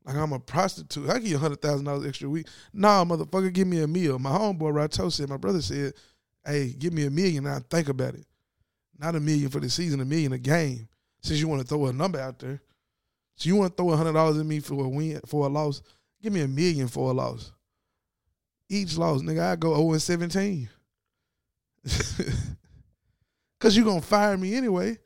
Like 0.04 0.18
I'm 0.18 0.34
a 0.34 0.40
prostitute. 0.40 1.10
I 1.10 1.20
give 1.20 1.30
you 1.30 1.38
hundred 1.38 1.62
thousand 1.62 1.86
dollars 1.86 2.06
extra 2.06 2.28
a 2.28 2.32
week. 2.32 2.48
Nah, 2.74 3.06
motherfucker, 3.06 3.54
give 3.54 3.70
me 3.70 3.82
a 3.82 3.88
meal. 3.88 4.20
My 4.20 4.32
homeboy 4.32 4.74
Rato 4.74 5.10
said, 5.10 5.30
my 5.30 5.38
brother 5.38 5.62
said, 5.62 5.94
Hey, 6.46 6.76
give 6.78 6.92
me 6.92 7.06
a 7.06 7.10
million 7.10 7.46
and 7.46 7.56
I 7.56 7.62
think 7.70 7.88
about 7.88 8.16
it. 8.16 8.26
Not 9.00 9.16
a 9.16 9.22
million 9.22 9.50
for 9.50 9.62
the 9.62 9.70
season, 9.70 10.02
a 10.02 10.06
million 10.06 10.34
a 10.34 10.38
game. 10.38 10.90
Since 11.22 11.40
you 11.40 11.48
want 11.48 11.62
to 11.62 11.68
throw 11.68 11.86
a 11.86 11.94
number 11.94 12.20
out 12.20 12.40
there. 12.40 12.62
So 13.38 13.48
you 13.48 13.56
want 13.56 13.78
to 13.78 13.82
throw 13.82 13.92
a 13.92 13.96
hundred 13.96 14.12
dollars 14.12 14.38
at 14.38 14.46
me 14.46 14.60
for 14.60 14.84
a 14.84 14.90
win 14.90 15.22
for 15.26 15.46
a 15.46 15.50
loss? 15.50 15.82
Give 16.26 16.34
me 16.34 16.42
a 16.42 16.48
million 16.48 16.88
for 16.88 17.12
a 17.12 17.14
loss. 17.14 17.52
Each 18.68 18.98
loss, 18.98 19.22
nigga, 19.22 19.52
I 19.52 19.56
go 19.58 19.76
0 19.76 19.92
and 19.92 20.02
17. 20.02 20.68
Cause 23.60 23.78
you're 23.78 23.86
gonna 23.86 24.02
fire 24.02 24.36
me 24.36 24.56
anyway. 24.56 24.98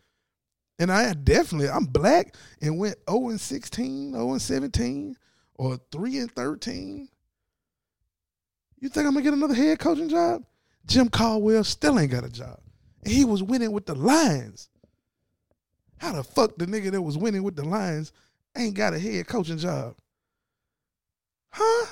And 0.80 0.89
I 0.89 1.11
definitely 1.11 1.67
I'm 1.67 1.84
black 1.84 2.38
and 2.61 2.80
went 2.80 2.95
0 3.09 3.32
and 3.32 3.41
16, 3.41 4.13
0 4.13 4.32
and 4.32 4.41
17, 4.41 5.17
or 5.55 5.78
3 5.91 6.20
and 6.20 6.32
13. 6.32 7.09
You 8.80 8.88
think 8.88 9.05
I'm 9.05 9.11
gonna 9.11 9.22
get 9.22 9.34
another 9.34 9.53
head 9.53 9.78
coaching 9.78 10.07
job? 10.07 10.45
Jim 10.86 11.09
Caldwell 11.09 11.65
still 11.65 11.99
ain't 11.99 12.13
got 12.13 12.24
a 12.24 12.30
job. 12.30 12.61
And 13.03 13.11
he 13.11 13.26
was 13.26 13.43
winning 13.43 13.74
with 13.74 13.86
the 13.86 13.95
Lions. 13.95 14.70
How 15.97 16.13
the 16.13 16.24
fuck 16.24 16.55
the 16.57 16.65
nigga 16.65 16.91
that 16.91 17.01
was 17.01 17.17
winning 17.17 17.43
with 17.43 17.57
the 17.57 17.65
Lions 17.65 18.13
ain't 18.55 18.76
got 18.76 18.93
a 18.93 18.99
head 18.99 19.28
coaching 19.28 19.57
job? 19.57 19.97
Huh? 21.51 21.85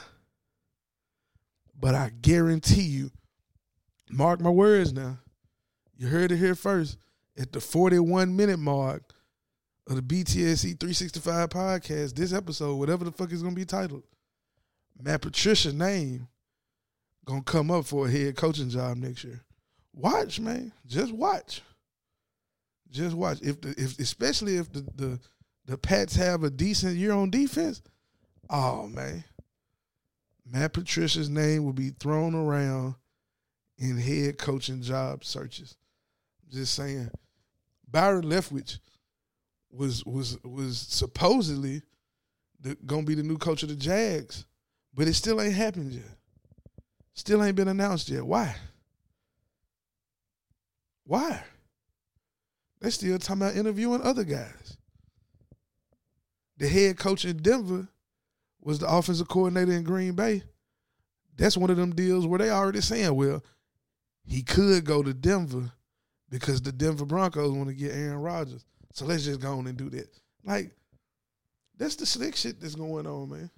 But 1.80 1.96
I 1.96 2.12
guarantee 2.22 2.84
you, 2.84 3.12
mark 4.10 4.40
my 4.40 4.50
words 4.50 4.94
now. 4.94 5.20
You 5.98 6.08
heard 6.08 6.32
it 6.32 6.38
here 6.38 6.56
first. 6.56 6.98
At 7.40 7.52
the 7.52 7.62
41 7.62 8.36
minute 8.36 8.58
mark 8.58 9.14
of 9.88 9.96
the 9.96 10.02
BTSC 10.02 10.80
365 10.80 11.50
podcast, 11.50 12.16
this 12.16 12.34
episode, 12.34 12.76
whatever 12.76 13.06
the 13.06 13.12
fuck 13.12 13.32
is 13.32 13.44
gonna 13.44 13.54
be 13.54 13.66
titled, 13.66 14.04
Matt 15.00 15.22
Patricia's 15.22 15.74
name 15.74 16.28
gonna 17.26 17.44
come 17.44 17.70
up 17.70 17.86
for 17.86 18.08
a 18.08 18.12
head 18.12 18.36
coaching 18.36 18.70
job 18.70 18.98
next 18.98 19.24
year. 19.24 19.44
Watch, 19.94 20.40
man. 20.40 20.72
Just 20.86 21.12
watch. 21.12 21.62
Just 22.90 23.16
watch. 23.16 23.40
If 23.42 23.62
the 23.62 23.76
if 23.78 24.00
especially 24.00 24.58
if 24.58 24.72
the 24.72 24.82
the, 24.96 25.20
the 25.66 25.78
Pats 25.78 26.16
have 26.16 26.44
a 26.44 26.50
decent 26.50 26.96
year 26.96 27.12
on 27.12 27.30
defense, 27.30 27.82
oh 28.50 28.88
man. 28.88 29.24
Matt 30.50 30.74
Patricia's 30.74 31.30
name 31.30 31.66
will 31.66 31.74
be 31.74 31.90
thrown 31.90 32.34
around 32.34 32.96
in 33.78 33.98
head 33.98 34.38
coaching 34.38 34.82
job 34.82 35.24
searches. 35.24 35.76
I'm 36.44 36.58
just 36.58 36.74
saying. 36.74 37.12
Byron 37.90 38.26
Leftwich 38.26 38.80
was 39.70 40.04
was 40.06 40.38
was 40.44 40.78
supposedly 40.78 41.82
gonna 42.86 43.04
be 43.04 43.16
the 43.16 43.24
new 43.24 43.38
coach 43.38 43.64
of 43.64 43.70
the 43.70 43.76
Jags, 43.76 44.46
but 44.94 45.08
it 45.08 45.14
still 45.14 45.42
ain't 45.42 45.54
happened 45.54 45.94
yet. 45.94 46.18
Still 47.14 47.44
ain't 47.44 47.56
been 47.56 47.68
announced 47.68 48.10
yet. 48.10 48.26
Why? 48.26 48.56
Why? 51.04 51.44
They 52.80 52.90
still 52.90 53.18
talking 53.18 53.42
about 53.42 53.56
interviewing 53.56 54.02
other 54.02 54.24
guys. 54.24 54.78
The 56.58 56.68
head 56.68 56.98
coach 56.98 57.26
in 57.26 57.38
Denver 57.38 57.88
was 58.68 58.80
the 58.80 58.88
offensive 58.94 59.30
coordinator 59.30 59.72
in 59.72 59.84
Green 59.86 60.12
Bay. 60.12 60.44
That's 61.38 61.56
one 61.56 61.70
of 61.70 61.78
them 61.78 61.96
deals 61.96 62.28
where 62.28 62.38
they 62.38 62.50
already 62.50 62.82
saying, 62.82 63.16
well, 63.16 63.42
he 64.26 64.44
could 64.44 64.84
go 64.84 65.02
to 65.02 65.14
Denver 65.14 65.72
because 66.30 66.62
the 66.62 66.74
Denver 66.74 67.06
Broncos 67.06 67.54
want 67.54 67.70
to 67.70 67.74
get 67.74 67.94
Aaron 67.94 68.18
Rodgers. 68.18 68.66
So 68.92 69.06
let's 69.06 69.24
just 69.24 69.40
go 69.40 69.58
on 69.58 69.68
and 69.68 69.78
do 69.78 69.90
that. 69.92 70.10
Like, 70.44 70.76
that's 71.78 71.96
the 71.96 72.06
slick 72.06 72.36
shit 72.36 72.60
that's 72.60 72.76
going 72.76 73.08
on, 73.08 73.30
man. 73.30 73.50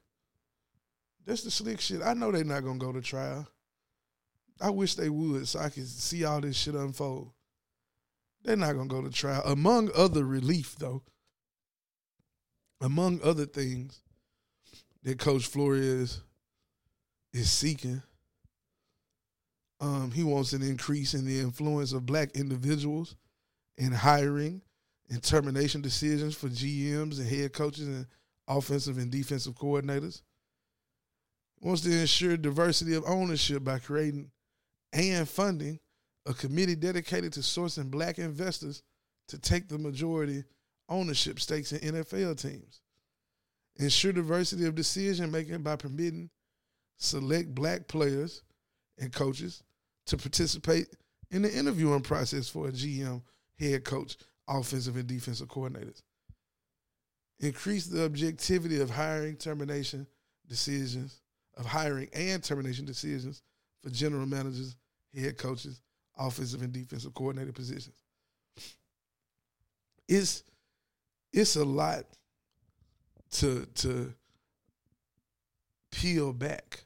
That's 1.25 1.41
the 1.41 1.49
slick 1.49 1.81
shit. 1.81 2.03
I 2.03 2.13
know 2.13 2.31
they're 2.31 2.43
not 2.43 2.63
gonna 2.63 2.77
go 2.77 2.91
to 2.91 3.01
trial. 3.01 3.47
I 4.61 4.69
wish 4.69 4.93
they 4.93 5.09
would 5.09 5.47
so 5.47 5.57
I 5.57 5.69
could 5.69 5.87
see 5.87 6.23
all 6.23 6.39
this 6.39 6.55
shit 6.55 6.75
unfold. 6.75 7.31
They're 8.43 8.55
not 8.55 8.73
gonna 8.73 8.87
go 8.87 9.01
to 9.01 9.09
trial. 9.09 9.41
Among 9.43 9.89
other 9.95 10.23
relief, 10.23 10.75
though, 10.77 11.01
among 12.79 13.21
other 13.23 13.47
things 13.47 14.03
that 15.03 15.19
Coach 15.19 15.47
Flores 15.47 16.21
is 17.33 17.51
seeking, 17.51 18.01
um, 19.79 20.11
he 20.11 20.23
wants 20.23 20.53
an 20.53 20.61
increase 20.61 21.13
in 21.13 21.25
the 21.25 21.39
influence 21.39 21.93
of 21.93 22.05
black 22.05 22.31
individuals 22.35 23.15
in 23.77 23.91
hiring 23.91 24.61
and 25.09 25.23
termination 25.23 25.81
decisions 25.81 26.35
for 26.35 26.47
GMs 26.47 27.19
and 27.19 27.27
head 27.27 27.53
coaches 27.53 27.87
and 27.87 28.05
offensive 28.47 28.97
and 28.97 29.11
defensive 29.11 29.55
coordinators. 29.55 30.21
Wants 31.61 31.81
to 31.81 31.91
ensure 31.91 32.37
diversity 32.37 32.93
of 32.93 33.03
ownership 33.05 33.63
by 33.63 33.79
creating 33.79 34.31
and 34.93 35.27
funding 35.27 35.79
a 36.25 36.33
committee 36.33 36.75
dedicated 36.75 37.33
to 37.33 37.39
sourcing 37.41 37.89
black 37.89 38.17
investors 38.17 38.83
to 39.27 39.37
take 39.37 39.67
the 39.67 39.77
majority 39.77 40.43
ownership 40.89 41.39
stakes 41.39 41.71
in 41.71 41.95
NFL 41.95 42.41
teams. 42.41 42.81
Ensure 43.79 44.11
diversity 44.11 44.65
of 44.65 44.75
decision 44.75 45.31
making 45.31 45.63
by 45.63 45.77
permitting 45.77 46.29
select 46.97 47.55
black 47.55 47.87
players 47.87 48.43
and 48.99 49.13
coaches 49.13 49.63
to 50.05 50.17
participate 50.17 50.87
in 51.31 51.41
the 51.41 51.57
interviewing 51.57 52.01
process 52.01 52.49
for 52.49 52.67
a 52.67 52.71
GM, 52.71 53.21
head 53.57 53.85
coach, 53.85 54.17
offensive 54.49 54.97
and 54.97 55.07
defensive 55.07 55.47
coordinators. 55.47 56.01
Increase 57.39 57.85
the 57.85 58.03
objectivity 58.03 58.81
of 58.81 58.89
hiring 58.89 59.37
termination 59.37 60.05
decisions, 60.45 61.21
of 61.55 61.65
hiring 61.65 62.09
and 62.13 62.43
termination 62.43 62.83
decisions 62.83 63.43
for 63.81 63.89
general 63.89 64.25
managers, 64.25 64.75
head 65.15 65.37
coaches, 65.37 65.81
offensive 66.17 66.61
and 66.61 66.73
defensive 66.73 67.13
coordinator 67.13 67.53
positions. 67.53 67.95
It's 70.09 70.43
it's 71.31 71.55
a 71.55 71.63
lot 71.63 72.03
to 73.31 73.65
to 73.75 74.13
peel 75.91 76.33
back. 76.33 76.83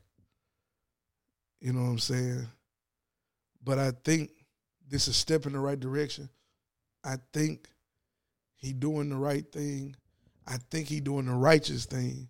You 1.59 1.73
know 1.73 1.81
what 1.81 1.89
I'm 1.89 1.99
saying? 1.99 2.47
But 3.63 3.79
I 3.79 3.91
think 4.03 4.31
this 4.89 5.03
is 5.03 5.09
a 5.09 5.13
step 5.13 5.45
in 5.45 5.53
the 5.53 5.59
right 5.59 5.79
direction. 5.79 6.29
I 7.03 7.15
think 7.31 7.67
he 8.55 8.73
doing 8.73 9.09
the 9.09 9.17
right 9.17 9.49
thing. 9.51 9.95
I 10.45 10.57
think 10.69 10.87
he 10.87 10.99
doing 10.99 11.25
the 11.25 11.33
righteous 11.33 11.85
thing. 11.85 12.27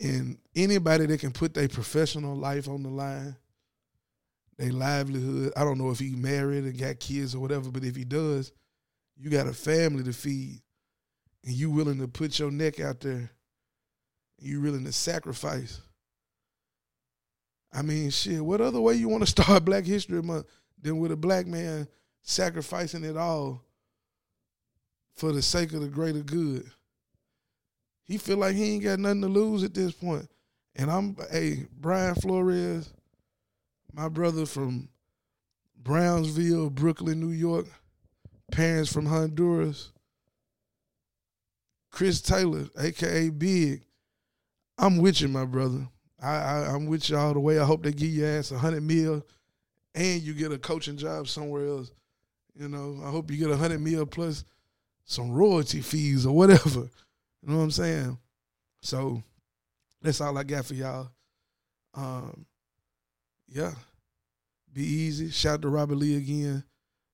And 0.00 0.38
anybody 0.56 1.06
that 1.06 1.20
can 1.20 1.32
put 1.32 1.54
their 1.54 1.68
professional 1.68 2.36
life 2.36 2.68
on 2.68 2.82
the 2.82 2.88
line, 2.88 3.36
their 4.58 4.72
livelihood. 4.72 5.52
I 5.56 5.64
don't 5.64 5.78
know 5.78 5.90
if 5.90 5.98
he 5.98 6.10
married 6.10 6.64
and 6.64 6.78
got 6.78 7.00
kids 7.00 7.34
or 7.34 7.40
whatever, 7.40 7.70
but 7.70 7.84
if 7.84 7.96
he 7.96 8.04
does, 8.04 8.52
you 9.16 9.30
got 9.30 9.46
a 9.46 9.52
family 9.52 10.02
to 10.04 10.12
feed, 10.12 10.60
and 11.44 11.54
you 11.54 11.70
willing 11.70 11.98
to 11.98 12.08
put 12.08 12.38
your 12.38 12.50
neck 12.50 12.80
out 12.80 13.00
there, 13.00 13.30
you 14.38 14.60
willing 14.60 14.84
to 14.84 14.92
sacrifice. 14.92 15.80
I 17.72 17.82
mean, 17.82 18.10
shit. 18.10 18.44
What 18.44 18.60
other 18.60 18.80
way 18.80 18.94
you 18.94 19.08
want 19.08 19.24
to 19.24 19.30
start 19.42 19.64
Black 19.64 19.84
History 19.84 20.22
Month 20.22 20.46
than 20.80 20.98
with 20.98 21.12
a 21.12 21.16
black 21.16 21.46
man 21.46 21.88
sacrificing 22.22 23.04
it 23.04 23.16
all 23.16 23.62
for 25.16 25.32
the 25.32 25.42
sake 25.42 25.72
of 25.72 25.80
the 25.80 25.88
greater 25.88 26.22
good? 26.22 26.70
He 28.04 28.18
feel 28.18 28.36
like 28.36 28.54
he 28.54 28.74
ain't 28.74 28.84
got 28.84 28.98
nothing 28.98 29.22
to 29.22 29.28
lose 29.28 29.64
at 29.64 29.74
this 29.74 29.92
point. 29.92 30.28
And 30.76 30.90
I'm, 30.90 31.16
hey, 31.30 31.66
Brian 31.80 32.14
Flores, 32.14 32.92
my 33.92 34.08
brother 34.08 34.44
from 34.44 34.88
Brownsville, 35.82 36.70
Brooklyn, 36.70 37.20
New 37.20 37.30
York, 37.30 37.66
parents 38.50 38.92
from 38.92 39.06
Honduras, 39.06 39.92
Chris 41.94 42.20
Taylor, 42.20 42.66
aka 42.76 43.30
Big. 43.30 43.84
I'm 44.76 44.98
with 44.98 45.20
you, 45.20 45.28
my 45.28 45.44
brother. 45.44 45.86
I, 46.20 46.34
I 46.34 46.74
am 46.74 46.86
with 46.86 47.08
you 47.08 47.16
all 47.16 47.32
the 47.32 47.38
way. 47.38 47.60
I 47.60 47.64
hope 47.64 47.84
they 47.84 47.92
give 47.92 48.08
your 48.08 48.28
ass 48.28 48.50
a 48.50 48.58
hundred 48.58 48.82
mil, 48.82 49.24
and 49.94 50.20
you 50.20 50.34
get 50.34 50.50
a 50.50 50.58
coaching 50.58 50.96
job 50.96 51.28
somewhere 51.28 51.68
else. 51.68 51.92
You 52.58 52.68
know, 52.68 53.00
I 53.04 53.10
hope 53.10 53.30
you 53.30 53.36
get 53.36 53.52
a 53.52 53.56
hundred 53.56 53.80
mil 53.80 54.06
plus 54.06 54.44
some 55.04 55.30
royalty 55.30 55.82
fees 55.82 56.26
or 56.26 56.34
whatever. 56.34 56.80
You 57.42 57.50
know 57.52 57.58
what 57.58 57.62
I'm 57.64 57.70
saying? 57.70 58.18
So 58.80 59.22
that's 60.02 60.20
all 60.20 60.36
I 60.36 60.42
got 60.42 60.64
for 60.64 60.74
y'all. 60.74 61.10
Um, 61.94 62.44
yeah. 63.46 63.72
Be 64.72 64.82
easy. 64.82 65.30
Shout 65.30 65.54
out 65.54 65.62
to 65.62 65.68
Robert 65.68 65.96
Lee 65.96 66.16
again. 66.16 66.64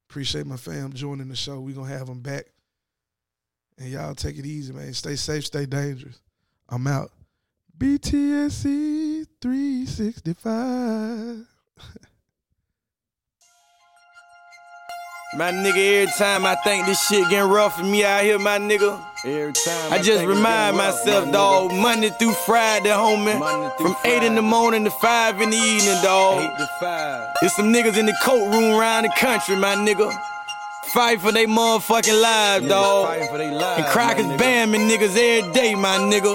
Appreciate 0.08 0.46
my 0.46 0.56
fam 0.56 0.94
joining 0.94 1.28
the 1.28 1.36
show. 1.36 1.60
we 1.60 1.74
gonna 1.74 1.88
have 1.88 2.06
them 2.06 2.20
back. 2.20 2.46
And 3.80 3.88
y'all 3.88 4.14
take 4.14 4.36
it 4.36 4.44
easy, 4.44 4.74
man. 4.74 4.92
Stay 4.92 5.16
safe, 5.16 5.46
stay 5.46 5.64
dangerous. 5.64 6.20
I'm 6.68 6.86
out. 6.86 7.10
BTSC 7.78 9.26
365. 9.40 11.46
My 15.32 15.52
nigga, 15.52 16.02
every 16.02 16.12
time 16.18 16.44
I 16.44 16.56
think 16.56 16.86
this 16.86 17.00
shit 17.06 17.30
getting 17.30 17.48
rough 17.48 17.78
for 17.78 17.84
me 17.84 18.04
out 18.04 18.24
here, 18.24 18.38
my 18.38 18.58
nigga. 18.58 19.00
Every 19.24 19.52
time 19.52 19.92
I, 19.92 19.96
I 19.96 20.02
just 20.02 20.26
remind 20.26 20.76
myself, 20.76 21.24
rough, 21.24 21.32
dog, 21.32 21.72
Monday 21.72 22.10
through 22.18 22.32
Friday, 22.32 22.90
homie. 22.90 23.38
Through 23.78 23.86
from 23.86 23.94
Friday. 23.94 24.16
8 24.16 24.22
in 24.24 24.34
the 24.34 24.42
morning 24.42 24.84
to 24.84 24.90
5 24.90 25.40
in 25.40 25.50
the 25.50 25.56
evening, 25.56 26.02
dog. 26.02 26.42
8 26.42 26.58
to 26.58 26.70
5. 26.80 27.28
There's 27.40 27.54
some 27.54 27.72
niggas 27.72 27.96
in 27.96 28.06
the 28.06 28.16
coat 28.22 28.52
room 28.52 28.78
around 28.78 29.04
the 29.04 29.12
country, 29.16 29.56
my 29.56 29.76
nigga. 29.76 30.12
Fight 30.92 31.20
for 31.20 31.30
they 31.30 31.46
motherfucking 31.46 32.20
lives, 32.20 32.66
dog. 32.66 33.16
And 33.16 33.86
crackers 33.86 34.26
bamming 34.26 34.90
niggas 34.90 35.16
every 35.16 35.52
day, 35.52 35.74
my 35.76 35.98
nigga. 35.98 36.34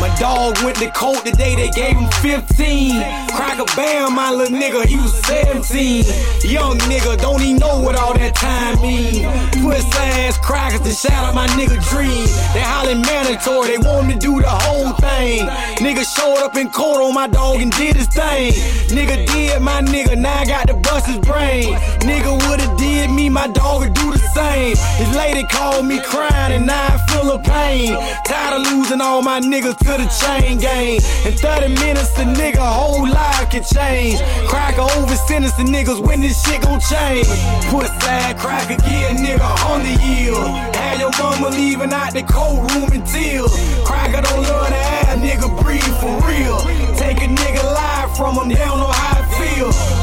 My 0.00 0.08
dog 0.18 0.56
went 0.62 0.78
to 0.78 0.90
court 0.92 1.26
today, 1.26 1.54
they 1.54 1.68
gave 1.68 1.96
him 1.96 2.08
15. 2.22 3.29
Cracker 3.34 3.64
bam, 3.76 4.14
my 4.14 4.30
little 4.30 4.56
nigga, 4.56 4.84
he 4.84 4.96
was 4.96 5.14
17. 5.26 6.04
Young 6.42 6.78
nigga, 6.90 7.20
don't 7.20 7.40
even 7.42 7.58
know 7.58 7.80
what 7.80 7.96
all 7.96 8.14
that 8.14 8.34
time 8.34 8.80
mean. 8.80 9.24
Puss 9.62 9.84
ass 9.96 10.38
crackers 10.38 10.80
to 10.80 10.92
shout 10.92 11.24
out 11.24 11.34
my 11.34 11.46
nigga 11.48 11.78
dream. 11.90 12.26
They 12.52 12.60
hollering 12.60 13.02
mandatory, 13.02 13.76
they 13.76 13.78
want 13.78 14.08
me 14.08 14.14
to 14.14 14.18
do 14.18 14.40
the 14.40 14.48
whole 14.48 14.92
thing. 14.94 15.46
Nigga 15.78 16.04
showed 16.04 16.42
up 16.44 16.56
in 16.56 16.70
court 16.70 17.00
on 17.02 17.14
my 17.14 17.28
dog 17.28 17.60
and 17.60 17.72
did 17.72 17.96
his 17.96 18.08
thing. 18.08 18.52
Nigga 18.90 19.26
did 19.26 19.62
my 19.62 19.80
nigga, 19.82 20.16
now 20.18 20.40
I 20.40 20.44
got 20.44 20.68
to 20.68 20.74
bust 20.74 21.06
his 21.06 21.18
brain. 21.18 21.74
Nigga 22.00 22.32
would've 22.48 22.76
did 22.78 23.10
me, 23.10 23.28
my 23.28 23.46
dog 23.48 23.82
would 23.82 23.94
do 23.94 24.10
the 24.10 24.18
same. 24.34 24.76
His 24.98 25.14
lady 25.16 25.44
called 25.46 25.86
me 25.86 26.00
crying 26.00 26.52
and 26.52 26.66
now 26.66 26.86
I 26.94 26.98
feel 27.06 27.30
a 27.30 27.38
pain. 27.38 27.96
Tired 28.26 28.60
of 28.60 28.72
losing 28.72 29.00
all 29.00 29.22
my 29.22 29.40
niggas 29.40 29.78
to 29.78 29.92
the 30.02 30.08
chain 30.20 30.58
gang. 30.58 31.00
In 31.26 31.34
30 31.36 31.68
minutes, 31.80 32.12
the 32.12 32.24
nigga 32.24 32.58
whole 32.58 33.08
life 33.08 33.29
can 33.50 33.62
change. 33.62 34.20
Cracker 34.48 34.82
over 34.82 35.14
sentence 35.14 35.52
the 35.54 35.64
niggas 35.64 36.00
when 36.00 36.20
this 36.20 36.42
shit 36.42 36.62
gon' 36.62 36.80
change. 36.80 37.26
Put 37.70 37.86
side 38.02 38.38
cracker, 38.38 38.76
get 38.76 39.12
a 39.12 39.14
nigga 39.14 39.48
on 39.66 39.82
the 39.82 39.94
yield. 40.02 40.46
Had 40.74 41.00
your 41.00 41.10
mama 41.18 41.48
leaving 41.50 41.92
out 41.92 42.12
the 42.12 42.22
cold 42.22 42.70
room 42.72 42.92
in 42.92 43.02
tears. 43.04 43.52
Cracker 43.84 44.22
don't 44.22 44.42
love 44.42 44.68
the 44.68 44.76
air, 44.76 45.16
nigga 45.16 45.48
breathe 45.62 45.82
for 46.00 46.14
real. 46.26 46.58
Take 46.96 47.18
a 47.22 47.28
nigga 47.28 47.62
live 47.64 48.16
from 48.16 48.36
him, 48.36 48.48
they 48.48 48.54
don't 48.56 48.78
know 48.78 48.92
how 48.92 49.20
it 49.20 49.28
feel. 49.38 49.99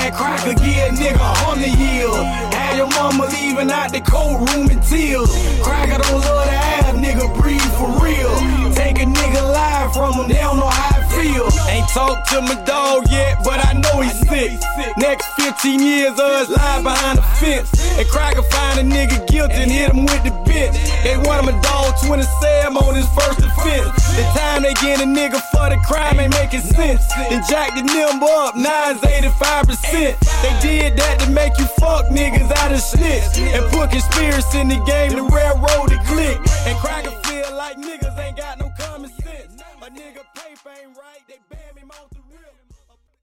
Put 0.00 0.14
side 0.14 0.14
cracker, 0.14 0.54
get 0.64 0.90
a 0.90 0.94
nigga 0.94 1.48
on 1.48 1.60
the 1.60 1.68
yield. 1.68 2.16
Had 2.54 2.76
your 2.76 2.88
mama 2.88 3.26
leaving 3.26 3.70
out 3.70 3.92
the 3.92 4.00
cold 4.00 4.48
room 4.48 4.70
in 4.70 4.80
tears. 4.80 5.30
Cracker 5.62 5.98
don't 5.98 6.20
love 6.20 6.46
the 6.46 6.52
air, 6.52 6.94
nigga 6.94 7.28
breathe 7.40 7.60
for 7.76 7.88
real. 8.00 8.32
Take 8.74 8.98
a 8.98 9.04
nigga 9.04 9.42
live 9.52 9.92
from 9.92 10.14
him, 10.14 10.28
they 10.28 10.40
don't 10.40 10.56
know 10.56 10.68
how 10.68 10.96
I 10.96 11.02
feel. 11.12 11.48
Ain't 11.68 11.88
talked 11.88 12.28
to 12.30 12.40
my 12.40 12.56
dog 12.64 13.10
yet, 13.10 13.38
but 13.44 13.64
I 13.64 13.72
know 13.74 14.00
he's 14.00 14.18
sick. 14.28 14.52
Next 14.96 15.26
15 15.36 15.80
years 15.80 16.10
his 16.10 16.48
life 16.48 16.82
behind 16.82 17.18
the 17.18 17.22
fence. 17.36 17.68
And 17.98 18.08
Cracker 18.08 18.42
find 18.42 18.80
a 18.80 18.82
nigga 18.82 19.26
guilty 19.28 19.54
and 19.54 19.70
hit 19.70 19.92
him 19.92 20.06
with 20.06 20.24
the 20.24 20.30
bitch. 20.48 20.72
They 21.04 21.16
want 21.16 21.46
him 21.46 21.54
a 21.54 21.62
dog 21.62 21.94
27 22.06 22.76
on 22.76 22.94
his 22.94 23.08
first 23.12 23.40
offense. 23.40 23.92
The 24.16 24.22
time 24.32 24.62
they 24.62 24.74
get 24.74 25.00
a 25.00 25.04
nigga 25.04 25.40
for 25.52 25.68
the 25.68 25.76
crime 25.84 26.18
ain't 26.20 26.32
making 26.32 26.60
sense. 26.60 27.06
Then 27.28 27.42
jack 27.48 27.74
the 27.74 27.82
number 27.82 28.26
up, 28.26 28.54
9's 28.54 29.00
85%. 29.00 29.89
They 29.90 30.56
did 30.62 30.96
that 30.96 31.18
to 31.20 31.30
make 31.30 31.58
you 31.58 31.66
fuck 31.78 32.06
niggas 32.06 32.50
out 32.58 32.72
of 32.72 32.80
snitch. 32.80 33.38
And 33.54 33.64
put 33.72 33.90
conspiracy 33.90 34.58
in 34.58 34.68
the 34.68 34.82
game 34.84 35.10
to 35.12 35.22
railroad 35.34 35.90
the 35.90 35.98
click. 36.06 36.38
And 36.66 36.78
Cracker 36.78 37.10
feel 37.26 37.54
like 37.56 37.76
niggas 37.76 38.16
ain't 38.18 38.36
got 38.36 38.58
no 38.58 38.70
common 38.78 39.10
sense. 39.10 39.60
A 39.82 39.90
nigga 39.90 40.22
paper 40.34 40.70
ain't 40.70 40.96
right, 40.96 41.22
they 41.26 41.38
ban 41.50 41.60
real. 41.74 42.29